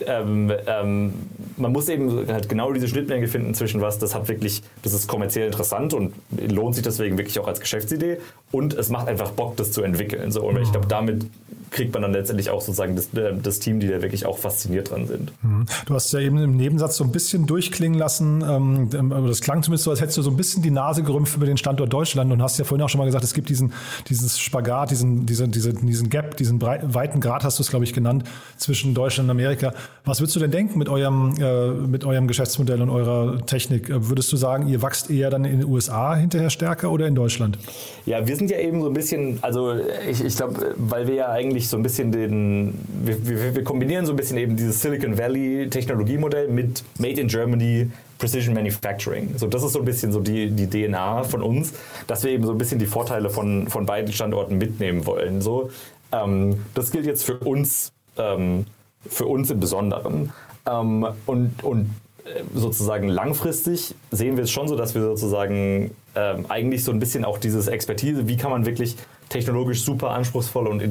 ähm, 0.06 0.52
ähm, 0.68 1.14
man 1.58 1.72
muss 1.72 1.90
eben 1.90 2.28
halt 2.28 2.50
genau 2.50 2.72
diese 2.74 2.88
Schnittmenge 2.88 3.28
finden 3.28 3.54
zwischen 3.54 3.82
was, 3.82 4.00
das 4.00 4.14
hat 4.14 4.28
wirklich, 4.28 4.62
das 4.84 4.94
ist 4.94 5.08
kommerziell 5.08 5.48
interessant 5.48 5.94
und 5.94 6.14
lohnt 6.48 6.76
sich 6.76 6.84
deswegen 6.84 7.18
wirklich 7.18 7.40
auch 7.40 7.48
als 7.48 7.60
Geschäftsidee 7.60 8.18
und 8.52 8.74
es 8.74 8.90
macht 8.90 9.08
einfach 9.08 9.32
Bock, 9.32 9.58
das 9.58 9.72
zu 9.72 9.82
entwickeln. 9.82 10.32
So. 10.32 10.44
Und 10.44 10.62
ich 10.62 10.72
glaube, 10.72 10.88
damit 10.88 11.26
kriegt 11.72 11.94
man 11.94 12.02
dann 12.02 12.12
letztendlich 12.12 12.50
auch 12.50 12.60
sozusagen 12.60 12.98
das, 12.98 13.14
äh, 13.14 13.34
das, 13.42 13.60
Team, 13.60 13.80
die 13.80 13.88
da 13.88 14.02
wirklich 14.02 14.26
auch 14.26 14.38
fasziniert 14.38 14.92
dran 14.92 15.08
sind. 15.08 15.32
Mhm. 15.42 15.66
Du 15.86 15.94
hast 15.94 16.12
ja 16.12 16.20
eben 16.20 16.38
im 16.38 16.58
Nebensatz 16.58 16.98
so 16.98 17.04
ein 17.06 17.12
bisschen 17.12 17.48
durchklingen 17.48 17.98
lassen, 17.98 18.44
ähm, 18.48 18.90
ähm, 18.94 19.28
das 19.28 19.40
klang 19.40 19.64
zumindest 19.64 19.86
so, 19.86 19.92
als 19.92 20.02
hättest 20.02 20.18
du 20.18 20.22
so 20.22 20.30
ein 20.30 20.38
bisschen 20.38 20.62
die 20.62 20.70
Nase 20.70 21.02
gerümpft 21.02 21.36
über 21.38 21.46
den 21.46 21.58
Standort 21.58 21.92
Deutschland 21.92 22.32
und 22.32 22.42
hast 22.42 22.60
ja 22.60 22.66
vorhin 22.66 22.84
auch 22.84 22.90
schon 22.90 23.00
mal 23.00 23.06
gesagt, 23.06 23.24
es 23.24 23.34
gibt 23.34 23.48
diesen, 23.50 23.72
dieses 24.10 24.38
Spagat, 24.38 24.92
diesen, 24.92 25.26
diese, 25.26 25.48
diese, 25.48 25.74
diesen 25.74 26.10
Gap, 26.10 26.36
diesen 26.36 26.60
breit, 26.60 26.94
weiten 26.94 27.22
Grad 27.22 27.46
hast 27.46 27.58
du 27.58 27.64
es, 27.64 27.70
glaube 27.70 27.86
ich, 27.86 27.94
genannt, 27.94 28.26
zwischen 28.58 28.94
Deutschland 28.94 29.28
und 29.28 29.32
Amerika. 29.32 29.74
Was 30.04 30.20
würdest 30.20 30.36
du 30.36 30.42
denn 30.42 30.52
denken 30.52 30.78
mit 30.78 30.90
eurem, 30.90 31.36
äh, 31.40 31.68
mit 31.72 32.04
eurem 32.04 32.28
Geschäftsmodell 32.28 32.82
und 32.82 32.90
eurer 32.90 33.46
Technik? 33.46 33.90
Äh, 33.90 34.10
würdest 34.10 34.30
du 34.34 34.36
sagen, 34.36 34.68
ihr 34.68 34.82
wachst 34.82 35.10
eher 35.10 35.30
dann 35.30 35.46
in 35.46 35.60
den 35.60 35.70
USA 35.70 36.16
hinterher 36.16 36.50
stärker 36.50 36.92
oder 36.92 37.08
in 37.08 37.16
Deutschland? 37.16 37.58
Ja, 38.06 38.28
wir 38.28 38.36
sind 38.36 38.52
ja 38.52 38.58
eben 38.58 38.82
so 38.82 38.88
ein 38.88 38.94
bisschen, 38.94 39.40
also 39.42 39.74
ich, 40.10 40.22
ich 40.22 40.36
glaube, 40.36 40.76
weil 40.78 41.08
wir 41.08 41.16
ja 41.16 41.30
eigentlich 41.30 41.61
eigentlich 41.62 41.70
so 41.70 41.78
ein 41.78 41.84
bisschen 41.84 42.12
den, 42.12 42.74
wir, 43.04 43.28
wir, 43.28 43.56
wir 43.56 43.64
kombinieren 43.64 44.06
so 44.06 44.14
ein 44.14 44.16
bisschen 44.16 44.38
eben 44.38 44.56
dieses 44.56 44.82
Silicon 44.82 45.18
Valley 45.18 45.70
Technologiemodell 45.70 46.48
mit 46.48 46.84
Made 46.98 47.22
in 47.22 47.28
Germany 47.28 47.92
Precision 48.18 48.54
Manufacturing. 48.56 49.38
So, 49.38 49.48
das 49.48 49.64
ist 49.64 49.74
so 49.74 49.80
ein 49.80 49.86
bisschen 49.86 50.12
so 50.12 50.20
die, 50.20 50.50
die 50.50 50.68
DNA 50.68 51.24
von 51.24 51.44
uns, 51.44 51.74
dass 52.08 52.24
wir 52.24 52.32
eben 52.32 52.46
so 52.46 52.52
ein 52.52 52.58
bisschen 52.58 52.80
die 52.80 52.88
Vorteile 52.88 53.30
von, 53.30 53.68
von 53.68 53.86
beiden 53.86 54.12
Standorten 54.12 54.58
mitnehmen 54.58 55.06
wollen. 55.06 55.42
So, 55.42 55.70
ähm, 56.12 56.66
das 56.74 56.92
gilt 56.92 57.06
jetzt 57.06 57.24
für 57.24 57.38
uns, 57.38 57.92
ähm, 58.18 58.66
für 59.08 59.26
uns 59.26 59.52
im 59.52 59.60
Besonderen. 59.60 60.32
Ähm, 60.68 61.06
und, 61.28 61.64
und 61.64 61.90
äh, 62.26 62.44
sozusagen 62.56 63.08
langfristig 63.08 63.94
sehen 64.12 64.36
wir 64.38 64.46
es 64.46 64.52
schon 64.52 64.68
so, 64.68 64.76
dass 64.76 64.96
wir 64.96 65.02
sozusagen 65.02 65.92
ähm, 66.16 66.46
eigentlich 66.50 66.84
so 66.84 66.92
ein 66.92 67.00
bisschen 67.00 67.24
auch 67.24 67.38
dieses 67.38 67.68
Expertise, 67.68 68.28
wie 68.28 68.38
kann 68.38 68.52
man 68.52 68.66
wirklich 68.66 68.98
technologisch 69.32 69.84
super 69.84 70.12
anspruchsvolle 70.12 70.70
und, 70.70 70.84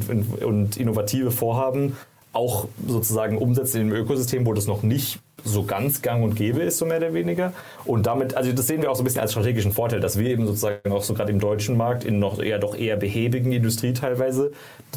und 0.42 0.76
innovative 0.76 1.30
Vorhaben 1.30 1.96
auch 2.32 2.68
sozusagen 2.86 3.38
umsetzen 3.38 3.80
in 3.80 3.86
einem 3.88 4.04
Ökosystem, 4.04 4.46
wo 4.46 4.52
das 4.52 4.66
noch 4.66 4.82
nicht 4.82 5.18
so 5.42 5.64
ganz 5.64 6.02
gang 6.02 6.22
und 6.22 6.36
gäbe 6.36 6.60
ist, 6.60 6.78
so 6.78 6.86
mehr 6.86 6.98
oder 6.98 7.14
weniger. 7.14 7.52
Und 7.84 8.06
damit, 8.06 8.36
also 8.36 8.52
das 8.52 8.66
sehen 8.66 8.82
wir 8.82 8.90
auch 8.90 8.94
so 8.94 9.02
ein 9.02 9.04
bisschen 9.04 9.22
als 9.22 9.32
strategischen 9.32 9.72
Vorteil, 9.72 10.00
dass 10.00 10.18
wir 10.18 10.28
eben 10.28 10.46
sozusagen 10.46 10.92
auch 10.92 11.02
so 11.02 11.14
gerade 11.14 11.32
im 11.32 11.40
deutschen 11.40 11.76
Markt, 11.76 12.04
in 12.04 12.18
noch 12.18 12.40
eher 12.40 12.58
doch 12.58 12.76
eher 12.76 12.96
behäbigen 12.96 13.52
Industrie 13.52 13.94
teilweise, 13.94 14.52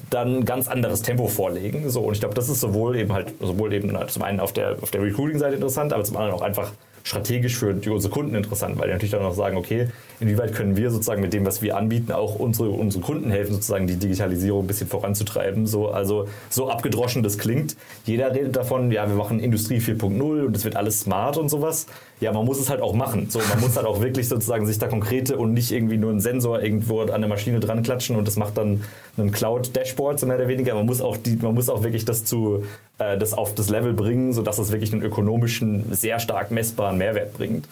dann 0.09 0.45
ganz 0.45 0.67
anderes 0.67 1.01
Tempo 1.01 1.27
vorlegen. 1.27 1.89
So, 1.89 2.01
und 2.01 2.13
ich 2.13 2.19
glaube, 2.19 2.35
das 2.35 2.49
ist 2.49 2.59
sowohl 2.59 2.97
eben 2.97 3.13
halt, 3.13 3.33
sowohl 3.39 3.73
eben 3.73 3.95
halt 3.97 4.11
zum 4.11 4.23
einen 4.23 4.39
auf 4.39 4.53
der, 4.53 4.77
auf 4.81 4.91
der 4.91 5.01
Recruiting-Seite 5.01 5.55
interessant, 5.55 5.93
aber 5.93 6.03
zum 6.03 6.17
anderen 6.17 6.35
auch 6.35 6.43
einfach 6.43 6.71
strategisch 7.03 7.57
für 7.57 7.69
unsere 7.69 8.13
Kunden 8.13 8.35
interessant, 8.35 8.77
weil 8.77 8.87
die 8.87 8.93
natürlich 8.93 9.11
dann 9.11 9.23
auch 9.23 9.33
sagen, 9.33 9.57
okay, 9.57 9.89
inwieweit 10.23 10.53
können 10.53 10.77
wir 10.77 10.89
sozusagen 10.89 11.21
mit 11.21 11.33
dem, 11.33 11.45
was 11.45 11.61
wir 11.61 11.77
anbieten, 11.77 12.11
auch 12.11 12.35
unsere, 12.35 12.69
unsere 12.69 13.03
Kunden 13.03 13.29
helfen, 13.29 13.53
sozusagen 13.53 13.87
die 13.87 13.97
Digitalisierung 13.97 14.63
ein 14.63 14.67
bisschen 14.67 14.87
voranzutreiben. 14.87 15.67
So, 15.67 15.89
also 15.89 16.27
so 16.49 16.69
abgedroschen 16.69 17.23
das 17.23 17.37
klingt. 17.37 17.75
Jeder 18.05 18.33
redet 18.33 18.55
davon, 18.55 18.91
ja, 18.91 19.07
wir 19.07 19.15
machen 19.15 19.39
Industrie 19.39 19.77
4.0 19.77 20.45
und 20.45 20.55
es 20.55 20.63
wird 20.63 20.75
alles 20.75 21.01
smart 21.01 21.37
und 21.37 21.49
sowas. 21.49 21.85
Ja, 22.21 22.31
man 22.31 22.45
muss 22.45 22.59
es 22.59 22.69
halt 22.69 22.81
auch 22.81 22.93
machen. 22.93 23.29
So, 23.29 23.39
man 23.49 23.59
muss 23.59 23.75
halt 23.75 23.85
auch 23.85 24.01
wirklich 24.01 24.29
sozusagen 24.29 24.65
sich 24.65 24.79
da 24.79 24.87
konkrete 24.87 25.37
und 25.37 25.53
nicht 25.53 25.71
irgendwie 25.71 25.97
nur 25.97 26.11
einen 26.11 26.21
Sensor 26.21 26.61
irgendwo 26.61 27.01
an 27.01 27.21
der 27.21 27.29
Maschine 27.29 27.59
dran 27.59 27.83
klatschen 27.83 28.15
und 28.15 28.27
das 28.27 28.37
macht 28.37 28.57
dann 28.57 28.81
ein 29.17 29.31
Cloud-Dashboard, 29.31 30.19
so 30.19 30.25
mehr 30.25 30.37
oder 30.37 30.47
weniger. 30.47 30.73
Man 30.73 30.85
muss 30.85 31.01
auch 31.01 31.17
die, 31.17 31.35
man 31.35 31.53
muss 31.53 31.69
auch 31.69 31.83
wirklich 31.83 32.05
das 32.05 32.23
zu, 32.23 32.63
äh, 32.97 33.17
das 33.17 33.33
auf 33.33 33.53
das 33.55 33.69
Level 33.69 33.93
bringen, 33.93 34.31
sodass 34.31 34.57
es 34.57 34.71
wirklich 34.71 34.93
einen 34.93 35.01
ökonomischen, 35.01 35.91
sehr 35.91 36.19
stark 36.19 36.51
messbaren 36.51 36.97
Mehrwert 36.97 37.33
bringt. 37.33 37.67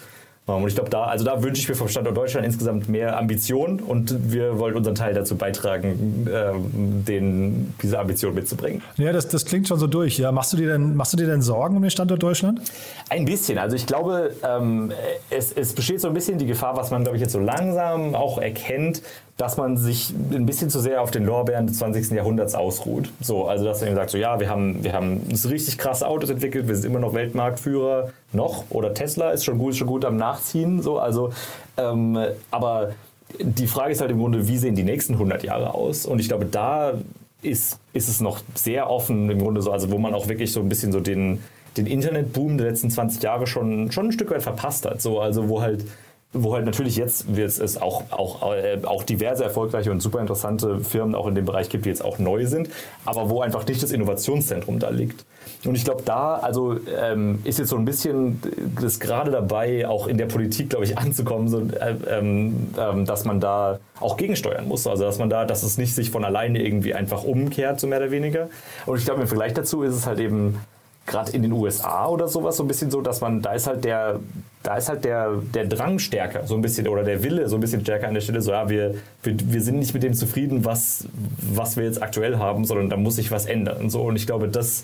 Und 0.48 0.68
ich 0.68 0.74
glaube, 0.74 0.90
da, 0.90 1.04
also 1.04 1.24
da 1.24 1.44
wünsche 1.44 1.62
ich 1.62 1.70
mir 1.70 1.76
vom 1.76 1.88
Standort 1.88 2.18
Deutschland 2.18 2.46
insgesamt 2.46 2.90
mehr 2.90 3.18
Ambition 3.18 3.80
und 3.80 4.32
wir 4.32 4.58
wollen 4.58 4.76
unseren 4.76 4.96
Teil 4.96 5.14
dazu 5.14 5.36
beitragen, 5.36 6.28
ähm, 6.34 7.06
den, 7.06 7.74
diese 7.82 8.00
Ambition 8.00 8.34
mitzubringen. 8.34 8.82
Ja, 8.98 9.14
das, 9.14 9.28
das 9.28 9.46
klingt 9.46 9.68
schon 9.68 9.78
so 9.78 9.86
durch. 9.86 10.18
Ja, 10.18 10.32
machst 10.32 10.52
du 10.52 10.58
dir 10.58 10.68
denn, 10.68 10.96
machst 10.96 11.14
du 11.14 11.18
dir 11.18 11.28
denn 11.28 11.44
Sorgen 11.44 11.76
um 11.76 11.82
den 11.84 11.92
Standort 11.92 12.24
Deutschland? 12.24 12.62
Ein 13.10 13.26
bisschen. 13.26 13.60
Also 13.60 13.76
ich 13.76 13.86
glaube, 13.86 14.34
ähm, 14.44 14.92
es, 15.30 15.54
es 15.54 15.74
besteht 15.74 16.02
so 16.02 16.08
ein 16.08 16.14
bisschen 16.16 16.40
die 16.40 16.48
Gefahr, 16.48 16.76
was 16.76 16.90
man, 16.90 17.04
glaube 17.04 17.18
ich, 17.18 17.22
jetzt 17.22 17.34
so 17.34 17.40
langsam 17.40 18.16
auch 18.16 18.40
erkennt, 18.40 19.04
dass 19.38 19.58
man 19.58 19.78
sich 19.78 20.14
ein 20.32 20.46
bisschen 20.46 20.70
zu 20.70 20.80
sehr 20.80 21.02
auf 21.02 21.12
den 21.12 21.26
Lorbeeren 21.26 21.68
des 21.68 21.78
20. 21.80 22.12
Jahrhunderts 22.12 22.54
ausruht. 22.54 23.10
So, 23.22 23.48
also 23.48 23.66
dass 23.66 23.80
man 23.80 23.90
eben 23.90 23.96
sagt, 23.96 24.12
so 24.12 24.18
ja, 24.18 24.40
wir 24.40 24.50
haben, 24.50 24.84
wir 24.84 24.94
haben 24.94 25.22
richtig 25.46 25.78
krasse 25.78 26.08
Autos 26.08 26.30
entwickelt, 26.30 26.68
wir 26.68 26.76
sind 26.76 26.86
immer 26.86 27.00
noch 27.00 27.14
Weltmarktführer, 27.14 28.10
noch, 28.34 28.66
oder 28.70 28.94
Tesla 28.94 29.32
ist 29.32 29.44
schon 29.44 29.58
gut, 29.58 29.76
schon 29.76 29.88
gut 29.88 30.06
am 30.06 30.18
Nachziehen, 30.18 30.82
so, 30.82 31.00
also, 31.00 31.32
ähm, 31.78 32.18
aber 32.52 32.92
die 33.40 33.68
Frage 33.68 33.94
ist 33.94 34.02
halt 34.02 34.12
im 34.12 34.20
Grunde, 34.20 34.48
wie 34.48 34.58
sehen 34.58 34.76
die 34.76 34.84
nächsten 34.84 35.14
100 35.14 35.44
Jahre 35.44 35.74
aus? 35.74 36.06
Und 36.06 36.20
ich 36.20 36.28
glaube, 36.28 36.46
da 36.46 36.94
ist, 37.42 37.80
ist 37.94 38.10
es 38.10 38.22
noch 38.22 38.42
sehr 38.56 38.90
offen 38.90 39.30
im 39.30 39.40
Grunde 39.40 39.62
so, 39.62 39.72
also 39.72 39.90
wo 39.92 39.98
man 39.98 40.14
auch 40.14 40.28
wirklich 40.28 40.52
so 40.52 40.60
ein 40.60 40.70
bisschen 40.70 40.92
so 40.92 41.00
den, 41.00 41.40
den 41.78 41.88
Internetboom 41.88 42.58
der 42.58 42.68
letzten 42.68 42.90
20 42.90 43.24
Jahre 43.24 43.48
schon, 43.48 43.92
schon 43.92 44.08
ein 44.08 44.12
Stück 44.12 44.32
weit 44.32 44.44
verpasst 44.44 44.86
hat. 44.86 45.02
So, 45.02 45.20
also 45.20 45.50
wo 45.50 45.62
halt 45.62 45.86
wo 46.34 46.54
halt 46.54 46.66
natürlich 46.66 46.96
jetzt 46.96 47.36
wird 47.36 47.50
es 47.60 47.82
auch, 47.82 48.04
auch, 48.10 48.54
äh, 48.54 48.80
auch 48.86 49.04
diverse 49.04 49.44
erfolgreiche 49.44 49.92
und 49.92 50.00
super 50.00 50.22
interessante 50.22 50.80
Firmen 50.80 51.14
auch 51.14 51.28
in 51.28 51.36
dem 51.36 51.46
Bereich 51.46 51.68
gibt, 51.68 51.86
die 51.86 51.90
jetzt 51.90 52.04
auch 52.04 52.20
neu 52.20 52.46
sind, 52.46 52.70
aber 53.04 53.30
wo 53.30 53.42
einfach 53.42 53.68
nicht 53.68 53.84
das 53.84 53.92
Innovationszentrum 53.92 54.80
da 54.80 54.90
liegt. 54.90 55.26
Und 55.66 55.76
ich 55.76 55.84
glaube, 55.84 56.04
da 56.04 56.36
also 56.36 56.78
ähm, 57.02 57.40
ist 57.44 57.60
jetzt 57.60 57.70
so 57.70 57.76
ein 57.76 57.84
bisschen 57.84 58.42
das 58.82 59.00
gerade 59.00 59.30
dabei, 59.30 59.88
auch 59.88 60.08
in 60.08 60.18
der 60.18 60.26
Politik, 60.26 60.70
glaube 60.70 60.86
ich, 60.86 60.98
anzukommen, 60.98 61.50
so, 61.50 61.60
äh, 61.60 61.96
ähm, 62.10 62.70
ähm, 62.80 63.06
dass 63.06 63.26
man 63.26 63.42
da 63.42 63.80
auch 64.00 64.16
gegensteuern 64.16 64.68
muss. 64.68 64.88
Also 64.88 65.04
dass 65.04 65.20
man 65.20 65.30
da, 65.30 65.44
dass 65.46 65.64
es 65.64 65.78
nicht 65.78 65.94
sich 65.94 66.12
von 66.12 66.24
alleine 66.24 66.64
irgendwie 66.64 66.94
einfach 66.94 67.24
umkehrt, 67.24 67.80
so 67.80 67.88
mehr 67.88 68.00
oder 68.00 68.12
weniger. 68.12 68.50
Und 68.86 68.98
ich 68.98 69.06
glaube, 69.06 69.22
im 69.22 69.28
Vergleich 69.28 69.54
dazu 69.54 69.84
ist 69.84 69.96
es 69.96 70.08
halt 70.08 70.20
eben 70.20 70.60
gerade 71.06 71.32
in 71.32 71.42
den 71.42 71.52
USA 71.52 72.08
oder 72.08 72.28
sowas 72.28 72.58
so 72.58 72.64
ein 72.64 72.68
bisschen 72.68 72.90
so, 72.90 73.02
dass 73.02 73.22
man, 73.22 73.42
da 73.42 73.54
ist 73.54 73.68
halt 73.68 73.84
der, 73.84 74.20
da 74.64 74.78
ist 74.78 74.90
halt 74.90 75.04
der, 75.06 75.42
der 75.54 75.66
Drang 75.66 76.00
stärker, 76.00 76.46
so 76.46 76.56
ein 76.56 76.62
bisschen, 76.62 76.88
oder 76.88 77.04
der 77.04 77.24
Wille 77.24 77.50
so 77.50 77.58
ein 77.58 77.62
bisschen 77.62 77.82
stärker 77.82 78.08
an 78.08 78.14
der 78.14 78.22
Stelle, 78.22 78.42
so 78.42 78.52
ja, 78.52 78.70
wir, 78.70 78.96
wir, 79.24 79.36
wir 79.38 79.62
sind 79.62 79.80
nicht 79.80 79.94
mit 79.94 80.04
dem 80.04 80.14
zufrieden, 80.14 80.66
was, 80.66 81.06
was 81.42 81.78
wir 81.78 81.84
jetzt 81.84 82.02
aktuell 82.02 82.38
haben, 82.38 82.66
sondern 82.66 82.90
da 82.90 82.98
muss 82.98 83.16
sich 83.16 83.32
was 83.32 83.46
ändern. 83.46 83.78
Und 83.78 83.90
so, 83.90 84.02
und 84.02 84.16
ich 84.16 84.28
glaube, 84.28 84.48
das, 84.48 84.84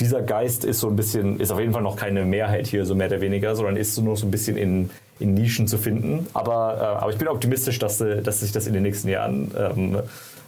dieser 0.00 0.22
Geist 0.22 0.64
ist 0.64 0.80
so 0.80 0.88
ein 0.88 0.96
bisschen, 0.96 1.40
ist 1.40 1.50
auf 1.50 1.58
jeden 1.58 1.72
Fall 1.72 1.82
noch 1.82 1.96
keine 1.96 2.24
Mehrheit 2.24 2.66
hier, 2.66 2.84
so 2.84 2.94
mehr 2.94 3.08
oder 3.08 3.20
weniger, 3.20 3.56
sondern 3.56 3.76
ist 3.76 3.94
so 3.94 4.02
nur 4.02 4.16
so 4.16 4.26
ein 4.26 4.30
bisschen 4.30 4.56
in, 4.56 4.90
in 5.18 5.34
Nischen 5.34 5.66
zu 5.66 5.78
finden. 5.78 6.26
Aber, 6.34 6.76
äh, 6.78 7.02
aber 7.02 7.10
ich 7.10 7.18
bin 7.18 7.28
optimistisch, 7.28 7.78
dass, 7.78 7.98
dass 7.98 8.40
sich 8.40 8.52
das 8.52 8.66
in 8.66 8.74
den 8.74 8.82
nächsten 8.82 9.08
Jahren 9.08 9.50
ähm, 9.58 9.98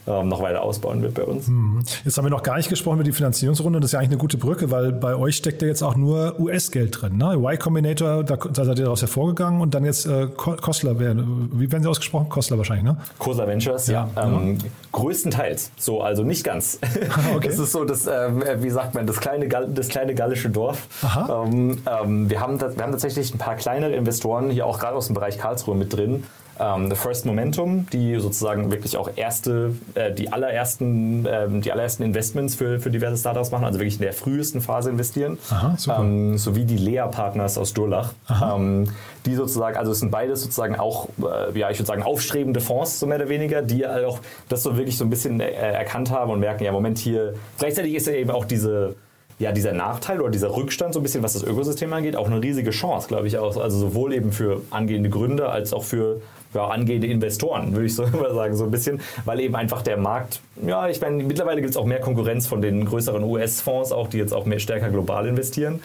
ähm, 0.08 0.28
noch 0.28 0.42
weiter 0.42 0.62
ausbauen 0.62 1.02
wird 1.02 1.14
bei 1.14 1.24
uns. 1.24 1.48
Mhm. 1.48 1.82
Jetzt 2.04 2.16
haben 2.16 2.24
wir 2.24 2.30
noch 2.30 2.42
gar 2.42 2.56
nicht 2.56 2.68
gesprochen 2.68 2.96
über 2.96 3.04
die 3.04 3.12
Finanzierungsrunde. 3.12 3.80
Das 3.80 3.88
ist 3.88 3.92
ja 3.92 3.98
eigentlich 3.98 4.10
eine 4.10 4.18
gute 4.18 4.38
Brücke, 4.38 4.70
weil 4.70 4.92
bei 4.92 5.14
euch 5.14 5.36
steckt 5.36 5.62
ja 5.62 5.68
jetzt 5.68 5.82
auch 5.82 5.96
nur 5.96 6.38
US-Geld 6.40 7.00
drin. 7.00 7.16
Ne? 7.18 7.34
Y 7.34 7.58
Combinator, 7.58 8.24
da, 8.24 8.36
da 8.36 8.64
seid 8.64 8.78
ihr 8.78 8.84
daraus 8.84 9.02
hervorgegangen 9.02 9.60
und 9.60 9.74
dann 9.74 9.84
jetzt 9.84 10.06
äh, 10.06 10.26
Kostler, 10.26 10.98
wie 10.98 11.70
werden 11.70 11.82
sie 11.82 11.88
ausgesprochen? 11.88 12.28
Kostler 12.28 12.58
wahrscheinlich, 12.58 12.84
ne? 12.84 12.96
Kostler 13.18 13.46
Ventures, 13.46 13.86
ja. 13.88 14.08
ja. 14.16 14.24
Ähm, 14.24 14.58
größtenteils, 14.92 15.70
so, 15.76 16.00
also 16.00 16.22
nicht 16.22 16.44
ganz. 16.44 16.78
okay. 17.34 17.48
Das 17.48 17.58
ist 17.58 17.72
so 17.72 17.84
das, 17.84 18.06
ähm, 18.06 18.42
wie 18.58 18.70
sagt 18.70 18.94
man, 18.94 19.06
das 19.06 19.20
kleine, 19.20 19.48
das 19.48 19.88
kleine 19.88 20.14
gallische 20.14 20.50
Dorf. 20.50 20.86
Ähm, 21.28 21.78
ähm, 21.86 22.30
wir, 22.30 22.40
haben, 22.40 22.60
wir 22.60 22.82
haben 22.82 22.92
tatsächlich 22.92 23.34
ein 23.34 23.38
paar 23.38 23.56
kleinere 23.56 23.92
Investoren 23.92 24.50
hier 24.50 24.66
auch 24.66 24.78
gerade 24.78 24.96
aus 24.96 25.06
dem 25.06 25.14
Bereich 25.14 25.38
Karlsruhe 25.38 25.74
mit 25.74 25.92
drin 25.92 26.24
ähm, 26.60 26.90
The 26.90 26.96
First 26.96 27.26
Momentum, 27.26 27.86
die 27.92 28.18
sozusagen 28.18 28.70
wirklich 28.70 28.96
auch 28.96 29.10
erste, 29.16 29.74
äh, 29.94 30.12
die 30.12 30.32
allerersten, 30.32 31.26
ähm, 31.30 31.60
die 31.60 31.72
allerersten 31.72 32.02
Investments 32.02 32.54
für, 32.54 32.80
für 32.80 32.90
diverse 32.90 33.16
Startups 33.16 33.50
machen, 33.50 33.64
also 33.64 33.78
wirklich 33.78 33.96
in 33.96 34.02
der 34.02 34.12
frühesten 34.12 34.60
Phase 34.60 34.90
investieren, 34.90 35.38
Aha, 35.50 35.76
ähm, 35.98 36.38
sowie 36.38 36.64
die 36.64 36.76
Lea-Partners 36.76 37.58
aus 37.58 37.74
Durlach, 37.74 38.12
ähm, 38.42 38.88
die 39.26 39.34
sozusagen, 39.34 39.76
also 39.76 39.92
es 39.92 40.00
sind 40.00 40.10
beides 40.10 40.42
sozusagen 40.42 40.76
auch, 40.76 41.08
äh, 41.18 41.58
ja, 41.58 41.70
ich 41.70 41.78
würde 41.78 41.86
sagen, 41.86 42.02
aufstrebende 42.02 42.60
Fonds, 42.60 42.98
so 42.98 43.06
mehr 43.06 43.18
oder 43.18 43.28
weniger, 43.28 43.62
die 43.62 43.86
auch 43.86 44.20
das 44.48 44.62
so 44.62 44.76
wirklich 44.76 44.96
so 44.96 45.04
ein 45.04 45.10
bisschen 45.10 45.40
äh, 45.40 45.50
erkannt 45.50 46.10
haben 46.10 46.30
und 46.30 46.40
merken, 46.40 46.64
ja, 46.64 46.72
Moment 46.72 46.98
hier, 46.98 47.34
gleichzeitig 47.58 47.94
ist 47.94 48.06
ja 48.06 48.14
eben 48.14 48.30
auch 48.30 48.44
diese 48.44 48.94
ja, 49.38 49.52
dieser 49.52 49.72
Nachteil 49.72 50.20
oder 50.20 50.30
dieser 50.30 50.54
Rückstand, 50.56 50.94
so 50.94 51.00
ein 51.00 51.02
bisschen 51.02 51.22
was 51.22 51.34
das 51.34 51.44
Ökosystem 51.44 51.92
angeht, 51.92 52.16
auch 52.16 52.26
eine 52.26 52.42
riesige 52.42 52.70
Chance, 52.70 53.08
glaube 53.08 53.28
ich 53.28 53.38
auch. 53.38 53.56
Also 53.56 53.78
sowohl 53.78 54.12
eben 54.12 54.32
für 54.32 54.62
angehende 54.70 55.10
Gründer 55.10 55.52
als 55.52 55.72
auch 55.72 55.84
für 55.84 56.20
ja, 56.54 56.66
angehende 56.66 57.06
Investoren, 57.06 57.72
würde 57.72 57.86
ich 57.86 57.94
so 57.94 58.02
immer 58.12 58.34
sagen, 58.34 58.56
so 58.56 58.64
ein 58.64 58.70
bisschen, 58.70 59.00
weil 59.24 59.40
eben 59.40 59.54
einfach 59.54 59.82
der 59.82 59.96
Markt, 59.96 60.40
ja, 60.66 60.88
ich 60.88 61.00
meine, 61.00 61.22
mittlerweile 61.22 61.60
gibt 61.60 61.70
es 61.70 61.76
auch 61.76 61.84
mehr 61.84 62.00
Konkurrenz 62.00 62.46
von 62.46 62.62
den 62.62 62.84
größeren 62.84 63.22
US-Fonds, 63.22 63.92
auch 63.92 64.08
die 64.08 64.18
jetzt 64.18 64.32
auch 64.32 64.44
mehr 64.44 64.58
stärker 64.58 64.88
global 64.88 65.26
investieren. 65.26 65.82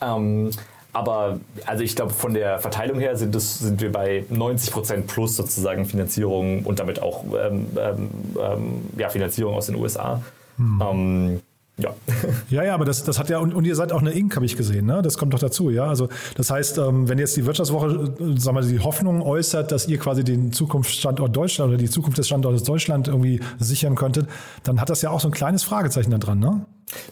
Ähm, 0.00 0.50
aber 0.92 1.40
also 1.66 1.84
ich 1.84 1.94
glaube, 1.94 2.12
von 2.14 2.32
der 2.32 2.58
Verteilung 2.58 2.98
her 2.98 3.16
sind, 3.16 3.34
das, 3.34 3.58
sind 3.58 3.82
wir 3.82 3.92
bei 3.92 4.24
90 4.30 4.72
Prozent 4.72 5.06
plus 5.06 5.36
sozusagen 5.36 5.84
Finanzierung 5.84 6.64
und 6.64 6.80
damit 6.80 7.02
auch 7.02 7.22
ähm, 7.38 7.66
ähm, 7.78 8.10
ähm 8.40 8.80
ja, 8.96 9.10
Finanzierung 9.10 9.54
aus 9.54 9.66
den 9.66 9.76
USA. 9.76 10.22
Hm. 10.56 11.40
Ja. 11.78 11.94
ja, 12.50 12.64
ja, 12.64 12.74
aber 12.74 12.86
das, 12.86 13.04
das 13.04 13.18
hat 13.18 13.28
ja, 13.28 13.38
und, 13.38 13.52
und 13.52 13.66
ihr 13.66 13.76
seid 13.76 13.92
auch 13.92 14.00
eine 14.00 14.12
Inc., 14.12 14.34
habe 14.34 14.46
ich 14.46 14.56
gesehen, 14.56 14.86
ne? 14.86 15.02
Das 15.02 15.18
kommt 15.18 15.34
doch 15.34 15.38
dazu, 15.38 15.70
ja. 15.70 15.86
Also 15.86 16.08
das 16.34 16.50
heißt, 16.50 16.78
ähm, 16.78 17.08
wenn 17.08 17.18
jetzt 17.18 17.36
die 17.36 17.44
Wirtschaftswoche, 17.44 18.14
äh, 18.18 18.40
sagen 18.40 18.56
wir, 18.56 18.62
die 18.62 18.80
Hoffnung 18.80 19.20
äußert, 19.20 19.72
dass 19.72 19.86
ihr 19.86 19.98
quasi 19.98 20.24
den 20.24 20.52
Zukunftsstandort 20.52 21.36
Deutschland 21.36 21.70
oder 21.70 21.78
die 21.78 21.90
Zukunft 21.90 22.16
des 22.16 22.26
Standortes 22.28 22.62
Deutschland 22.62 23.08
irgendwie 23.08 23.40
sichern 23.58 23.94
könntet, 23.94 24.28
dann 24.62 24.80
hat 24.80 24.88
das 24.88 25.02
ja 25.02 25.10
auch 25.10 25.20
so 25.20 25.28
ein 25.28 25.32
kleines 25.32 25.64
Fragezeichen 25.64 26.10
da 26.10 26.18
dran, 26.18 26.38
ne? 26.38 26.64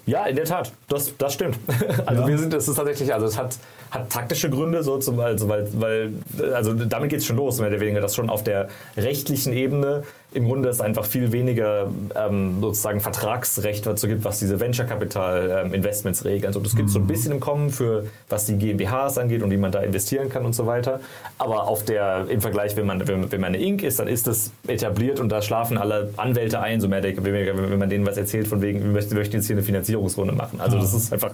Ja, 0.07 0.27
in 0.27 0.37
der 0.37 0.45
Tat, 0.45 0.73
das, 0.89 1.17
das 1.17 1.35
stimmt. 1.35 1.59
Also 2.07 2.23
ja. 2.23 2.29
wir 2.29 2.39
sind, 2.39 2.55
es 2.55 2.69
ist 2.69 2.77
tatsächlich, 2.77 3.13
also 3.13 3.27
es 3.27 3.39
hat, 3.39 3.57
hat 3.91 4.11
taktische 4.11 4.51
Gründe, 4.51 4.83
so 4.83 4.99
zum, 4.99 5.19
also 5.21 5.49
weil, 5.49 5.69
weil, 5.75 6.13
also 6.55 6.75
damit 6.75 7.11
geht 7.11 7.21
es 7.21 7.27
schon 7.27 7.37
los, 7.37 7.59
mehr 7.59 7.69
oder 7.69 7.81
weniger, 7.81 8.01
dass 8.01 8.15
schon 8.15 8.31
auf 8.31 8.45
der 8.45 8.69
rechtlichen 8.97 9.53
Ebene 9.53 10.05
im 10.35 10.47
Grunde 10.47 10.69
es 10.69 10.81
einfach 10.81 11.05
viel 11.05 11.33
weniger 11.33 11.89
ähm, 12.17 12.59
sozusagen 12.61 13.01
Vertragsrecht 13.01 13.87
dazu 13.87 14.09
gibt, 14.09 14.25
was 14.25 14.41
diese 14.41 14.59
Venture-Capital-Investments 14.59 16.23
ähm, 16.23 16.31
regeln. 16.31 16.47
Also 16.49 16.61
das 16.61 16.75
gibt 16.75 16.89
es 16.89 16.93
so 16.93 16.99
ein 16.99 17.05
mhm. 17.05 17.09
bisschen 17.09 17.33
im 17.33 17.41
Kommen 17.41 17.71
für, 17.71 18.07
was 18.29 18.45
die 18.45 18.57
GmbHs 18.57 19.17
angeht 19.17 19.43
und 19.43 19.53
wie 19.53 19.57
man 19.57 19.71
da 19.71 19.81
investieren 19.81 20.29
kann 20.29 20.45
und 20.45 20.53
so 20.53 20.67
weiter. 20.67 21.01
Aber 21.39 21.69
auf 21.69 21.85
der, 21.85 22.27
im 22.29 22.41
Vergleich, 22.41 22.77
wenn 22.77 22.87
man, 22.87 23.07
wenn, 23.07 23.31
wenn 23.31 23.41
man 23.41 23.55
eine 23.55 23.65
Inc. 23.65 23.85
ist, 23.85 24.01
dann 24.01 24.09
ist 24.09 24.27
das 24.27 24.51
etabliert 24.67 25.21
und 25.21 25.29
da 25.29 25.41
schlafen 25.41 25.79
alle 25.79 26.13
Anwälte 26.17 26.61
ein, 26.61 26.81
so 26.81 26.89
mehr 26.89 26.99
oder 26.99 27.25
weniger, 27.25 27.57
wenn 27.57 27.79
man 27.79 27.89
denen 27.89 28.05
was 28.05 28.17
erzählt, 28.17 28.49
von 28.49 28.61
wegen, 28.61 28.83
wir 28.83 28.91
möchten 28.91 29.37
jetzt 29.37 29.47
hier 29.47 29.55
eine 29.55 29.64
Finanzierungsrunde 29.65 30.35
machen. 30.35 30.61
Also 30.61 30.79
das 30.79 30.95
ist 30.95 31.13
einfach 31.13 31.33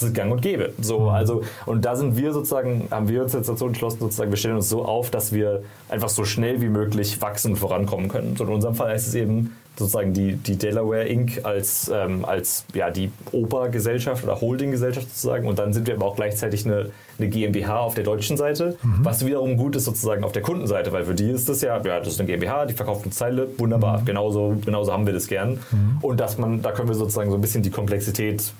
das 0.00 0.08
ist 0.08 0.14
gang 0.14 0.32
und 0.32 0.40
gäbe. 0.40 0.72
So, 0.80 1.00
mhm. 1.00 1.08
also, 1.08 1.42
und 1.66 1.84
da 1.84 1.94
sind 1.94 2.16
wir 2.16 2.32
sozusagen, 2.32 2.88
haben 2.90 3.08
wir 3.08 3.22
uns 3.22 3.34
jetzt 3.34 3.48
dazu 3.48 3.66
entschlossen, 3.66 3.98
sozusagen, 4.00 4.30
wir 4.30 4.38
stellen 4.38 4.56
uns 4.56 4.68
so 4.68 4.84
auf, 4.84 5.10
dass 5.10 5.32
wir 5.32 5.62
einfach 5.90 6.08
so 6.08 6.24
schnell 6.24 6.62
wie 6.62 6.68
möglich 6.68 7.20
wachsen 7.20 7.52
und 7.52 7.56
vorankommen 7.58 8.08
können. 8.08 8.34
So 8.36 8.44
in 8.44 8.50
unserem 8.50 8.74
Fall 8.74 8.90
heißt 8.90 9.08
es 9.08 9.14
eben, 9.14 9.56
sozusagen 9.80 10.12
die, 10.12 10.36
die 10.36 10.56
Delaware 10.56 11.04
Inc. 11.04 11.44
als, 11.44 11.90
ähm, 11.92 12.24
als 12.24 12.64
ja, 12.74 12.90
die 12.90 13.10
Obergesellschaft 13.32 14.22
oder 14.22 14.40
Holdinggesellschaft 14.40 15.08
sozusagen. 15.08 15.48
Und 15.48 15.58
dann 15.58 15.72
sind 15.72 15.86
wir 15.86 15.94
aber 15.94 16.06
auch 16.06 16.16
gleichzeitig 16.16 16.66
eine, 16.66 16.90
eine 17.18 17.28
GmbH 17.28 17.80
auf 17.80 17.94
der 17.94 18.04
deutschen 18.04 18.36
Seite, 18.36 18.76
mhm. 18.82 19.04
was 19.04 19.24
wiederum 19.24 19.56
gut 19.56 19.74
ist 19.74 19.86
sozusagen 19.86 20.22
auf 20.22 20.32
der 20.32 20.42
Kundenseite, 20.42 20.92
weil 20.92 21.04
für 21.04 21.14
die 21.14 21.30
ist 21.30 21.48
das 21.48 21.62
ja, 21.62 21.80
ja, 21.82 21.98
das 21.98 22.08
ist 22.08 22.20
eine 22.20 22.28
GmbH, 22.28 22.66
die 22.66 22.74
verkauft 22.74 23.04
eine 23.04 23.12
Zeile, 23.12 23.48
wunderbar, 23.58 24.00
mhm. 24.00 24.04
genauso, 24.04 24.56
genauso 24.64 24.92
haben 24.92 25.06
wir 25.06 25.14
das 25.14 25.26
gern. 25.26 25.58
Mhm. 25.70 25.98
Und 26.02 26.20
dass 26.20 26.38
man, 26.38 26.62
da 26.62 26.72
können 26.72 26.88
wir 26.88 26.94
sozusagen 26.94 27.30
so 27.30 27.36
ein 27.36 27.40
bisschen 27.40 27.62
die 27.62 27.70
Komplexität 27.70 28.52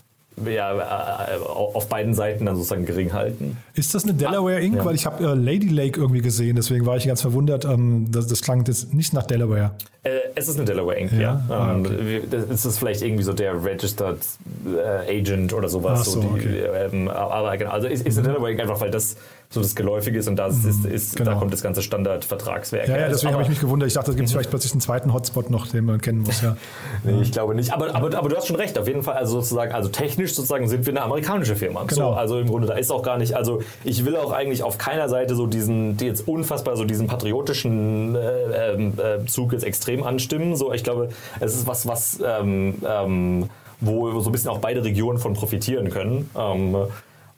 ja, 0.46 1.29
äh, 1.29 1.38
auf 1.44 1.88
beiden 1.88 2.14
Seiten 2.14 2.46
dann 2.46 2.57
sozusagen 2.57 2.87
gering 2.87 3.12
halten. 3.12 3.57
Ist 3.74 3.94
das 3.94 4.05
eine 4.05 4.14
Delaware 4.14 4.61
Inc? 4.61 4.76
Ja. 4.76 4.85
Weil 4.85 4.94
ich 4.94 5.07
habe 5.07 5.24
äh, 5.24 5.35
Lady 5.35 5.68
Lake 5.68 6.00
irgendwie 6.00 6.20
gesehen, 6.20 6.57
deswegen 6.57 6.87
war 6.87 6.96
ich 6.96 7.07
ganz 7.07 7.20
verwundert. 7.20 7.64
Ähm, 7.64 8.07
das, 8.11 8.26
das 8.26 8.42
klang 8.42 8.64
jetzt 8.66 8.94
nicht 8.94 9.12
nach 9.12 9.24
Delaware. 9.24 9.72
Äh, 10.03 10.11
es 10.35 10.48
ist 10.48 10.57
eine 10.57 10.64
Delaware 10.64 10.96
Inc., 10.98 11.12
ja. 11.12 11.20
ja. 11.20 11.42
Ah, 11.48 11.74
ähm, 11.74 11.87
okay. 11.87 12.22
Das 12.31 12.64
ist 12.64 12.79
vielleicht 12.79 13.03
irgendwie 13.03 13.24
so 13.24 13.33
der 13.33 13.62
Registered 13.62 14.18
äh, 14.66 15.18
Agent 15.18 15.53
oder 15.53 15.68
sowas. 15.68 16.05
So, 16.05 16.22
so, 16.22 16.29
die, 16.29 16.40
okay. 16.40 16.88
ähm, 16.92 17.09
aber 17.09 17.57
genau, 17.57 17.70
also 17.70 17.87
ist, 17.87 18.07
ist 18.07 18.18
eine. 18.18 18.29
Delaware 18.29 18.53
Inc. 18.53 18.61
einfach, 18.61 18.81
weil 18.81 18.90
das 18.90 19.16
so 19.52 19.60
das 19.60 19.74
Geläufige 19.74 20.16
ist 20.16 20.28
und 20.28 20.36
das 20.36 20.62
mhm, 20.62 20.70
ist, 20.70 20.84
ist 20.86 21.16
genau. 21.16 21.32
da 21.32 21.36
kommt 21.36 21.52
das 21.52 21.60
ganze 21.60 21.82
Standardvertragswerk. 21.82 22.86
Ja, 22.86 22.98
ja 22.98 23.08
deswegen 23.08 23.32
habe 23.32 23.42
ich 23.42 23.48
mich 23.48 23.58
gewundert. 23.58 23.88
Ich 23.88 23.94
dachte, 23.94 24.12
da 24.12 24.16
gibt 24.16 24.26
es 24.26 24.30
mhm. 24.30 24.36
vielleicht 24.36 24.50
plötzlich 24.50 24.70
einen 24.70 24.80
zweiten 24.80 25.12
Hotspot 25.12 25.50
noch, 25.50 25.66
den 25.66 25.86
man 25.86 26.00
kennen 26.00 26.20
muss. 26.20 26.40
Ja. 26.40 26.56
nee, 27.02 27.20
ich 27.20 27.32
glaube 27.32 27.56
nicht. 27.56 27.72
Aber, 27.72 27.92
aber, 27.92 28.16
aber 28.16 28.28
du 28.28 28.36
hast 28.36 28.46
schon 28.46 28.54
recht, 28.54 28.78
auf 28.78 28.86
jeden 28.86 29.02
Fall. 29.02 29.14
Also 29.14 29.40
sozusagen, 29.40 29.72
also 29.72 29.88
technisch 29.88 30.34
sozusagen 30.34 30.68
sind 30.68 30.86
wir 30.86 30.92
eine 30.92 31.02
amerikanische 31.02 31.56
Firma. 31.56 31.82
Genau. 31.82 32.12
So, 32.12 32.16
also 32.16 32.38
im 32.38 32.46
Grunde, 32.46 32.68
da 32.68 32.74
ist 32.74 32.92
auch 32.92 33.02
gar 33.02 33.18
nicht, 33.18 33.34
also 33.34 33.60
ich 33.82 34.04
will 34.04 34.14
auch 34.14 34.30
eigentlich 34.30 34.62
auf 34.62 34.78
keiner 34.78 35.08
Seite 35.08 35.34
so 35.34 35.48
diesen, 35.48 35.96
die 35.96 36.06
jetzt 36.06 36.28
unfassbar 36.28 36.76
so 36.76 36.84
diesen 36.84 37.08
patriotischen 37.08 38.14
äh, 38.14 38.74
ähm, 38.74 38.92
äh, 38.98 39.26
Zug 39.26 39.52
jetzt 39.52 39.64
extrem 39.64 40.04
anstimmen. 40.04 40.54
So, 40.54 40.72
ich 40.72 40.85
glaube, 40.85 41.08
es 41.40 41.56
ist 41.56 41.66
was, 41.66 41.88
was 41.88 42.20
ähm, 42.25 42.77
ähm, 42.88 43.50
wo 43.81 44.20
so 44.20 44.29
ein 44.29 44.33
bisschen 44.33 44.50
auch 44.50 44.58
beide 44.58 44.85
Regionen 44.85 45.18
von 45.18 45.33
profitieren 45.33 45.90
können. 45.90 46.31
Ähm, 46.38 46.77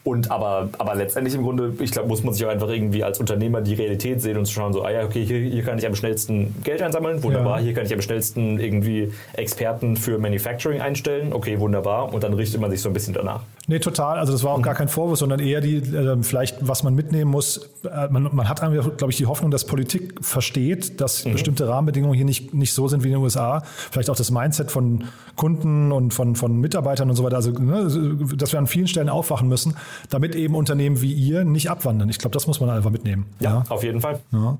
und 0.05 0.31
aber, 0.31 0.69
aber 0.79 0.95
letztendlich 0.97 1.35
im 1.35 1.43
Grunde, 1.43 1.75
ich 1.79 1.93
glaube, 1.93 2.09
muss 2.09 2.25
man 2.25 2.35
sich 2.35 2.45
auch 2.45 2.51
einfach 2.51 2.69
irgendwie 2.69 3.05
als 3.05 3.21
Unternehmer 3.21 3.61
die 3.61 3.75
Realität 3.75 4.21
sehen 4.21 4.37
und 4.37 4.47
zu 4.47 4.53
schauen, 4.53 4.73
so, 4.73 4.83
ah 4.83 4.91
ja, 4.91 5.05
okay, 5.05 5.25
hier, 5.25 5.39
hier 5.39 5.63
kann 5.63 5.79
ich 5.79 5.87
am 5.87 5.95
schnellsten 5.95 6.57
Geld 6.65 6.83
einsammeln, 6.83 7.23
wunderbar, 7.23 7.59
ja. 7.59 7.67
hier 7.67 7.75
kann 7.75 7.87
ich 7.87 7.95
am 7.95 8.01
schnellsten 8.01 8.59
irgendwie 8.59 9.13
Experten 9.35 9.97
für 9.97 10.19
Manufacturing 10.19 10.81
einstellen, 10.81 11.33
okay, 11.33 11.61
wunderbar, 11.61 12.13
und 12.13 12.25
dann 12.25 12.33
richtet 12.33 12.61
man 12.61 12.71
sich 12.71 12.81
so 12.81 12.89
ein 12.89 12.93
bisschen 12.93 13.15
danach. 13.15 13.43
Nee, 13.69 13.79
total. 13.79 14.19
Also 14.19 14.33
das 14.33 14.43
war 14.43 14.53
auch 14.53 14.59
mhm. 14.59 14.63
gar 14.63 14.75
kein 14.75 14.89
Vorwurf, 14.89 15.19
sondern 15.19 15.39
eher 15.39 15.61
die, 15.61 15.77
äh, 15.77 16.23
vielleicht, 16.23 16.67
was 16.67 16.83
man 16.83 16.95
mitnehmen 16.95 17.31
muss. 17.31 17.71
Äh, 17.85 18.09
man, 18.11 18.29
man 18.33 18.49
hat 18.49 18.61
einfach, 18.61 18.97
glaube 18.97 19.13
ich, 19.13 19.17
die 19.17 19.27
Hoffnung, 19.27 19.53
dass 19.53 19.67
Politik 19.67 20.15
versteht, 20.21 21.01
dass 21.01 21.25
mhm. 21.25 21.33
bestimmte 21.33 21.69
Rahmenbedingungen 21.69 22.15
hier 22.15 22.25
nicht, 22.25 22.53
nicht 22.55 22.73
so 22.73 22.89
sind 22.89 23.05
wie 23.05 23.09
in 23.09 23.15
den 23.15 23.23
USA. 23.23 23.63
Vielleicht 23.65 24.11
auch 24.11 24.17
das 24.17 24.33
Mindset 24.33 24.73
von 24.73 25.05
Kunden 25.37 25.93
und 25.93 26.13
von, 26.13 26.35
von 26.35 26.59
Mitarbeitern 26.59 27.09
und 27.09 27.17
so 27.17 27.23
weiter. 27.23 27.37
Also, 27.37 27.53
ne, 27.53 27.89
dass 28.37 28.53
wir 28.53 28.59
an 28.59 28.67
vielen 28.67 28.89
Stellen 28.89 29.09
aufwachen 29.09 29.49
müssen, 29.49 29.77
damit 30.11 30.35
eben 30.35 30.57
Unternehmen 30.57 31.01
wie 31.01 31.13
ihr 31.13 31.45
nicht 31.45 31.71
abwandern. 31.71 32.09
Ich 32.09 32.19
glaube, 32.19 32.35
das 32.35 32.49
muss 32.49 32.61
man 32.61 32.69
einfach 32.69 32.91
mitnehmen. 32.91 33.27
Ja, 33.39 33.51
ja. 33.51 33.65
auf 33.69 33.85
jeden 33.85 34.01
Fall. 34.01 34.21
Ja. 34.33 34.59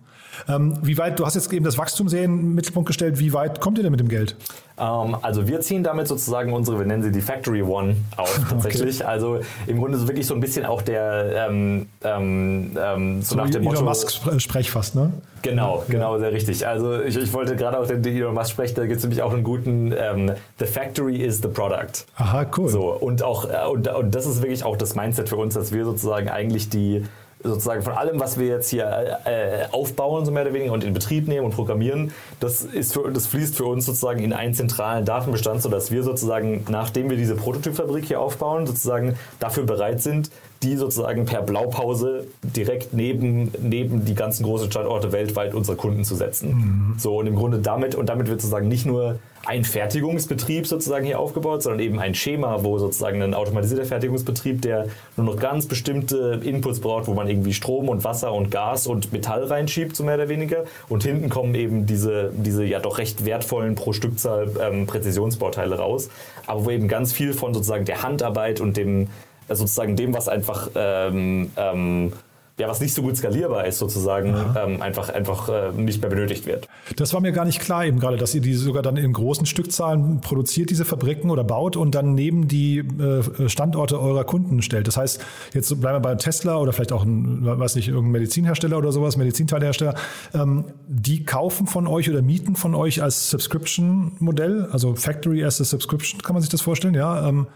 Ähm, 0.49 0.79
wie 0.83 0.97
weit, 0.97 1.19
du 1.19 1.27
hast 1.27 1.35
jetzt 1.35 1.53
eben 1.53 1.65
das 1.65 1.77
Wachstum 1.77 2.09
sehr 2.09 2.25
in 2.25 2.37
den 2.37 2.55
Mittelpunkt 2.55 2.87
gestellt. 2.87 3.19
Wie 3.19 3.33
weit 3.33 3.61
kommt 3.61 3.79
ihr 3.79 3.83
denn 3.83 3.91
mit 3.91 4.01
dem 4.01 4.09
Geld? 4.09 4.37
Ähm, 4.83 5.17
also 5.23 5.47
wir 5.47 5.61
ziehen 5.61 5.85
damit 5.85 6.09
sozusagen 6.09 6.53
unsere, 6.53 6.79
wir 6.79 6.87
nennen 6.87 7.03
sie 7.03 7.13
die 7.13 7.21
Factory 7.21 7.63
One 7.63 7.97
auf 8.17 8.41
tatsächlich. 8.51 9.01
Okay. 9.01 9.05
Also 9.05 9.41
im 9.67 9.79
Grunde 9.79 9.99
so 9.99 10.09
wirklich 10.09 10.27
so 10.27 10.35
ein 10.35 10.41
bisschen 10.41 10.67
auch 10.67 10.83
der 10.83 11.49
ähm, 11.49 11.87
ähm, 12.03 12.77
ähm 12.77 13.23
so, 13.23 13.31
so 13.31 13.37
nach 13.37 13.51
dem 13.51 13.63
Elon 13.63 13.75
Motto. 13.75 13.85
Musk 13.85 14.41
sprech 14.41 14.71
fast, 14.71 14.95
ne? 14.95 15.13
Genau, 15.43 15.85
genau, 15.89 16.19
sehr 16.19 16.33
richtig. 16.33 16.67
Also 16.67 17.01
ich, 17.01 17.17
ich 17.17 17.33
wollte 17.33 17.57
gerade 17.57 17.79
auch 17.79 17.87
den 17.87 18.05
Elon 18.05 18.35
Musk 18.35 18.51
sprechen, 18.51 18.75
da 18.77 18.87
gibt 18.87 18.99
es 18.99 19.03
nämlich 19.03 19.23
auch 19.23 19.33
einen 19.33 19.45
guten 19.45 19.93
ähm, 19.97 20.33
The 20.59 20.67
Factory 20.67 21.17
is 21.17 21.41
the 21.43 21.49
Product. 21.49 22.07
Aha, 22.17 22.47
cool. 22.57 22.69
So, 22.69 22.93
und 22.93 23.23
auch, 23.23 23.49
äh, 23.49 23.69
und, 23.71 23.89
und 23.89 24.15
das 24.15 24.27
ist 24.27 24.43
wirklich 24.43 24.65
auch 24.65 24.77
das 24.77 24.95
Mindset 24.95 25.29
für 25.29 25.37
uns, 25.37 25.55
dass 25.55 25.73
wir 25.73 25.85
sozusagen 25.85 26.29
eigentlich 26.29 26.69
die 26.69 27.05
sozusagen 27.43 27.83
von 27.83 27.93
allem, 27.93 28.21
was 28.21 28.39
wir 28.39 28.47
jetzt 28.47 28.71
hier 28.71 29.19
äh, 29.25 29.67
aufbauen, 29.73 30.25
so 30.25 30.33
mehr 30.33 30.43
oder 30.43 30.55
weniger, 30.55 30.73
und 30.73 30.85
in 30.85 30.95
Betrieb 30.95 31.29
nehmen 31.29 31.47
und 31.47 31.55
programmieren, 31.55 32.13
das, 32.41 32.63
ist 32.63 32.93
für, 32.93 33.11
das 33.11 33.27
fließt 33.27 33.57
für 33.57 33.65
uns 33.65 33.87
sozusagen 33.87 34.21
in 34.21 34.33
einen 34.33 34.55
zentralen 34.55 35.05
Datenbestand, 35.05 35.63
sodass 35.63 35.91
wir 35.91 36.03
sozusagen, 36.03 36.65
nachdem 36.69 37.11
wir 37.11 37.17
diese 37.17 37.35
Prototypfabrik 37.35 38.05
hier 38.05 38.21
aufbauen, 38.21 38.67
sozusagen 38.67 39.17
dafür 39.39 39.65
bereit 39.65 40.03
sind, 40.03 40.31
die 40.63 40.77
sozusagen 40.77 41.25
per 41.25 41.43
Blaupause 41.43 42.27
direkt 42.43 42.95
neben, 42.95 43.53
neben 43.61 44.05
die 44.05 44.15
ganzen 44.15 44.45
großen 44.45 44.71
Standorte 44.71 45.13
weltweit 45.13 45.55
unserer 45.55 45.77
Kunden 45.77 46.05
zu 46.05 46.15
setzen. 46.15 46.55
Mhm. 46.55 46.95
So, 46.99 47.19
und 47.19 47.27
im 47.27 47.37
Grunde 47.37 47.59
damit, 47.59 47.95
und 47.95 48.09
damit 48.09 48.29
wird 48.29 48.41
sozusagen 48.41 48.69
nicht 48.69 48.87
nur 48.87 49.19
ein 49.45 49.65
Fertigungsbetrieb 49.65 50.67
sozusagen 50.67 51.05
hier 51.05 51.19
aufgebaut, 51.19 51.63
sondern 51.63 51.81
eben 51.81 51.99
ein 51.99 52.15
Schema, 52.15 52.63
wo 52.63 52.79
sozusagen 52.79 53.21
ein 53.23 53.35
automatisierter 53.35 53.85
Fertigungsbetrieb, 53.85 54.63
der 54.63 54.87
nur 55.17 55.27
noch 55.27 55.37
ganz 55.37 55.67
bestimmte 55.67 56.41
Inputs 56.45 56.81
braucht, 56.81 57.09
wo 57.09 57.15
man 57.15 57.29
irgendwie 57.29 57.53
Strom 57.53 57.89
und 57.89 58.05
Wasser 58.05 58.33
und 58.33 58.51
Gas 58.51 58.87
und 58.87 59.13
Metall 59.13 59.45
reinschiebt, 59.45 59.97
so 59.97 60.05
mehr 60.05 60.15
oder 60.15 60.29
weniger. 60.29 60.65
Und 60.89 61.03
hinten 61.03 61.29
kommen 61.29 61.55
eben 61.57 61.87
diese, 61.87 62.33
diese 62.37 62.65
ja 62.65 62.79
doch 62.79 62.99
recht 62.99 63.25
wertvollen 63.25 63.75
pro 63.75 63.93
Stückzahl 63.93 64.49
ähm, 64.61 64.87
Präzisionsbauteile 64.87 65.77
raus, 65.77 66.09
aber 66.47 66.65
wo 66.65 66.71
eben 66.71 66.87
ganz 66.87 67.13
viel 67.13 67.33
von 67.33 67.53
sozusagen 67.53 67.85
der 67.85 68.03
Handarbeit 68.05 68.61
und 68.61 68.77
dem, 68.77 69.09
sozusagen 69.55 69.97
dem, 69.97 70.15
was 70.15 70.29
einfach 70.29 70.71
ähm, 70.75 71.51
ähm, 71.57 72.13
ja, 72.59 72.69
was 72.69 72.81
nicht 72.81 72.95
so 72.95 73.03
gut 73.03 73.17
skalierbar 73.17 73.67
ist, 73.67 73.79
sozusagen, 73.79 74.37
ähm, 74.57 74.83
einfach, 74.83 75.09
einfach 75.09 75.49
äh, 75.49 75.73
nicht 75.73 76.03
mehr 76.03 76.11
benötigt 76.11 76.47
wird. 76.47 76.69
Das 76.97 77.15
war 77.15 77.21
mir 77.21 77.33
gar 77.33 77.47
nicht 77.47 77.61
klar 77.61 77.87
eben 77.87 77.99
gerade, 77.99 78.19
dass 78.19 78.35
ihr 78.35 78.43
die 78.43 78.55
sogar 78.55 78.83
dann 78.83 78.97
in 78.97 79.13
großen 79.13 79.47
Stückzahlen 79.47 80.21
produziert, 80.21 80.69
diese 80.69 80.85
Fabriken 80.85 81.31
oder 81.31 81.45
baut 81.45 81.77
und 81.77 81.95
dann 81.95 82.15
neben 82.15 82.49
die 82.49 82.79
äh, 82.79 83.49
Standorte 83.49 83.99
eurer 83.99 84.25
Kunden 84.25 84.61
stellt. 84.61 84.87
Das 84.87 84.99
heißt, 84.99 85.25
jetzt 85.55 85.81
bleiben 85.81 85.97
wir 85.97 86.01
bei 86.01 86.15
Tesla 86.15 86.59
oder 86.59 86.73
vielleicht 86.73 86.93
auch 86.93 87.05
ein, 87.05 87.41
weiß 87.43 87.75
nicht, 87.77 87.89
irgendein 87.89 88.13
Medizinhersteller 88.13 88.77
oder 88.77 88.93
sowas, 88.93 89.17
Medizinteilhersteller, 89.17 89.95
ähm, 90.35 90.65
die 90.87 91.25
kaufen 91.25 91.67
von 91.67 91.87
euch 91.87 92.11
oder 92.11 92.21
mieten 92.21 92.55
von 92.55 92.75
euch 92.75 93.03
als 93.03 93.31
Subscription-Modell, 93.31 94.69
also 94.71 94.95
Factory 94.95 95.43
as 95.43 95.61
a 95.61 95.65
Subscription, 95.65 96.21
kann 96.21 96.35
man 96.35 96.43
sich 96.43 96.51
das 96.51 96.61
vorstellen, 96.61 96.95
ja? 96.95 97.27
Ähm, 97.29 97.47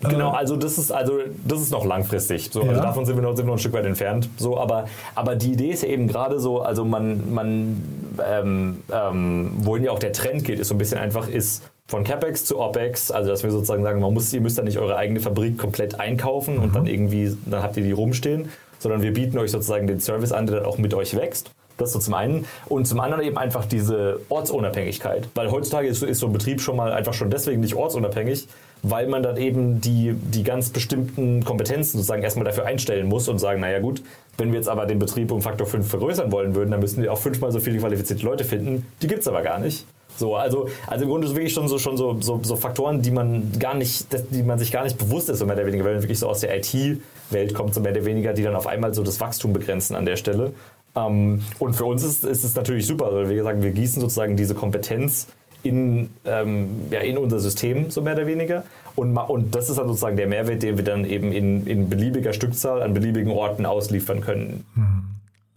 Genau, 0.00 0.30
also 0.30 0.54
das 0.56 0.78
ist 0.78 0.92
also 0.92 1.18
das 1.44 1.60
ist 1.60 1.72
noch 1.72 1.84
langfristig. 1.84 2.50
So, 2.52 2.60
also 2.60 2.70
ja. 2.70 2.76
also 2.76 2.88
davon 2.88 3.04
sind 3.04 3.16
wir, 3.16 3.22
noch, 3.22 3.34
sind 3.34 3.46
wir 3.46 3.50
noch 3.50 3.56
ein 3.56 3.58
Stück 3.58 3.72
weit 3.72 3.84
entfernt. 3.84 4.28
So, 4.36 4.56
aber, 4.56 4.84
aber 5.16 5.34
die 5.34 5.52
Idee 5.52 5.70
ist 5.70 5.82
ja 5.82 5.88
eben 5.88 6.06
gerade 6.06 6.38
so, 6.38 6.62
also 6.62 6.84
man, 6.84 7.34
man 7.34 7.82
ähm, 8.24 8.82
ähm, 8.92 9.52
wohin 9.58 9.82
ja 9.82 9.90
auch 9.90 9.98
der 9.98 10.12
Trend 10.12 10.44
geht, 10.44 10.60
ist 10.60 10.68
so 10.68 10.74
ein 10.74 10.78
bisschen 10.78 10.98
einfach, 10.98 11.28
ist 11.28 11.64
von 11.88 12.04
CapEx 12.04 12.44
zu 12.44 12.60
OpEx, 12.60 13.10
also 13.10 13.30
dass 13.30 13.42
wir 13.42 13.50
sozusagen 13.50 13.82
sagen, 13.82 14.00
man 14.00 14.14
muss, 14.14 14.32
ihr 14.32 14.40
müsst 14.40 14.56
dann 14.56 14.66
nicht 14.66 14.78
eure 14.78 14.96
eigene 14.96 15.18
Fabrik 15.18 15.58
komplett 15.58 15.98
einkaufen 15.98 16.56
mhm. 16.56 16.62
und 16.62 16.76
dann 16.76 16.86
irgendwie, 16.86 17.36
dann 17.46 17.62
habt 17.62 17.76
ihr 17.76 17.82
die 17.82 17.92
rumstehen, 17.92 18.50
sondern 18.78 19.02
wir 19.02 19.12
bieten 19.12 19.36
euch 19.38 19.50
sozusagen 19.50 19.88
den 19.88 19.98
Service 19.98 20.30
an, 20.30 20.46
der 20.46 20.58
dann 20.58 20.66
auch 20.66 20.78
mit 20.78 20.94
euch 20.94 21.16
wächst. 21.16 21.50
Das 21.76 21.92
so 21.92 22.00
zum 22.00 22.14
einen. 22.14 22.44
Und 22.66 22.86
zum 22.86 22.98
anderen 23.00 23.22
eben 23.22 23.38
einfach 23.38 23.64
diese 23.64 24.20
Ortsunabhängigkeit. 24.28 25.28
Weil 25.34 25.50
heutzutage 25.50 25.86
ist, 25.86 26.02
ist 26.02 26.18
so 26.18 26.26
ein 26.26 26.32
Betrieb 26.32 26.60
schon 26.60 26.76
mal 26.76 26.92
einfach 26.92 27.14
schon 27.14 27.30
deswegen 27.30 27.60
nicht 27.60 27.76
ortsunabhängig, 27.76 28.48
weil 28.82 29.08
man 29.08 29.22
dann 29.22 29.36
eben 29.36 29.80
die, 29.80 30.14
die 30.14 30.42
ganz 30.42 30.70
bestimmten 30.70 31.44
Kompetenzen 31.44 31.98
sozusagen 31.98 32.22
erstmal 32.22 32.44
dafür 32.44 32.66
einstellen 32.66 33.08
muss 33.08 33.28
und 33.28 33.38
sagen, 33.38 33.60
naja 33.60 33.80
gut, 33.80 34.02
wenn 34.36 34.52
wir 34.52 34.58
jetzt 34.58 34.68
aber 34.68 34.86
den 34.86 34.98
Betrieb 34.98 35.30
um 35.32 35.42
Faktor 35.42 35.66
5 35.66 35.88
vergrößern 35.88 36.30
wollen 36.32 36.54
würden, 36.54 36.70
dann 36.70 36.80
müssen 36.80 37.02
wir 37.02 37.12
auch 37.12 37.18
fünfmal 37.18 37.52
so 37.52 37.60
viele 37.60 37.78
qualifizierte 37.78 38.24
Leute 38.24 38.44
finden. 38.44 38.86
Die 39.02 39.06
gibt 39.06 39.20
es 39.20 39.28
aber 39.28 39.42
gar 39.42 39.58
nicht. 39.58 39.84
So, 40.16 40.34
also, 40.34 40.68
also 40.86 41.04
im 41.04 41.10
Grunde 41.10 41.28
ist 41.28 41.34
wirklich 41.34 41.52
schon 41.52 41.68
so, 41.68 41.78
schon 41.78 41.96
so, 41.96 42.20
so, 42.20 42.40
so 42.42 42.56
Faktoren, 42.56 43.02
die 43.02 43.12
man 43.12 43.52
gar 43.58 43.74
nicht, 43.74 44.06
die 44.30 44.42
man 44.42 44.58
sich 44.58 44.72
gar 44.72 44.82
nicht 44.82 44.98
bewusst 44.98 45.28
ist, 45.28 45.38
so 45.38 45.46
mehr 45.46 45.54
oder 45.54 45.66
weniger, 45.66 45.84
weil 45.84 45.94
man 45.94 46.02
wirklich 46.02 46.18
so 46.18 46.28
aus 46.28 46.40
der 46.40 46.56
IT-Welt 46.56 47.54
kommt, 47.54 47.74
so 47.74 47.80
mehr 47.80 47.92
oder 47.92 48.04
weniger, 48.04 48.32
die 48.32 48.42
dann 48.42 48.56
auf 48.56 48.66
einmal 48.66 48.94
so 48.94 49.04
das 49.04 49.20
Wachstum 49.20 49.52
begrenzen 49.52 49.94
an 49.94 50.06
der 50.06 50.16
Stelle. 50.16 50.52
Ähm, 50.96 51.42
und 51.58 51.74
für 51.74 51.84
uns 51.84 52.02
ist, 52.02 52.24
ist 52.24 52.44
es 52.44 52.54
natürlich 52.56 52.86
super, 52.86 53.12
weil 53.12 53.28
wir 53.28 53.42
sagen, 53.44 53.62
wir 53.62 53.70
gießen 53.70 54.00
sozusagen 54.00 54.36
diese 54.36 54.54
Kompetenz 54.54 55.28
in, 55.68 56.10
ähm, 56.24 56.68
ja, 56.90 57.00
in 57.00 57.18
unser 57.18 57.38
System, 57.38 57.90
so 57.90 58.02
mehr 58.02 58.14
oder 58.14 58.26
weniger. 58.26 58.64
Und, 58.96 59.16
und 59.16 59.54
das 59.54 59.68
ist 59.68 59.78
dann 59.78 59.86
sozusagen 59.86 60.16
der 60.16 60.26
Mehrwert, 60.26 60.62
den 60.62 60.76
wir 60.76 60.84
dann 60.84 61.04
eben 61.04 61.30
in, 61.30 61.66
in 61.66 61.88
beliebiger 61.88 62.32
Stückzahl 62.32 62.82
an 62.82 62.94
beliebigen 62.94 63.30
Orten 63.30 63.66
ausliefern 63.66 64.20
können. 64.20 64.64
Hm. 64.74 65.04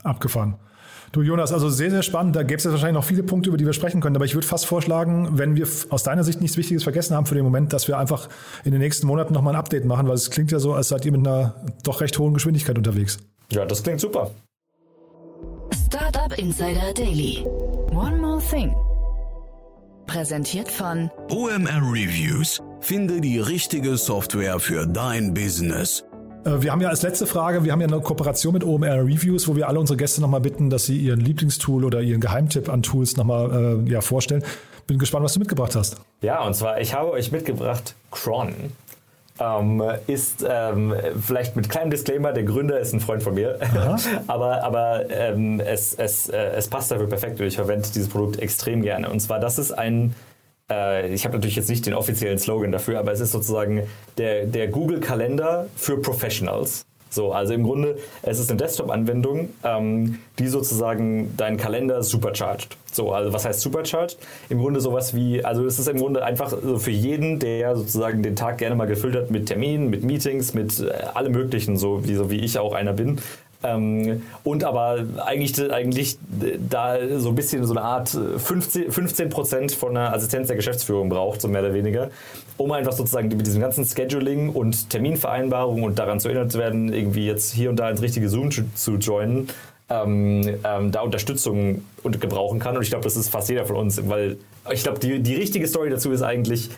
Abgefahren. 0.03 0.55
Du 1.11 1.21
Jonas, 1.21 1.51
also 1.51 1.69
sehr, 1.69 1.91
sehr 1.91 2.03
spannend. 2.03 2.35
Da 2.37 2.43
gäbe 2.43 2.55
es 2.55 2.63
jetzt 2.63 2.71
wahrscheinlich 2.71 2.95
noch 2.95 3.03
viele 3.03 3.23
Punkte, 3.23 3.49
über 3.49 3.57
die 3.57 3.65
wir 3.65 3.73
sprechen 3.73 3.99
können. 3.99 4.15
Aber 4.15 4.23
ich 4.23 4.33
würde 4.33 4.47
fast 4.47 4.65
vorschlagen, 4.65 5.29
wenn 5.33 5.55
wir 5.55 5.67
aus 5.89 6.03
deiner 6.03 6.23
Sicht 6.23 6.39
nichts 6.39 6.55
Wichtiges 6.55 6.83
vergessen 6.83 7.15
haben 7.15 7.25
für 7.25 7.35
den 7.35 7.43
Moment, 7.43 7.73
dass 7.73 7.87
wir 7.89 7.97
einfach 7.97 8.29
in 8.63 8.71
den 8.71 8.79
nächsten 8.79 9.07
Monaten 9.07 9.33
nochmal 9.33 9.53
ein 9.53 9.59
Update 9.59 9.83
machen, 9.83 10.07
weil 10.07 10.15
es 10.15 10.31
klingt 10.31 10.51
ja 10.51 10.59
so, 10.59 10.73
als 10.73 10.87
seid 10.87 11.05
ihr 11.05 11.11
mit 11.11 11.27
einer 11.27 11.55
doch 11.83 11.99
recht 11.99 12.17
hohen 12.17 12.33
Geschwindigkeit 12.33 12.77
unterwegs. 12.77 13.19
Ja, 13.51 13.65
das 13.65 13.83
klingt 13.83 13.99
super. 13.99 14.31
Startup 15.87 16.37
Insider 16.37 16.93
Daily. 16.93 17.45
One 17.91 18.17
more 18.17 18.41
thing. 18.41 18.73
Präsentiert 20.11 20.69
von 20.69 21.09
OMR 21.29 21.81
Reviews. 21.81 22.61
Finde 22.81 23.21
die 23.21 23.39
richtige 23.39 23.95
Software 23.95 24.59
für 24.59 24.85
dein 24.85 25.33
Business. 25.33 26.03
Äh, 26.43 26.61
wir 26.61 26.73
haben 26.73 26.81
ja 26.81 26.89
als 26.89 27.01
letzte 27.01 27.25
Frage, 27.25 27.63
wir 27.63 27.71
haben 27.71 27.79
ja 27.79 27.87
eine 27.87 28.01
Kooperation 28.01 28.51
mit 28.51 28.65
OMR 28.65 29.05
Reviews, 29.05 29.47
wo 29.47 29.55
wir 29.55 29.69
alle 29.69 29.79
unsere 29.79 29.95
Gäste 29.95 30.19
nochmal 30.19 30.41
bitten, 30.41 30.69
dass 30.69 30.85
sie 30.85 30.97
ihren 30.97 31.21
Lieblingstool 31.21 31.85
oder 31.85 32.01
ihren 32.01 32.19
Geheimtipp 32.19 32.67
an 32.67 32.83
Tools 32.83 33.15
nochmal 33.15 33.85
äh, 33.87 33.89
ja, 33.89 34.01
vorstellen. 34.01 34.43
Bin 34.85 34.99
gespannt, 34.99 35.23
was 35.23 35.31
du 35.31 35.39
mitgebracht 35.39 35.77
hast. 35.77 35.95
Ja, 36.21 36.43
und 36.43 36.55
zwar, 36.55 36.81
ich 36.81 36.93
habe 36.93 37.11
euch 37.11 37.31
mitgebracht 37.31 37.95
Cron 38.11 38.53
ähm, 39.41 39.83
ist 40.07 40.45
ähm, 40.47 40.93
vielleicht 41.19 41.55
mit 41.55 41.69
kleinem 41.69 41.89
Disclaimer, 41.89 42.31
der 42.31 42.43
Gründer 42.43 42.79
ist 42.79 42.93
ein 42.93 42.99
Freund 42.99 43.23
von 43.23 43.33
mir, 43.33 43.59
aber, 44.27 44.63
aber 44.63 45.09
ähm, 45.09 45.59
es, 45.59 45.93
es, 45.95 46.29
äh, 46.29 46.37
es 46.37 46.67
passt 46.67 46.91
dafür 46.91 47.07
perfekt 47.07 47.39
und 47.39 47.47
ich 47.47 47.55
verwende 47.55 47.87
dieses 47.89 48.09
Produkt 48.09 48.39
extrem 48.39 48.81
gerne. 48.81 49.09
Und 49.09 49.19
zwar, 49.19 49.39
das 49.39 49.57
ist 49.57 49.71
ein, 49.71 50.13
äh, 50.69 51.11
ich 51.13 51.25
habe 51.25 51.35
natürlich 51.35 51.55
jetzt 51.55 51.69
nicht 51.69 51.85
den 51.85 51.93
offiziellen 51.93 52.37
Slogan 52.37 52.71
dafür, 52.71 52.99
aber 52.99 53.11
es 53.11 53.19
ist 53.19 53.31
sozusagen 53.31 53.83
der, 54.17 54.45
der 54.45 54.67
Google-Kalender 54.67 55.67
für 55.75 55.99
Professionals. 55.99 56.85
So, 57.13 57.33
also 57.33 57.53
im 57.53 57.63
Grunde, 57.63 57.97
es 58.21 58.39
ist 58.39 58.49
eine 58.49 58.57
Desktop-Anwendung, 58.57 59.49
ähm, 59.65 60.19
die 60.39 60.47
sozusagen 60.47 61.35
deinen 61.35 61.57
Kalender 61.57 62.01
supercharged. 62.03 62.77
So, 62.89 63.11
also 63.11 63.33
was 63.33 63.43
heißt 63.43 63.59
supercharged? 63.59 64.17
Im 64.49 64.59
Grunde 64.59 64.79
sowas 64.79 65.13
wie, 65.13 65.43
also 65.43 65.65
es 65.65 65.77
ist 65.77 65.89
im 65.89 65.97
Grunde 65.97 66.23
einfach 66.23 66.49
so 66.49 66.79
für 66.79 66.91
jeden, 66.91 67.39
der 67.39 67.75
sozusagen 67.75 68.23
den 68.23 68.37
Tag 68.37 68.59
gerne 68.59 68.75
mal 68.75 68.87
gefüllt 68.87 69.15
hat 69.17 69.29
mit 69.29 69.47
Terminen, 69.47 69.89
mit 69.89 70.03
Meetings, 70.03 70.53
mit 70.53 70.79
äh, 70.79 70.89
allem 71.13 71.33
möglichen, 71.33 71.75
so 71.75 72.07
wie, 72.07 72.15
so 72.15 72.31
wie 72.31 72.39
ich 72.39 72.57
auch 72.57 72.73
einer 72.73 72.93
bin, 72.93 73.19
ähm, 73.63 74.23
und 74.43 74.63
aber 74.63 75.05
eigentlich, 75.25 75.71
eigentlich 75.71 76.17
da 76.69 76.97
so 77.19 77.29
ein 77.29 77.35
bisschen 77.35 77.63
so 77.65 77.73
eine 77.73 77.81
Art 77.81 78.09
15, 78.09 78.91
15 78.91 79.29
Prozent 79.29 79.71
von 79.71 79.95
einer 79.95 80.13
Assistenz 80.13 80.47
der 80.47 80.55
Geschäftsführung 80.55 81.09
braucht, 81.09 81.41
so 81.41 81.47
mehr 81.47 81.61
oder 81.61 81.73
weniger, 81.73 82.09
um 82.57 82.71
einfach 82.71 82.93
sozusagen 82.93 83.27
mit 83.29 83.45
diesem 83.45 83.61
ganzen 83.61 83.85
Scheduling 83.85 84.49
und 84.49 84.89
Terminvereinbarung 84.89 85.83
und 85.83 85.99
daran 85.99 86.19
zu 86.19 86.29
erinnert 86.29 86.51
zu 86.51 86.59
werden, 86.59 86.91
irgendwie 86.91 87.27
jetzt 87.27 87.53
hier 87.53 87.69
und 87.69 87.77
da 87.77 87.89
ins 87.89 88.01
richtige 88.01 88.29
Zoom 88.29 88.49
zu 88.51 88.95
joinen, 88.95 89.47
ähm, 89.89 90.41
ähm, 90.63 90.91
da 90.91 91.01
Unterstützung 91.01 91.83
und 92.01 92.19
gebrauchen 92.19 92.59
kann. 92.59 92.75
Und 92.75 92.83
ich 92.83 92.89
glaube, 92.89 93.03
das 93.03 93.15
ist 93.15 93.29
fast 93.29 93.49
jeder 93.49 93.65
von 93.65 93.75
uns, 93.75 94.01
weil 94.09 94.37
ich 94.71 94.83
glaube, 94.83 94.99
die, 94.99 95.19
die 95.19 95.35
richtige 95.35 95.67
Story 95.67 95.89
dazu 95.89 96.11
ist 96.11 96.23
eigentlich, 96.23 96.69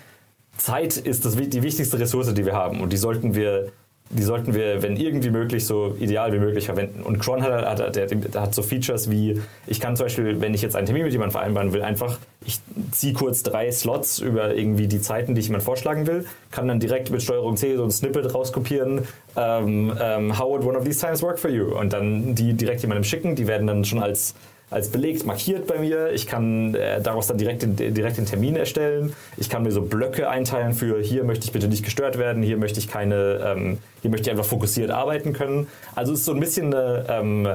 Zeit 0.57 0.97
ist 0.97 1.25
das, 1.25 1.35
die 1.35 1.63
wichtigste 1.63 1.99
Ressource, 1.99 2.33
die 2.33 2.45
wir 2.45 2.53
haben 2.53 2.81
und 2.81 2.93
die 2.93 2.97
sollten 2.97 3.35
wir 3.35 3.71
die 4.09 4.23
sollten 4.23 4.53
wir, 4.53 4.83
wenn 4.83 4.95
irgendwie 4.95 5.29
möglich, 5.29 5.65
so 5.65 5.95
ideal 5.99 6.31
wie 6.33 6.39
möglich 6.39 6.65
verwenden. 6.65 7.01
Und 7.01 7.19
Cron 7.19 7.41
hat, 7.41 7.79
hat, 7.79 7.95
der 7.95 8.41
hat 8.41 8.53
so 8.53 8.61
Features 8.61 9.09
wie, 9.09 9.41
ich 9.65 9.79
kann 9.79 9.95
zum 9.95 10.05
Beispiel, 10.05 10.39
wenn 10.39 10.53
ich 10.53 10.61
jetzt 10.61 10.75
einen 10.75 10.85
Termin 10.85 11.03
mit 11.03 11.11
jemandem 11.11 11.31
vereinbaren 11.31 11.73
will, 11.73 11.81
einfach, 11.81 12.19
ich 12.45 12.59
ziehe 12.91 13.13
kurz 13.13 13.43
drei 13.43 13.71
Slots 13.71 14.19
über 14.19 14.55
irgendwie 14.55 14.87
die 14.87 15.01
Zeiten, 15.01 15.33
die 15.33 15.41
ich 15.41 15.47
jemand 15.47 15.63
vorschlagen 15.63 16.05
will, 16.05 16.25
kann 16.51 16.67
dann 16.67 16.79
direkt 16.79 17.09
mit 17.09 17.23
Steuerung 17.23 17.57
C 17.57 17.75
so 17.75 17.83
ein 17.83 17.91
Snippet 17.91 18.33
rauskopieren, 18.33 19.07
ähm, 19.35 19.93
ähm, 19.99 20.37
how 20.37 20.49
would 20.49 20.63
one 20.63 20.77
of 20.77 20.83
these 20.83 20.99
times 20.99 21.23
work 21.23 21.39
for 21.39 21.49
you? 21.49 21.75
Und 21.77 21.93
dann 21.93 22.35
die 22.35 22.53
direkt 22.53 22.81
jemandem 22.81 23.03
schicken, 23.03 23.35
die 23.35 23.47
werden 23.47 23.65
dann 23.65 23.83
schon 23.83 24.01
als 24.03 24.35
als 24.73 24.89
belegt 24.89 25.25
markiert 25.25 25.67
bei 25.67 25.77
mir. 25.77 26.11
Ich 26.11 26.27
kann 26.27 26.75
äh, 26.75 27.01
daraus 27.01 27.27
dann 27.27 27.37
direkt 27.37 27.61
den, 27.61 27.75
direkt 27.75 28.17
den 28.17 28.25
Termin 28.25 28.55
erstellen. 28.55 29.13
Ich 29.37 29.49
kann 29.49 29.63
mir 29.63 29.71
so 29.71 29.81
Blöcke 29.81 30.29
einteilen 30.29 30.73
für 30.73 30.99
hier 30.99 31.23
möchte 31.23 31.45
ich 31.45 31.51
bitte 31.51 31.67
nicht 31.67 31.83
gestört 31.83 32.17
werden, 32.17 32.43
hier 32.43 32.57
möchte 32.57 32.79
ich 32.79 32.87
keine, 32.87 33.39
ähm, 33.45 33.77
hier 34.01 34.09
möchte 34.09 34.27
ich 34.27 34.31
einfach 34.31 34.45
fokussiert 34.45 34.91
arbeiten 34.91 35.33
können. 35.33 35.67
Also 35.95 36.13
es 36.13 36.19
ist 36.19 36.25
so 36.25 36.33
ein 36.33 36.39
bisschen 36.39 36.73
eine, 36.73 37.05
ähm, 37.09 37.47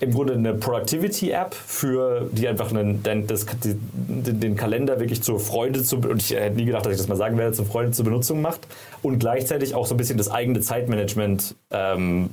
im 0.00 0.12
Grunde 0.12 0.34
eine 0.34 0.54
Productivity-App, 0.54 1.54
für 1.54 2.28
die 2.30 2.46
einfach 2.46 2.70
einen, 2.70 3.02
den, 3.02 3.26
das, 3.26 3.46
den, 3.46 4.40
den, 4.40 4.56
Kalender 4.56 5.00
wirklich 5.00 5.22
zur 5.22 5.40
Freude 5.40 5.82
zu 5.82 5.96
und 5.96 6.22
ich 6.22 6.30
hätte 6.30 6.56
nie 6.56 6.66
gedacht, 6.66 6.86
dass 6.86 6.92
ich 6.92 6.98
das 6.98 7.08
mal 7.08 7.16
sagen 7.16 7.36
werde, 7.36 7.52
zur 7.52 7.66
Freude 7.66 7.90
zur 7.90 8.04
Benutzung 8.04 8.40
macht 8.40 8.60
und 9.02 9.18
gleichzeitig 9.18 9.74
auch 9.74 9.86
so 9.86 9.94
ein 9.94 9.96
bisschen 9.96 10.18
das 10.18 10.30
eigene 10.30 10.60
Zeitmanagement 10.60 11.56
ähm, 11.70 12.30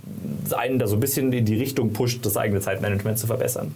einen 0.55 0.77
da 0.77 0.87
so 0.87 0.95
ein 0.95 0.99
bisschen 0.99 1.33
in 1.33 1.45
die 1.45 1.57
Richtung 1.57 1.93
pusht, 1.93 2.25
das 2.25 2.37
eigene 2.37 2.61
Zeitmanagement 2.61 3.17
zu 3.17 3.25
verbessern. 3.27 3.75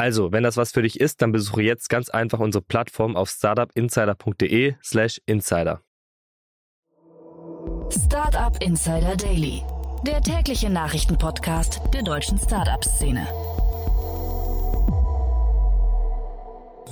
Also, 0.00 0.30
wenn 0.30 0.44
das 0.44 0.56
was 0.56 0.70
für 0.70 0.82
dich 0.82 1.00
ist, 1.00 1.22
dann 1.22 1.32
besuche 1.32 1.60
jetzt 1.62 1.88
ganz 1.88 2.08
einfach 2.08 2.38
unsere 2.38 2.62
Plattform 2.62 3.16
auf 3.16 3.28
startupinsider.de 3.30 4.74
slash 4.80 5.20
insider. 5.26 5.80
Startup 7.90 8.56
Insider 8.62 9.16
Daily, 9.16 9.64
der 10.06 10.20
tägliche 10.20 10.70
Nachrichtenpodcast 10.70 11.80
der 11.92 12.04
deutschen 12.04 12.38
Startup-Szene. 12.38 13.26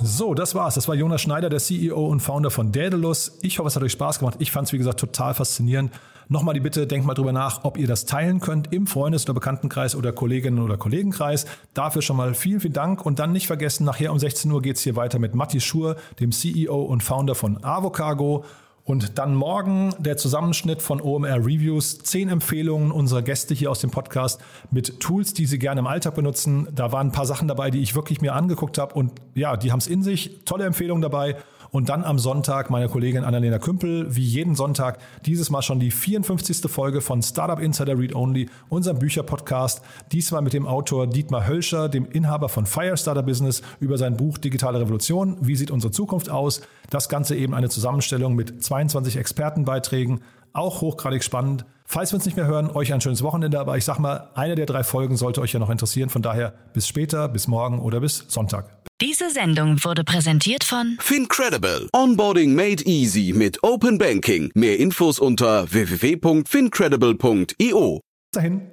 So, 0.01 0.33
das 0.33 0.53
war's. 0.53 0.75
Das 0.75 0.89
war 0.89 0.95
Jonas 0.95 1.21
Schneider, 1.21 1.49
der 1.49 1.59
CEO 1.59 2.07
und 2.07 2.19
Founder 2.19 2.51
von 2.51 2.73
Daedalus. 2.73 3.39
Ich 3.41 3.57
hoffe, 3.57 3.69
es 3.69 3.75
hat 3.77 3.83
euch 3.83 3.93
Spaß 3.93 4.19
gemacht. 4.19 4.35
Ich 4.39 4.51
fand 4.51 4.67
es, 4.67 4.73
wie 4.73 4.77
gesagt, 4.77 4.99
total 4.99 5.33
faszinierend. 5.33 5.93
Nochmal 6.29 6.53
die 6.53 6.59
Bitte, 6.59 6.87
denkt 6.87 7.07
mal 7.07 7.13
drüber 7.13 7.31
nach, 7.31 7.63
ob 7.63 7.77
ihr 7.77 7.87
das 7.87 8.05
teilen 8.05 8.41
könnt 8.41 8.73
im 8.73 8.85
Freundes- 8.85 9.23
oder 9.23 9.33
Bekanntenkreis 9.33 9.95
oder 9.95 10.11
Kolleginnen- 10.11 10.59
oder 10.59 10.75
Kollegenkreis. 10.75 11.45
Dafür 11.73 12.01
schon 12.01 12.17
mal 12.17 12.33
vielen, 12.33 12.59
vielen 12.59 12.73
Dank. 12.73 13.05
Und 13.05 13.19
dann 13.19 13.31
nicht 13.31 13.47
vergessen, 13.47 13.85
nachher 13.85 14.11
um 14.11 14.19
16 14.19 14.51
Uhr 14.51 14.61
geht's 14.61 14.81
hier 14.81 14.97
weiter 14.97 15.19
mit 15.19 15.35
Matti 15.35 15.61
Schur, 15.61 15.95
dem 16.19 16.33
CEO 16.33 16.81
und 16.81 17.01
Founder 17.01 17.33
von 17.33 17.63
Avocargo. 17.63 18.43
Und 18.83 19.17
dann 19.17 19.35
morgen 19.35 19.93
der 19.99 20.17
Zusammenschnitt 20.17 20.81
von 20.81 21.01
OMR 21.01 21.39
Reviews. 21.39 21.99
Zehn 21.99 22.29
Empfehlungen 22.29 22.91
unserer 22.91 23.21
Gäste 23.21 23.53
hier 23.53 23.71
aus 23.71 23.79
dem 23.79 23.91
Podcast 23.91 24.41
mit 24.71 24.99
Tools, 24.99 25.33
die 25.33 25.45
sie 25.45 25.59
gerne 25.59 25.79
im 25.79 25.87
Alltag 25.87 26.15
benutzen. 26.15 26.67
Da 26.73 26.91
waren 26.91 27.07
ein 27.07 27.11
paar 27.11 27.25
Sachen 27.25 27.47
dabei, 27.47 27.69
die 27.69 27.81
ich 27.81 27.95
wirklich 27.95 28.21
mir 28.21 28.33
angeguckt 28.33 28.77
habe. 28.77 28.93
Und 28.95 29.11
ja, 29.33 29.57
die 29.57 29.71
haben 29.71 29.79
es 29.79 29.87
in 29.87 30.03
sich. 30.03 30.39
Tolle 30.45 30.65
Empfehlungen 30.65 31.01
dabei. 31.01 31.35
Und 31.71 31.89
dann 31.89 32.03
am 32.03 32.19
Sonntag 32.19 32.69
meine 32.69 32.87
Kollegin 32.87 33.23
Annalena 33.23 33.59
Kümpel, 33.59 34.15
wie 34.15 34.23
jeden 34.23 34.55
Sonntag, 34.55 34.99
dieses 35.25 35.49
Mal 35.49 35.61
schon 35.61 35.79
die 35.79 35.91
54. 35.91 36.69
Folge 36.69 37.01
von 37.01 37.21
Startup 37.21 37.59
Insider 37.59 37.97
Read 37.97 38.15
Only, 38.15 38.49
unserem 38.69 38.99
Bücherpodcast. 38.99 39.81
Diesmal 40.11 40.41
mit 40.41 40.53
dem 40.53 40.65
Autor 40.65 41.07
Dietmar 41.07 41.47
Hölscher, 41.47 41.89
dem 41.89 42.05
Inhaber 42.05 42.49
von 42.49 42.65
Firestarter 42.65 43.23
Business, 43.23 43.61
über 43.79 43.97
sein 43.97 44.17
Buch 44.17 44.37
Digitale 44.37 44.79
Revolution. 44.79 45.37
Wie 45.41 45.55
sieht 45.55 45.71
unsere 45.71 45.91
Zukunft 45.91 46.29
aus? 46.29 46.61
Das 46.89 47.09
Ganze 47.09 47.35
eben 47.35 47.53
eine 47.53 47.69
Zusammenstellung 47.69 48.35
mit 48.35 48.63
22 48.63 49.17
Expertenbeiträgen. 49.17 50.21
Auch 50.53 50.81
hochgradig 50.81 51.23
spannend. 51.23 51.65
Falls 51.89 52.11
wir 52.11 52.17
uns 52.17 52.25
nicht 52.25 52.35
mehr 52.35 52.47
hören, 52.47 52.69
euch 52.69 52.93
ein 52.93 52.99
schönes 52.99 53.23
Wochenende. 53.23 53.61
Aber 53.61 53.77
ich 53.77 53.85
sag 53.85 53.97
mal, 53.97 54.29
eine 54.35 54.55
der 54.55 54.65
drei 54.65 54.83
Folgen 54.83 55.15
sollte 55.15 55.39
euch 55.39 55.53
ja 55.53 55.59
noch 55.59 55.69
interessieren. 55.69 56.09
Von 56.09 56.21
daher 56.21 56.53
bis 56.73 56.85
später, 56.85 57.29
bis 57.29 57.47
morgen 57.47 57.79
oder 57.79 58.01
bis 58.01 58.25
Sonntag. 58.27 58.65
Diese 58.99 59.29
Sendung 59.29 59.81
wurde 59.85 60.03
präsentiert 60.03 60.65
von 60.65 60.97
Fincredible. 60.99 61.87
Onboarding 61.93 62.55
made 62.55 62.83
easy 62.83 63.31
mit 63.33 63.63
Open 63.63 63.97
Banking. 63.97 64.51
Mehr 64.53 64.77
Infos 64.79 65.19
unter 65.19 65.71
www.fincredible.io. 65.71 68.01
Dahin. 68.33 68.67